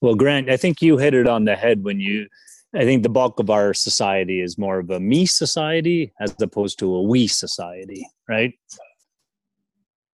Well, 0.01 0.15
Grant, 0.15 0.49
I 0.49 0.57
think 0.57 0.81
you 0.81 0.97
hit 0.97 1.13
it 1.13 1.27
on 1.27 1.45
the 1.45 1.55
head 1.55 1.83
when 1.83 1.99
you. 1.99 2.27
I 2.75 2.83
think 2.83 3.01
the 3.01 3.09
bulk 3.09 3.39
of 3.39 3.49
our 3.49 3.73
society 3.73 4.41
is 4.41 4.57
more 4.57 4.77
of 4.77 4.91
a 4.91 4.99
me 4.99 5.25
society 5.25 6.13
as 6.21 6.35
opposed 6.39 6.77
to 6.79 6.93
a 6.93 7.01
we 7.01 7.25
society, 7.25 8.07
right? 8.27 8.53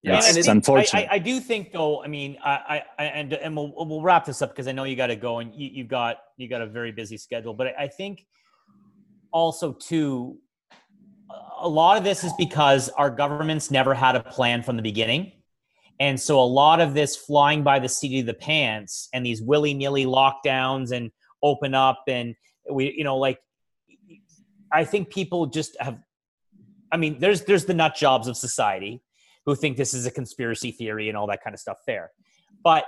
Yeah, 0.04 0.18
It's, 0.18 0.30
and 0.30 0.38
it's 0.38 0.48
unfortunate. 0.50 1.08
I, 1.10 1.16
I, 1.16 1.20
do 1.20 1.40
think, 1.40 1.72
though. 1.72 2.04
I 2.04 2.08
mean, 2.08 2.38
I, 2.44 2.84
I, 3.00 3.04
and 3.06 3.32
and 3.34 3.56
we'll 3.56 3.74
we'll 3.74 4.02
wrap 4.02 4.26
this 4.26 4.42
up 4.42 4.50
because 4.50 4.68
I 4.68 4.74
know 4.74 4.84
you 4.84 4.98
got 4.98 5.08
to 5.08 5.16
go 5.16 5.40
and 5.40 5.56
you, 5.56 5.70
you've 5.72 5.88
got 5.88 6.18
you 6.36 6.50
got 6.50 6.62
a 6.62 6.68
very 6.68 6.92
busy 6.92 7.16
schedule. 7.16 7.54
But 7.54 7.68
I, 7.68 7.84
I 7.84 7.88
think 7.88 8.26
also 9.32 9.72
too, 9.72 10.40
a 11.58 11.70
lot 11.70 11.98
of 11.98 12.04
this 12.04 12.26
is 12.26 12.34
because 12.38 12.90
our 12.90 13.10
governments 13.10 13.72
never 13.72 13.94
had 13.94 14.18
a 14.18 14.20
plan 14.22 14.62
from 14.62 14.76
the 14.76 14.82
beginning, 14.82 15.32
and 16.02 16.20
so 16.20 16.38
a 16.38 16.44
lot 16.44 16.82
of 16.82 16.94
this 16.94 17.16
flying 17.16 17.64
by 17.64 17.80
the 17.80 17.88
seat 17.88 18.20
of 18.20 18.26
the 18.26 18.34
pants 18.34 19.08
and 19.14 19.26
these 19.26 19.42
willy 19.42 19.74
nilly 19.74 20.06
lockdowns 20.06 20.92
and 20.92 21.12
open 21.42 21.74
up 21.74 22.04
and 22.08 22.36
we 22.70 22.94
you 22.98 23.06
know 23.06 23.18
like 23.18 23.40
I 24.74 24.84
think 24.84 25.12
people 25.12 25.46
just 25.46 25.78
have. 25.80 26.00
I 26.92 26.98
mean, 26.98 27.20
there's 27.20 27.44
there's 27.44 27.66
the 27.66 27.76
nut 27.76 27.96
jobs 27.96 28.28
of 28.28 28.36
society 28.36 29.03
who 29.46 29.56
think 29.56 29.78
this 29.78 29.94
is 29.94 30.06
a 30.06 30.12
conspiracy 30.12 30.72
theory 30.72 31.10
and 31.10 31.18
all 31.18 31.28
that 31.28 31.44
kind 31.44 31.54
of 31.54 31.60
stuff 31.60 31.78
there. 31.86 32.12
But 32.64 32.86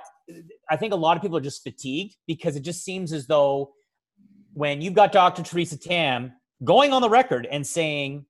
I 0.70 0.78
think 0.78 0.94
a 0.94 0.98
lot 0.98 1.18
of 1.18 1.24
people 1.24 1.38
are 1.38 1.42
just 1.42 1.64
fatigued 1.64 2.16
because 2.28 2.56
it 2.56 2.62
just 2.62 2.84
seems 2.84 3.14
as 3.14 3.28
though 3.28 3.74
when 4.54 4.82
you've 4.82 4.94
got 4.94 5.12
Dr. 5.12 5.44
Teresa 5.44 5.78
Tam 5.78 6.34
going 6.64 6.94
on 6.94 7.02
the 7.02 7.10
record 7.10 7.48
and 7.52 7.66
saying, 7.66 8.26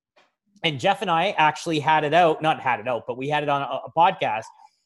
and 0.63 0.79
Jeff 0.79 1.01
and 1.01 1.11
I 1.11 1.31
actually 1.37 1.79
had 1.79 2.03
it 2.03 2.13
out, 2.13 2.41
not 2.41 2.59
had 2.59 2.79
it 2.79 2.87
out, 2.87 3.03
but 3.07 3.17
we 3.17 3.29
had 3.29 3.43
it 3.43 3.49
on 3.49 3.61
a, 3.61 3.65
a 3.65 3.91
podcast. 3.95 4.45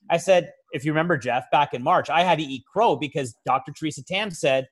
I 0.09 0.17
said, 0.17 0.51
if 0.71 0.83
you 0.83 0.91
remember, 0.91 1.17
Jeff, 1.17 1.49
back 1.51 1.73
in 1.73 1.81
March, 1.81 2.09
I 2.09 2.23
had 2.23 2.39
to 2.39 2.43
eat 2.43 2.63
crow 2.71 2.95
because 2.95 3.35
Dr. 3.45 3.71
Teresa 3.71 4.03
Tam 4.03 4.31
said, 4.31 4.67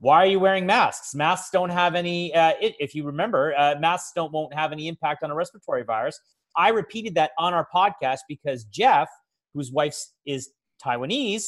why 0.00 0.16
are 0.16 0.26
you 0.26 0.38
wearing 0.38 0.66
masks? 0.66 1.14
Masks 1.14 1.48
don't 1.50 1.70
have 1.70 1.94
any. 1.94 2.34
Uh, 2.34 2.52
it, 2.60 2.74
if 2.78 2.94
you 2.94 3.04
remember, 3.04 3.54
uh, 3.56 3.76
masks 3.80 4.12
don't 4.14 4.32
won't 4.32 4.52
have 4.52 4.70
any 4.70 4.86
impact 4.86 5.22
on 5.22 5.30
a 5.30 5.34
respiratory 5.34 5.82
virus. 5.82 6.20
I 6.56 6.68
repeated 6.68 7.14
that 7.16 7.32
on 7.38 7.54
our 7.54 7.66
podcast 7.74 8.20
because 8.28 8.64
Jeff, 8.64 9.08
whose 9.54 9.72
wife 9.72 9.96
is 10.26 10.50
Taiwanese, 10.84 11.46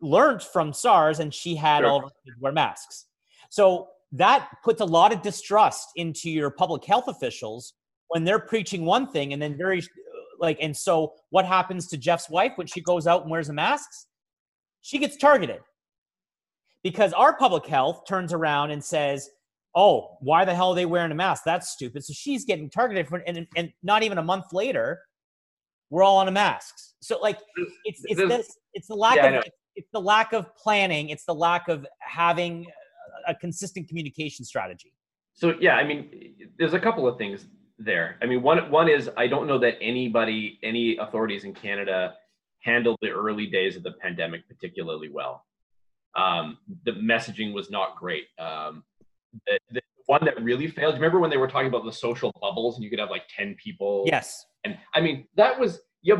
learned 0.00 0.42
from 0.42 0.72
SARS 0.72 1.20
and 1.20 1.32
she 1.32 1.54
had 1.54 1.80
Sure. 1.80 1.88
all 1.88 2.04
of 2.04 2.12
kids 2.24 2.36
wear 2.40 2.52
masks. 2.52 3.06
So 3.50 3.88
that 4.12 4.48
puts 4.62 4.80
a 4.80 4.84
lot 4.84 5.12
of 5.12 5.22
distrust 5.22 5.88
into 5.96 6.30
your 6.30 6.50
public 6.50 6.84
health 6.84 7.08
officials 7.08 7.74
when 8.08 8.24
they're 8.24 8.38
preaching 8.38 8.84
one 8.84 9.10
thing 9.10 9.32
and 9.32 9.40
then 9.42 9.56
very 9.56 9.82
like 10.40 10.58
and 10.60 10.76
so 10.76 11.14
what 11.30 11.44
happens 11.46 11.86
to 11.88 11.96
Jeff's 11.96 12.28
wife 12.28 12.52
when 12.56 12.66
she 12.66 12.80
goes 12.80 13.06
out 13.06 13.22
and 13.22 13.30
wears 13.30 13.46
the 13.46 13.52
masks? 13.52 14.06
She 14.82 14.98
gets 14.98 15.16
targeted. 15.16 15.60
Because 16.82 17.12
our 17.14 17.36
public 17.36 17.64
health 17.66 18.02
turns 18.06 18.32
around 18.34 18.70
and 18.70 18.84
says, 18.84 19.30
oh, 19.74 20.16
why 20.20 20.44
the 20.44 20.54
hell 20.54 20.70
are 20.70 20.74
they 20.74 20.86
wearing 20.86 21.10
a 21.10 21.14
mask? 21.14 21.42
That's 21.44 21.70
stupid. 21.70 22.04
So 22.04 22.12
she's 22.12 22.44
getting 22.44 22.70
targeted 22.70 23.08
for, 23.08 23.18
and, 23.26 23.46
and 23.56 23.72
not 23.82 24.02
even 24.02 24.18
a 24.18 24.22
month 24.22 24.52
later, 24.52 25.00
we're 25.90 26.02
all 26.02 26.16
on 26.18 26.28
a 26.28 26.30
masks. 26.30 26.94
So 27.00 27.18
like, 27.20 27.38
it's 27.84 28.02
it's 28.04 28.20
this, 28.20 28.56
it's 28.72 28.88
the 28.88 28.94
lack 28.94 29.16
Yeah, 29.16 29.38
of 29.38 29.44
it's 29.76 29.90
the 29.92 30.00
lack 30.00 30.32
of 30.32 30.54
planning. 30.56 31.08
It's 31.10 31.24
the 31.24 31.34
lack 31.34 31.68
of 31.68 31.86
having 31.98 32.66
a 33.26 33.34
consistent 33.34 33.88
communication 33.88 34.44
strategy. 34.44 34.92
So 35.34 35.54
yeah, 35.60 35.74
I 35.74 35.84
mean, 35.84 36.34
there's 36.58 36.74
a 36.74 36.80
couple 36.80 37.06
of 37.06 37.18
things 37.18 37.46
there. 37.78 38.16
I 38.22 38.26
mean, 38.26 38.42
one 38.42 38.70
one 38.70 38.88
is 38.88 39.10
I 39.16 39.26
don't 39.26 39.46
know 39.46 39.58
that 39.58 39.74
anybody, 39.80 40.58
any 40.62 40.96
authorities 40.96 41.44
in 41.44 41.52
Canada, 41.54 42.14
handled 42.60 42.98
the 43.02 43.10
early 43.10 43.46
days 43.46 43.76
of 43.76 43.82
the 43.82 43.92
pandemic 44.00 44.48
particularly 44.48 45.10
well. 45.10 45.44
Um, 46.16 46.58
the 46.84 46.92
messaging 46.92 47.52
was 47.52 47.70
not 47.70 47.96
great. 47.96 48.24
Um, 48.38 48.84
the, 49.46 49.58
the 49.70 49.80
one 50.06 50.24
that 50.24 50.42
really 50.42 50.66
failed. 50.68 50.94
Remember 50.94 51.18
when 51.18 51.30
they 51.30 51.36
were 51.36 51.48
talking 51.48 51.68
about 51.68 51.84
the 51.84 51.92
social 51.92 52.32
bubbles 52.40 52.76
and 52.76 52.84
you 52.84 52.90
could 52.90 52.98
have 52.98 53.10
like 53.10 53.22
ten 53.34 53.56
people? 53.62 54.04
Yes. 54.06 54.44
And 54.64 54.78
I 54.94 55.00
mean, 55.00 55.26
that 55.36 55.58
was 55.58 55.80
yeah, 56.02 56.16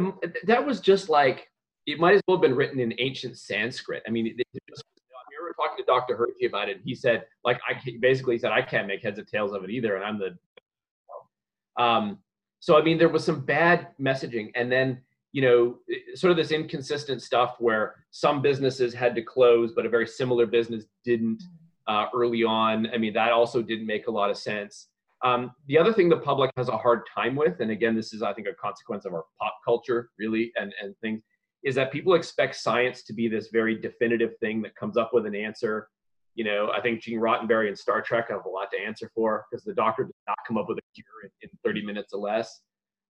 that 0.47 0.65
was 0.65 0.81
just 0.81 1.09
like 1.09 1.49
it 1.87 1.99
might 1.99 2.15
as 2.15 2.23
well 2.27 2.39
have 2.39 2.43
been 2.43 2.55
written 2.55 2.81
in 2.81 2.95
ancient 2.99 3.39
Sanskrit. 3.39 4.03
I 4.07 4.11
mean, 4.11 4.27
it, 4.27 4.35
it 4.39 4.63
just, 4.69 4.85
we 5.07 5.45
were 5.45 5.53
talking 5.55 5.77
to 5.77 5.87
Dr. 5.87 6.17
Hirji 6.17 6.49
about 6.49 6.69
it. 6.69 6.77
And 6.77 6.85
he 6.85 6.95
said, 6.95 7.25
like, 7.45 7.61
I 7.69 7.79
basically 8.01 8.39
said, 8.39 8.53
I 8.53 8.63
can't 8.63 8.87
make 8.87 9.03
heads 9.03 9.19
or 9.19 9.25
tails 9.25 9.53
of 9.53 9.65
it 9.65 9.71
either, 9.71 9.97
and 9.97 10.05
I'm 10.05 10.19
the. 10.19 11.83
Um, 11.83 12.19
so 12.61 12.79
I 12.79 12.83
mean, 12.83 12.97
there 12.99 13.09
was 13.09 13.25
some 13.25 13.41
bad 13.41 13.89
messaging, 14.01 14.51
and 14.55 14.71
then 14.71 15.03
you 15.33 15.43
know, 15.43 15.79
sort 16.15 16.31
of 16.31 16.37
this 16.37 16.53
inconsistent 16.53 17.21
stuff 17.21 17.57
where 17.59 17.97
some 18.13 18.41
businesses 18.41 18.95
had 18.95 19.17
to 19.17 19.23
close, 19.23 19.73
but 19.75 19.85
a 19.85 19.89
very 19.89 20.07
similar 20.07 20.47
business 20.47 20.85
didn't 21.05 21.43
uh, 21.87 22.07
early 22.15 22.45
on. 22.45 22.89
I 22.93 22.99
mean, 22.99 23.13
that 23.15 23.33
also 23.33 23.63
didn't 23.63 23.87
make 23.87 24.07
a 24.07 24.11
lot 24.11 24.31
of 24.31 24.37
sense. 24.37 24.89
Um, 25.23 25.53
the 25.69 25.79
other 25.79 25.93
thing 25.93 26.09
the 26.09 26.19
public 26.19 26.51
has 26.57 26.69
a 26.69 26.77
hard 26.77 27.03
time 27.13 27.35
with, 27.35 27.61
and 27.61 27.71
again, 27.71 27.95
this 27.97 28.13
is 28.13 28.23
I 28.23 28.33
think 28.35 28.47
a 28.47 28.55
consequence 28.55 29.07
of 29.07 29.15
our 29.15 29.25
pop 29.41 29.55
culture, 29.65 30.11
really, 30.19 30.53
and 30.57 30.73
and 30.83 30.95
things, 31.01 31.23
is 31.63 31.75
that 31.77 31.91
people 31.91 32.15
expect 32.15 32.57
science 32.57 33.03
to 33.05 33.15
be 33.15 33.27
this 33.27 33.49
very 33.51 33.75
definitive 33.75 34.37
thing 34.39 34.61
that 34.63 34.77
comes 34.77 34.97
up 34.97 35.15
with 35.15 35.25
an 35.25 35.35
answer. 35.35 35.89
You 36.35 36.45
know, 36.45 36.71
I 36.73 36.81
think 36.81 37.01
Gene 37.01 37.21
Roddenberry 37.21 37.69
and 37.69 37.79
Star 37.79 38.03
Trek 38.03 38.29
have 38.29 38.45
a 38.45 38.49
lot 38.49 38.71
to 38.73 38.79
answer 38.79 39.11
for 39.15 39.47
because 39.51 39.65
the 39.65 39.73
doctor 39.73 40.05
did 40.05 40.15
not 40.29 40.37
come 40.47 40.59
up 40.59 40.69
with 40.69 40.79
a 40.79 40.83
cure 40.95 41.31
in, 41.43 41.49
in 41.49 41.59
30 41.65 41.87
minutes 41.87 42.13
or 42.13 42.21
less. 42.21 42.61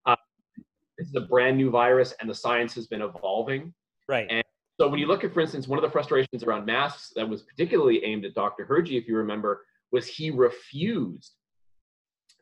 Uh, 0.06 0.14
this 0.98 1.08
is 1.08 1.14
a 1.16 1.22
brand 1.22 1.56
new 1.56 1.70
virus, 1.70 2.14
and 2.20 2.30
the 2.30 2.34
science 2.34 2.74
has 2.74 2.86
been 2.86 3.02
evolving. 3.02 3.74
Right. 4.08 4.26
And 4.30 4.43
so 4.80 4.88
when 4.88 4.98
you 4.98 5.06
look 5.06 5.22
at, 5.22 5.32
for 5.32 5.40
instance, 5.40 5.68
one 5.68 5.78
of 5.78 5.82
the 5.82 5.90
frustrations 5.90 6.42
around 6.42 6.66
masks 6.66 7.12
that 7.14 7.28
was 7.28 7.42
particularly 7.42 8.04
aimed 8.04 8.24
at 8.24 8.34
Dr. 8.34 8.66
Hirji, 8.66 8.98
if 9.00 9.06
you 9.06 9.16
remember, 9.16 9.64
was 9.92 10.06
he 10.06 10.30
refused 10.30 11.32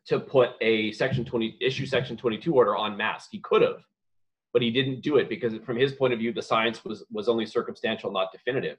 to 0.07 0.19
put 0.19 0.51
a 0.61 0.91
section 0.93 1.23
20 1.23 1.57
issue 1.61 1.85
section 1.85 2.17
22 2.17 2.53
order 2.53 2.75
on 2.75 2.97
masks. 2.97 3.29
He 3.31 3.39
could 3.39 3.61
have, 3.61 3.83
but 4.51 4.61
he 4.61 4.71
didn't 4.71 5.01
do 5.01 5.17
it 5.17 5.29
because 5.29 5.53
from 5.65 5.77
his 5.77 5.93
point 5.93 6.13
of 6.13 6.19
view, 6.19 6.33
the 6.33 6.41
science 6.41 6.83
was 6.83 7.05
was 7.11 7.29
only 7.29 7.45
circumstantial, 7.45 8.11
not 8.11 8.31
definitive. 8.31 8.77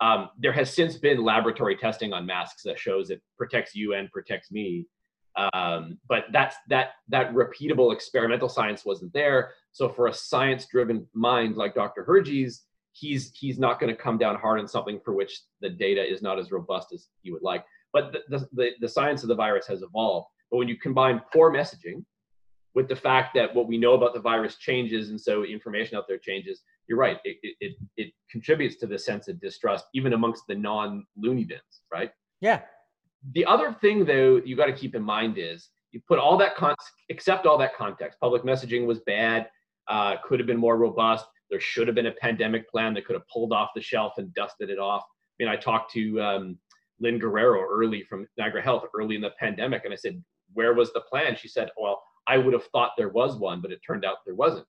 Um, 0.00 0.30
there 0.38 0.52
has 0.52 0.72
since 0.74 0.96
been 0.96 1.22
laboratory 1.22 1.76
testing 1.76 2.12
on 2.12 2.26
masks 2.26 2.62
that 2.64 2.78
shows 2.78 3.10
it 3.10 3.22
protects 3.36 3.74
you 3.74 3.94
and 3.94 4.10
protects 4.10 4.50
me. 4.50 4.86
Um, 5.36 5.98
but 6.08 6.24
that's 6.32 6.56
that 6.68 6.92
that 7.08 7.32
repeatable 7.34 7.92
experimental 7.92 8.48
science 8.48 8.84
wasn't 8.84 9.12
there. 9.12 9.52
So 9.72 9.88
for 9.88 10.06
a 10.06 10.14
science-driven 10.14 11.06
mind 11.12 11.56
like 11.56 11.74
Dr. 11.74 12.04
Hirji's, 12.04 12.62
he's 12.94 13.32
he's 13.34 13.58
not 13.58 13.80
going 13.80 13.94
to 13.94 14.00
come 14.00 14.16
down 14.16 14.36
hard 14.36 14.60
on 14.60 14.68
something 14.68 15.00
for 15.04 15.12
which 15.14 15.40
the 15.60 15.68
data 15.68 16.02
is 16.02 16.22
not 16.22 16.38
as 16.38 16.50
robust 16.50 16.92
as 16.92 17.08
he 17.22 17.30
would 17.30 17.42
like. 17.42 17.64
But 17.92 18.12
the, 18.28 18.48
the, 18.52 18.70
the 18.80 18.88
science 18.88 19.22
of 19.22 19.28
the 19.28 19.34
virus 19.34 19.66
has 19.68 19.82
evolved. 19.82 20.28
But 20.50 20.58
when 20.58 20.68
you 20.68 20.76
combine 20.76 21.20
poor 21.32 21.52
messaging 21.52 22.04
with 22.74 22.88
the 22.88 22.96
fact 22.96 23.34
that 23.34 23.54
what 23.54 23.68
we 23.68 23.78
know 23.78 23.94
about 23.94 24.14
the 24.14 24.20
virus 24.20 24.56
changes 24.56 25.10
and 25.10 25.20
so 25.20 25.44
information 25.44 25.96
out 25.96 26.06
there 26.08 26.18
changes, 26.18 26.62
you're 26.88 26.98
right. 26.98 27.18
It, 27.24 27.54
it, 27.60 27.76
it 27.96 28.12
contributes 28.30 28.76
to 28.76 28.86
the 28.86 28.98
sense 28.98 29.28
of 29.28 29.40
distrust, 29.40 29.86
even 29.94 30.12
amongst 30.12 30.44
the 30.48 30.54
non 30.54 31.06
loony 31.16 31.44
bins, 31.44 31.62
right? 31.92 32.10
Yeah. 32.40 32.62
The 33.32 33.44
other 33.46 33.72
thing, 33.72 34.04
though, 34.04 34.42
you 34.44 34.56
got 34.56 34.66
to 34.66 34.72
keep 34.72 34.94
in 34.94 35.02
mind 35.02 35.38
is 35.38 35.68
you 35.92 36.00
put 36.06 36.18
all 36.18 36.36
that 36.38 36.56
con, 36.56 36.74
accept 37.10 37.46
all 37.46 37.56
that 37.58 37.76
context. 37.76 38.18
Public 38.20 38.42
messaging 38.42 38.86
was 38.86 39.00
bad, 39.00 39.48
uh, 39.88 40.16
could 40.24 40.40
have 40.40 40.46
been 40.46 40.58
more 40.58 40.76
robust. 40.76 41.26
There 41.50 41.60
should 41.60 41.86
have 41.86 41.94
been 41.94 42.06
a 42.06 42.12
pandemic 42.12 42.68
plan 42.70 42.94
that 42.94 43.06
could 43.06 43.14
have 43.14 43.28
pulled 43.32 43.52
off 43.52 43.70
the 43.74 43.82
shelf 43.82 44.14
and 44.16 44.32
dusted 44.34 44.70
it 44.70 44.78
off. 44.78 45.02
I 45.02 45.44
mean, 45.44 45.48
I 45.52 45.56
talked 45.56 45.92
to 45.92 46.20
um, 46.20 46.58
Lynn 47.00 47.20
Guerriero 47.20 47.64
early 47.68 48.02
from 48.04 48.26
Niagara 48.38 48.62
Health 48.62 48.84
early 48.94 49.14
in 49.14 49.20
the 49.20 49.32
pandemic, 49.38 49.84
and 49.84 49.92
I 49.92 49.96
said, 49.96 50.22
"Where 50.52 50.74
was 50.74 50.92
the 50.92 51.02
plan?" 51.02 51.36
She 51.36 51.48
said, 51.48 51.70
"Well, 51.76 52.02
I 52.26 52.38
would 52.38 52.52
have 52.52 52.64
thought 52.66 52.92
there 52.96 53.10
was 53.10 53.36
one, 53.36 53.60
but 53.60 53.72
it 53.72 53.80
turned 53.86 54.04
out 54.04 54.18
there 54.24 54.34
wasn't." 54.34 54.66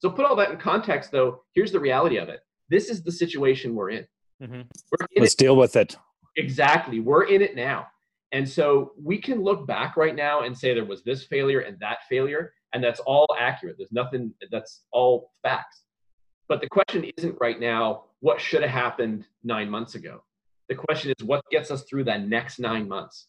So 0.00 0.10
put 0.10 0.24
all 0.24 0.36
that 0.36 0.50
in 0.50 0.56
context, 0.56 1.10
though. 1.10 1.42
Here's 1.54 1.72
the 1.72 1.80
reality 1.80 2.16
of 2.16 2.28
it. 2.28 2.40
This 2.70 2.88
is 2.88 3.02
the 3.02 3.12
situation 3.12 3.74
we're 3.74 3.90
in. 3.90 4.06
Mm-hmm. 4.42 4.54
We're 4.54 5.06
in 5.14 5.22
Let's 5.22 5.34
it. 5.34 5.38
deal 5.38 5.56
with 5.56 5.76
it. 5.76 5.96
Exactly. 6.36 7.00
We're 7.00 7.24
in 7.24 7.42
it 7.42 7.54
now. 7.54 7.88
And 8.32 8.48
so 8.48 8.92
we 9.02 9.18
can 9.18 9.42
look 9.42 9.66
back 9.66 9.96
right 9.96 10.14
now 10.14 10.42
and 10.42 10.56
say 10.56 10.72
there 10.72 10.84
was 10.84 11.02
this 11.02 11.24
failure 11.24 11.60
and 11.60 11.76
that 11.80 11.98
failure, 12.08 12.52
and 12.72 12.82
that's 12.82 13.00
all 13.00 13.26
accurate. 13.38 13.76
There's 13.76 13.92
nothing, 13.92 14.32
that's 14.50 14.82
all 14.92 15.32
facts. 15.42 15.82
But 16.50 16.60
the 16.60 16.68
question 16.68 17.08
isn't 17.16 17.36
right 17.40 17.60
now 17.60 18.06
what 18.18 18.40
should 18.40 18.62
have 18.62 18.72
happened 18.72 19.24
nine 19.44 19.70
months 19.70 19.94
ago. 19.94 20.24
The 20.68 20.74
question 20.74 21.14
is 21.16 21.24
what 21.24 21.44
gets 21.52 21.70
us 21.70 21.84
through 21.84 22.04
that 22.04 22.26
next 22.26 22.58
nine 22.58 22.88
months? 22.88 23.28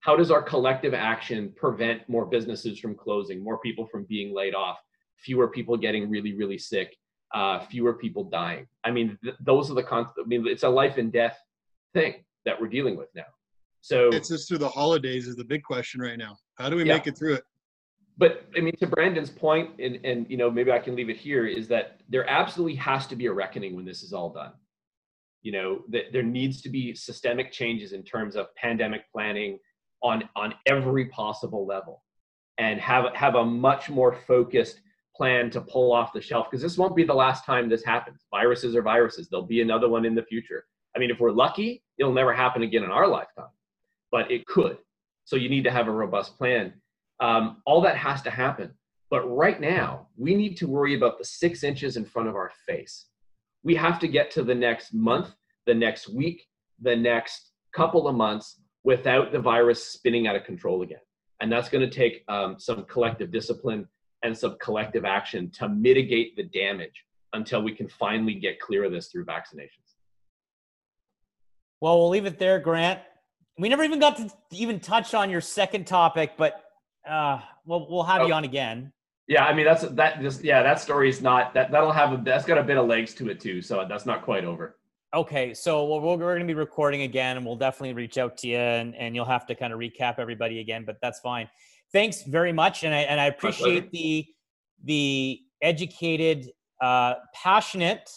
How 0.00 0.16
does 0.16 0.30
our 0.30 0.42
collective 0.42 0.94
action 0.94 1.52
prevent 1.54 2.08
more 2.08 2.24
businesses 2.24 2.80
from 2.80 2.94
closing, 2.94 3.44
more 3.44 3.58
people 3.58 3.86
from 3.86 4.04
being 4.04 4.34
laid 4.34 4.54
off, 4.54 4.78
fewer 5.18 5.48
people 5.48 5.76
getting 5.76 6.08
really, 6.08 6.32
really 6.34 6.56
sick, 6.56 6.96
uh, 7.34 7.60
fewer 7.60 7.92
people 7.92 8.24
dying? 8.24 8.66
I 8.84 8.90
mean, 8.90 9.18
th- 9.22 9.36
those 9.40 9.70
are 9.70 9.74
the, 9.74 9.82
con- 9.82 10.08
I 10.18 10.26
mean, 10.26 10.46
it's 10.46 10.62
a 10.62 10.68
life 10.68 10.96
and 10.96 11.12
death 11.12 11.38
thing 11.92 12.24
that 12.46 12.58
we're 12.58 12.68
dealing 12.68 12.96
with 12.96 13.08
now. 13.14 13.28
So 13.82 14.08
It's 14.14 14.30
just 14.30 14.48
through 14.48 14.58
the 14.58 14.68
holidays 14.68 15.28
is 15.28 15.36
the 15.36 15.44
big 15.44 15.62
question 15.62 16.00
right 16.00 16.16
now. 16.18 16.38
How 16.56 16.70
do 16.70 16.76
we 16.76 16.84
Yeah. 16.86 16.94
make 16.94 17.06
it 17.06 17.18
through 17.18 17.34
it? 17.34 17.44
But 18.20 18.44
I 18.54 18.60
mean, 18.60 18.76
to 18.76 18.86
Brandon's 18.86 19.30
point, 19.30 19.70
and 19.80 19.98
and 20.04 20.26
you 20.28 20.36
know, 20.36 20.50
maybe 20.50 20.70
I 20.70 20.78
can 20.78 20.94
leave 20.94 21.08
it 21.08 21.16
here, 21.16 21.46
is 21.46 21.66
that 21.68 22.00
there 22.10 22.28
absolutely 22.28 22.76
has 22.76 23.06
to 23.06 23.16
be 23.16 23.26
a 23.26 23.32
reckoning 23.32 23.74
when 23.74 23.86
this 23.86 24.02
is 24.02 24.12
all 24.12 24.30
done. 24.30 24.52
You 25.40 25.52
know, 25.52 25.80
that 25.88 26.12
there 26.12 26.22
needs 26.22 26.60
to 26.62 26.68
be 26.68 26.94
systemic 26.94 27.50
changes 27.50 27.92
in 27.94 28.02
terms 28.02 28.36
of 28.36 28.54
pandemic 28.56 29.10
planning 29.10 29.58
on 30.02 30.28
on 30.36 30.54
every 30.66 31.06
possible 31.06 31.66
level, 31.66 32.04
and 32.58 32.78
have 32.78 33.06
have 33.14 33.36
a 33.36 33.44
much 33.44 33.88
more 33.88 34.12
focused 34.12 34.82
plan 35.16 35.50
to 35.52 35.62
pull 35.62 35.90
off 35.90 36.12
the 36.12 36.20
shelf 36.20 36.48
because 36.50 36.62
this 36.62 36.76
won't 36.76 36.94
be 36.94 37.04
the 37.04 37.14
last 37.14 37.46
time 37.46 37.70
this 37.70 37.84
happens. 37.84 38.26
Viruses 38.30 38.76
are 38.76 38.82
viruses. 38.82 39.28
There'll 39.30 39.46
be 39.46 39.62
another 39.62 39.88
one 39.88 40.04
in 40.04 40.14
the 40.14 40.22
future. 40.24 40.66
I 40.94 40.98
mean, 40.98 41.10
if 41.10 41.20
we're 41.20 41.32
lucky, 41.32 41.82
it'll 41.96 42.12
never 42.12 42.34
happen 42.34 42.62
again 42.62 42.84
in 42.84 42.90
our 42.90 43.06
lifetime, 43.06 43.54
but 44.12 44.30
it 44.30 44.46
could. 44.46 44.76
So 45.24 45.36
you 45.36 45.48
need 45.48 45.64
to 45.64 45.70
have 45.70 45.88
a 45.88 45.90
robust 45.90 46.36
plan. 46.36 46.74
Um, 47.20 47.62
all 47.66 47.80
that 47.82 47.96
has 47.96 48.22
to 48.22 48.30
happen. 48.30 48.72
But 49.10 49.22
right 49.22 49.60
now, 49.60 50.06
we 50.16 50.34
need 50.34 50.56
to 50.58 50.68
worry 50.68 50.94
about 50.94 51.18
the 51.18 51.24
six 51.24 51.64
inches 51.64 51.96
in 51.96 52.04
front 52.04 52.28
of 52.28 52.36
our 52.36 52.52
face. 52.66 53.06
We 53.62 53.74
have 53.74 53.98
to 54.00 54.08
get 54.08 54.30
to 54.32 54.44
the 54.44 54.54
next 54.54 54.94
month, 54.94 55.34
the 55.66 55.74
next 55.74 56.08
week, 56.08 56.46
the 56.80 56.96
next 56.96 57.50
couple 57.74 58.08
of 58.08 58.14
months 58.14 58.60
without 58.84 59.32
the 59.32 59.38
virus 59.38 59.84
spinning 59.84 60.26
out 60.26 60.36
of 60.36 60.44
control 60.44 60.82
again. 60.82 61.00
And 61.40 61.50
that's 61.50 61.68
going 61.68 61.88
to 61.88 61.94
take 61.94 62.24
um, 62.28 62.56
some 62.58 62.84
collective 62.84 63.32
discipline 63.32 63.86
and 64.22 64.36
some 64.36 64.56
collective 64.60 65.04
action 65.04 65.50
to 65.52 65.68
mitigate 65.68 66.36
the 66.36 66.44
damage 66.44 67.04
until 67.32 67.62
we 67.62 67.74
can 67.74 67.88
finally 67.88 68.34
get 68.34 68.60
clear 68.60 68.84
of 68.84 68.92
this 68.92 69.08
through 69.08 69.24
vaccinations. 69.24 69.94
Well, 71.80 71.98
we'll 71.98 72.10
leave 72.10 72.26
it 72.26 72.38
there, 72.38 72.58
Grant. 72.58 73.00
We 73.58 73.68
never 73.68 73.82
even 73.82 73.98
got 73.98 74.16
to 74.16 74.30
even 74.52 74.80
touch 74.80 75.14
on 75.14 75.30
your 75.30 75.40
second 75.40 75.86
topic, 75.86 76.32
but 76.36 76.62
uh, 77.08 77.40
we'll 77.64 77.88
we'll 77.90 78.02
have 78.02 78.26
you 78.26 78.32
Oh. 78.32 78.36
on 78.36 78.44
again. 78.44 78.92
Yeah, 79.26 79.44
I 79.44 79.54
mean 79.54 79.64
that's 79.64 79.82
that 79.82 80.20
just 80.20 80.42
yeah 80.42 80.62
that 80.62 80.80
story's 80.80 81.22
not 81.22 81.54
that 81.54 81.70
that'll 81.70 81.92
have 81.92 82.12
a 82.12 82.16
that's 82.24 82.44
got 82.44 82.58
a 82.58 82.62
bit 82.62 82.76
of 82.76 82.86
legs 82.86 83.14
to 83.14 83.28
it 83.30 83.40
too, 83.40 83.62
so 83.62 83.84
that's 83.88 84.06
not 84.06 84.22
quite 84.22 84.44
over. 84.44 84.76
Okay, 85.14 85.54
so 85.54 85.86
we're, 85.86 86.16
we're 86.16 86.16
going 86.16 86.40
to 86.40 86.46
be 86.46 86.54
recording 86.54 87.02
again, 87.02 87.36
and 87.36 87.44
we'll 87.44 87.56
definitely 87.56 87.94
reach 87.94 88.16
out 88.16 88.36
to 88.38 88.46
you, 88.46 88.56
and, 88.58 88.94
and 88.94 89.12
you'll 89.16 89.24
have 89.24 89.44
to 89.46 89.56
kind 89.56 89.72
of 89.72 89.80
recap 89.80 90.20
everybody 90.20 90.60
again, 90.60 90.84
but 90.84 90.98
that's 91.02 91.18
fine. 91.18 91.48
Thanks 91.92 92.22
very 92.22 92.52
much, 92.52 92.84
and 92.84 92.94
I 92.94 93.00
and 93.00 93.20
I 93.20 93.26
appreciate 93.26 93.90
the 93.90 94.26
the 94.84 95.40
educated, 95.62 96.50
uh, 96.80 97.14
passionate, 97.34 98.08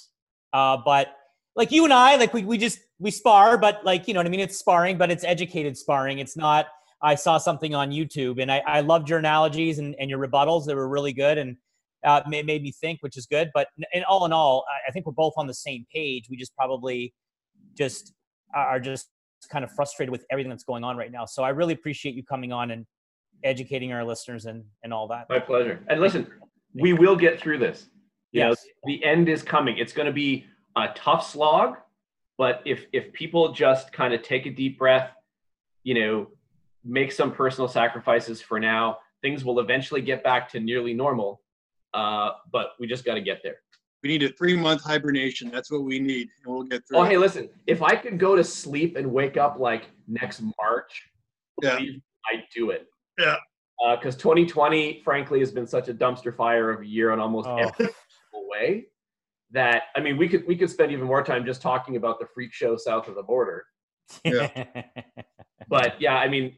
uh, 0.53 0.77
but 0.85 1.15
like 1.55 1.71
you 1.71 1.83
and 1.83 1.93
I, 1.93 2.15
like 2.15 2.33
we 2.33 2.43
we 2.43 2.57
just 2.57 2.79
we 2.99 3.11
spar, 3.11 3.57
but 3.57 3.83
like 3.83 4.07
you 4.07 4.13
know 4.13 4.19
what 4.19 4.27
I 4.27 4.29
mean. 4.29 4.39
It's 4.39 4.57
sparring, 4.57 4.97
but 4.97 5.11
it's 5.11 5.23
educated 5.23 5.77
sparring. 5.77 6.19
It's 6.19 6.37
not. 6.37 6.67
I 7.03 7.15
saw 7.15 7.37
something 7.37 7.75
on 7.75 7.91
YouTube, 7.91 8.41
and 8.41 8.49
I, 8.51 8.63
I 8.65 8.79
loved 8.79 9.09
your 9.09 9.19
analogies 9.19 9.77
and, 9.79 9.93
and 9.99 10.09
your 10.09 10.25
rebuttals. 10.25 10.65
They 10.65 10.73
were 10.73 10.87
really 10.87 11.11
good, 11.13 11.37
and 11.37 11.57
uh, 12.05 12.21
made, 12.27 12.45
made 12.45 12.63
me 12.63 12.71
think, 12.71 12.99
which 13.01 13.17
is 13.17 13.25
good. 13.25 13.51
But 13.53 13.67
in 13.91 14.03
all 14.05 14.25
in 14.25 14.31
all, 14.33 14.65
I- 14.69 14.89
I 14.89 14.91
think 14.91 15.05
we're 15.05 15.11
both 15.13 15.33
on 15.37 15.45
the 15.47 15.53
same 15.53 15.85
page. 15.93 16.27
We 16.29 16.37
just 16.37 16.55
probably 16.55 17.13
just 17.77 18.13
are 18.55 18.79
just 18.79 19.09
kind 19.49 19.65
of 19.65 19.71
frustrated 19.71 20.11
with 20.11 20.25
everything 20.31 20.49
that's 20.49 20.63
going 20.63 20.83
on 20.85 20.95
right 20.95 21.11
now. 21.11 21.25
So 21.25 21.43
I 21.43 21.49
really 21.49 21.73
appreciate 21.73 22.15
you 22.15 22.23
coming 22.23 22.53
on 22.53 22.71
and 22.71 22.85
educating 23.43 23.91
our 23.91 24.03
listeners 24.05 24.45
and 24.45 24.63
and 24.83 24.93
all 24.93 25.07
that. 25.09 25.27
My 25.29 25.39
pleasure. 25.39 25.81
And 25.89 25.99
listen, 25.99 26.27
we 26.73 26.93
will 26.93 27.15
get 27.17 27.39
through 27.39 27.57
this. 27.59 27.87
You 28.31 28.41
Yes. 28.41 28.49
know, 28.65 28.71
the 28.85 29.03
end 29.03 29.27
is 29.27 29.43
coming. 29.43 29.77
It's 29.77 29.91
going 29.93 30.05
to 30.05 30.13
be 30.13 30.45
a 30.77 30.87
tough 30.95 31.29
slog, 31.29 31.75
but 32.37 32.61
if 32.65 32.85
if 32.93 33.11
people 33.11 33.51
just 33.51 33.91
kind 33.91 34.13
of 34.13 34.21
take 34.21 34.45
a 34.45 34.49
deep 34.51 34.77
breath, 34.79 35.11
you 35.83 35.93
know, 35.95 36.27
make 36.83 37.11
some 37.11 37.31
personal 37.31 37.67
sacrifices 37.67 38.41
for 38.41 38.59
now, 38.59 38.97
things 39.21 39.45
will 39.45 39.59
eventually 39.59 40.01
get 40.01 40.23
back 40.23 40.49
to 40.49 40.59
nearly 40.59 40.93
normal. 40.93 41.41
Uh, 41.93 42.31
but 42.51 42.71
we 42.79 42.87
just 42.87 43.05
got 43.05 43.15
to 43.15 43.21
get 43.21 43.41
there. 43.43 43.57
We 44.01 44.09
need 44.09 44.23
a 44.23 44.29
three 44.29 44.57
month 44.57 44.81
hibernation. 44.83 45.49
That's 45.49 45.71
what 45.71 45.83
we 45.83 45.99
need, 45.99 46.27
and 46.43 46.53
we'll 46.53 46.63
get 46.63 46.85
through. 46.87 46.97
Oh, 46.97 47.03
it. 47.03 47.09
hey, 47.09 47.17
listen, 47.17 47.49
if 47.67 47.81
I 47.81 47.95
could 47.95 48.19
go 48.19 48.35
to 48.35 48.43
sleep 48.43 48.97
and 48.97 49.11
wake 49.13 49.37
up 49.37 49.57
like 49.59 49.89
next 50.07 50.41
March, 50.61 51.09
Yeah. 51.61 51.75
I'd 52.31 52.43
do 52.53 52.71
it. 52.71 52.87
Yeah. 53.17 53.37
Because 53.95 54.15
2020, 54.15 55.01
frankly, 55.03 55.39
has 55.39 55.51
been 55.51 55.67
such 55.67 55.87
a 55.89 55.93
dumpster 55.93 56.35
fire 56.35 56.69
of 56.69 56.81
a 56.81 56.85
year 56.85 57.11
in 57.11 57.19
almost 57.19 57.47
Oh. 57.47 57.57
every 57.57 57.89
way 58.33 58.85
that 59.51 59.83
I 59.95 59.99
mean, 60.01 60.17
we 60.17 60.27
could 60.27 60.45
we 60.47 60.55
could 60.57 60.69
spend 60.69 60.91
even 60.91 61.05
more 61.05 61.23
time 61.23 61.45
just 61.45 61.61
talking 61.61 61.95
about 61.95 62.19
the 62.19 62.25
freak 62.33 62.51
show 62.53 62.75
south 62.75 63.07
of 63.07 63.15
the 63.15 63.23
border. 63.23 63.65
But 65.69 65.99
yeah, 65.99 66.15
I 66.15 66.27
mean, 66.27 66.55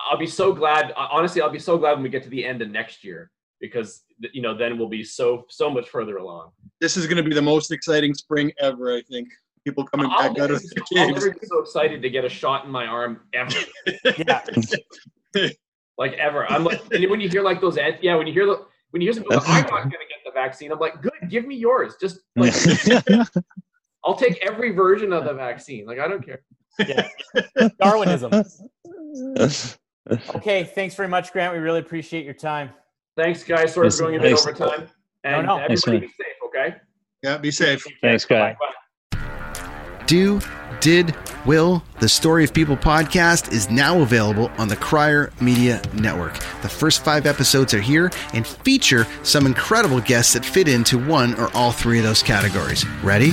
I'll 0.00 0.18
be 0.18 0.26
so 0.26 0.52
glad. 0.52 0.92
Honestly, 0.96 1.42
I'll 1.42 1.50
be 1.50 1.58
so 1.58 1.76
glad 1.76 1.94
when 1.94 2.02
we 2.02 2.08
get 2.08 2.22
to 2.22 2.28
the 2.28 2.44
end 2.44 2.62
of 2.62 2.70
next 2.70 3.04
year 3.04 3.30
because 3.60 4.04
you 4.32 4.42
know 4.42 4.56
then 4.56 4.78
we'll 4.78 4.88
be 4.88 5.02
so 5.02 5.44
so 5.48 5.70
much 5.70 5.88
further 5.88 6.18
along. 6.18 6.50
This 6.80 6.96
is 6.96 7.06
going 7.06 7.16
to 7.16 7.22
be 7.22 7.34
the 7.34 7.42
most 7.42 7.72
exciting 7.72 8.14
spring 8.14 8.52
ever. 8.58 8.94
I 8.96 9.02
think 9.02 9.28
people 9.64 9.84
coming 9.84 10.10
I'll 10.10 10.18
back 10.18 10.30
out 10.30 10.36
never, 10.36 10.54
of 10.54 10.62
the 10.62 10.80
I'll 10.80 11.06
caves. 11.06 11.24
never 11.24 11.38
be 11.38 11.46
so 11.46 11.58
excited 11.60 12.02
to 12.02 12.10
get 12.10 12.24
a 12.24 12.28
shot 12.28 12.64
in 12.64 12.70
my 12.70 12.86
arm 12.86 13.20
ever. 13.32 13.58
yeah. 14.18 14.44
like 15.98 16.12
ever. 16.14 16.50
I'm 16.50 16.64
like, 16.64 16.80
and 16.92 17.10
when 17.10 17.20
you 17.20 17.28
hear 17.28 17.42
like 17.42 17.60
those, 17.60 17.78
ad- 17.78 17.98
yeah, 18.02 18.14
when 18.16 18.26
you 18.26 18.32
hear 18.32 18.46
the, 18.46 18.66
when 18.90 19.00
you 19.00 19.06
hear 19.06 19.14
some, 19.14 19.24
people, 19.24 19.38
oh, 19.38 19.52
I'm 19.52 19.62
not 19.62 19.70
gonna 19.70 19.88
get 19.88 20.24
the 20.24 20.32
vaccine. 20.32 20.70
I'm 20.70 20.78
like, 20.78 21.02
good, 21.02 21.12
give 21.28 21.46
me 21.46 21.56
yours. 21.56 21.94
Just 22.00 22.20
like, 22.36 22.54
I'll 24.04 24.16
take 24.16 24.38
every 24.46 24.72
version 24.72 25.12
of 25.12 25.24
the 25.24 25.32
vaccine. 25.32 25.86
Like, 25.86 25.98
I 25.98 26.06
don't 26.06 26.24
care. 26.24 26.42
Yeah. 26.78 27.08
Darwinism. 27.80 28.44
Okay, 30.34 30.64
thanks 30.64 30.94
very 30.94 31.08
much, 31.08 31.32
Grant. 31.32 31.54
We 31.54 31.60
really 31.60 31.80
appreciate 31.80 32.26
your 32.26 32.34
time. 32.34 32.68
Thanks, 33.16 33.42
guys. 33.42 33.72
Sorry 33.72 33.86
Yes, 33.86 33.96
for 33.96 34.02
going 34.02 34.16
a 34.16 34.20
bit 34.20 34.32
over 34.34 34.52
time. 34.52 34.88
And 35.24 35.46
No, 35.46 35.56
no. 35.58 35.66
Thanks, 35.66 35.82
everybody 35.86 36.06
man. 36.06 36.14
be 36.18 36.24
safe, 36.24 36.34
okay? 36.46 36.76
Yeah, 37.22 37.36
be 37.38 37.50
safe. 37.50 37.82
Thanks, 38.02 38.26
guys. 38.26 38.54
Do, 40.06 40.40
did, 40.80 41.16
will, 41.46 41.82
the 42.00 42.08
Story 42.10 42.44
of 42.44 42.52
People 42.52 42.76
podcast 42.76 43.50
is 43.50 43.70
now 43.70 44.02
available 44.02 44.50
on 44.58 44.68
the 44.68 44.76
Crier 44.76 45.32
Media 45.40 45.80
Network. 45.94 46.34
The 46.60 46.68
first 46.68 47.02
five 47.02 47.24
episodes 47.24 47.72
are 47.72 47.80
here 47.80 48.10
and 48.34 48.46
feature 48.46 49.06
some 49.22 49.46
incredible 49.46 50.02
guests 50.02 50.34
that 50.34 50.44
fit 50.44 50.68
into 50.68 50.98
one 51.02 51.34
or 51.40 51.48
all 51.54 51.72
three 51.72 51.96
of 51.96 52.04
those 52.04 52.22
categories. 52.22 52.86
Ready? 53.02 53.32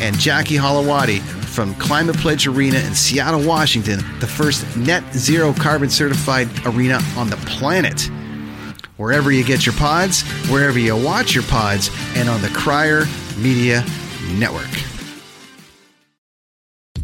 And 0.00 0.18
Jackie 0.18 0.56
Holowati 0.56 1.20
from 1.20 1.74
Climate 1.74 2.16
Pledge 2.16 2.46
Arena 2.46 2.78
in 2.78 2.94
Seattle, 2.94 3.46
Washington, 3.46 3.98
the 4.18 4.26
first 4.26 4.76
net 4.76 5.04
zero 5.14 5.52
carbon 5.52 5.90
certified 5.90 6.48
arena 6.66 6.98
on 7.16 7.30
the 7.30 7.36
planet. 7.38 8.10
Wherever 8.96 9.32
you 9.32 9.44
get 9.44 9.66
your 9.66 9.74
pods, 9.74 10.22
wherever 10.48 10.78
you 10.78 10.96
watch 10.96 11.34
your 11.34 11.44
pods, 11.44 11.90
and 12.14 12.28
on 12.28 12.40
the 12.42 12.48
Crier 12.48 13.04
Media 13.38 13.84
Network. 14.34 14.70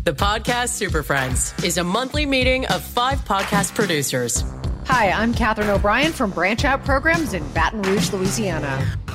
The 0.05 0.15
Podcast 0.15 0.71
Super 0.71 1.03
Friends 1.03 1.53
is 1.63 1.77
a 1.77 1.85
monthly 1.85 2.25
meeting 2.25 2.65
of 2.67 2.83
five 2.83 3.19
podcast 3.27 3.75
producers. 3.75 4.43
Hi, 4.87 5.11
I'm 5.11 5.35
Katherine 5.35 5.69
O'Brien 5.69 6.13
from 6.13 6.31
Branch 6.31 6.65
Out 6.65 6.83
Programs 6.83 7.35
in 7.35 7.47
Baton 7.53 7.83
Rouge, 7.83 8.11
Louisiana. 8.11 8.87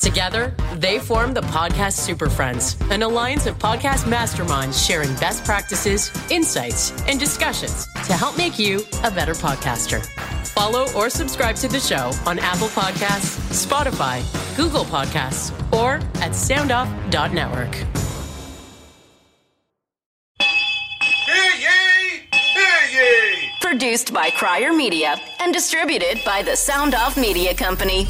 Together, 0.00 0.54
they 0.76 0.98
form 0.98 1.34
the 1.34 1.40
Podcast 1.40 1.94
Super 1.94 2.28
Friends, 2.30 2.76
an 2.90 3.02
alliance 3.02 3.46
of 3.46 3.58
podcast 3.58 4.04
masterminds 4.04 4.86
sharing 4.86 5.12
best 5.16 5.44
practices, 5.44 6.12
insights, 6.30 6.92
and 7.08 7.18
discussions 7.18 7.86
to 8.06 8.12
help 8.12 8.38
make 8.38 8.58
you 8.58 8.80
a 9.02 9.10
better 9.10 9.34
podcaster. 9.34 10.04
Follow 10.48 10.86
or 10.94 11.10
subscribe 11.10 11.56
to 11.56 11.68
the 11.68 11.80
show 11.80 12.12
on 12.26 12.38
Apple 12.38 12.68
Podcasts, 12.68 13.38
Spotify, 13.66 14.22
Google 14.56 14.84
Podcasts, 14.84 15.52
or 15.72 15.94
at 16.22 16.32
soundoff.network. 16.32 17.74
Produced 23.60 24.14
by 24.14 24.30
Crier 24.30 24.72
Media 24.72 25.16
and 25.40 25.52
distributed 25.52 26.20
by 26.24 26.42
the 26.42 26.56
Sound 26.56 26.94
Off 26.94 27.16
Media 27.16 27.54
Company. 27.54 28.06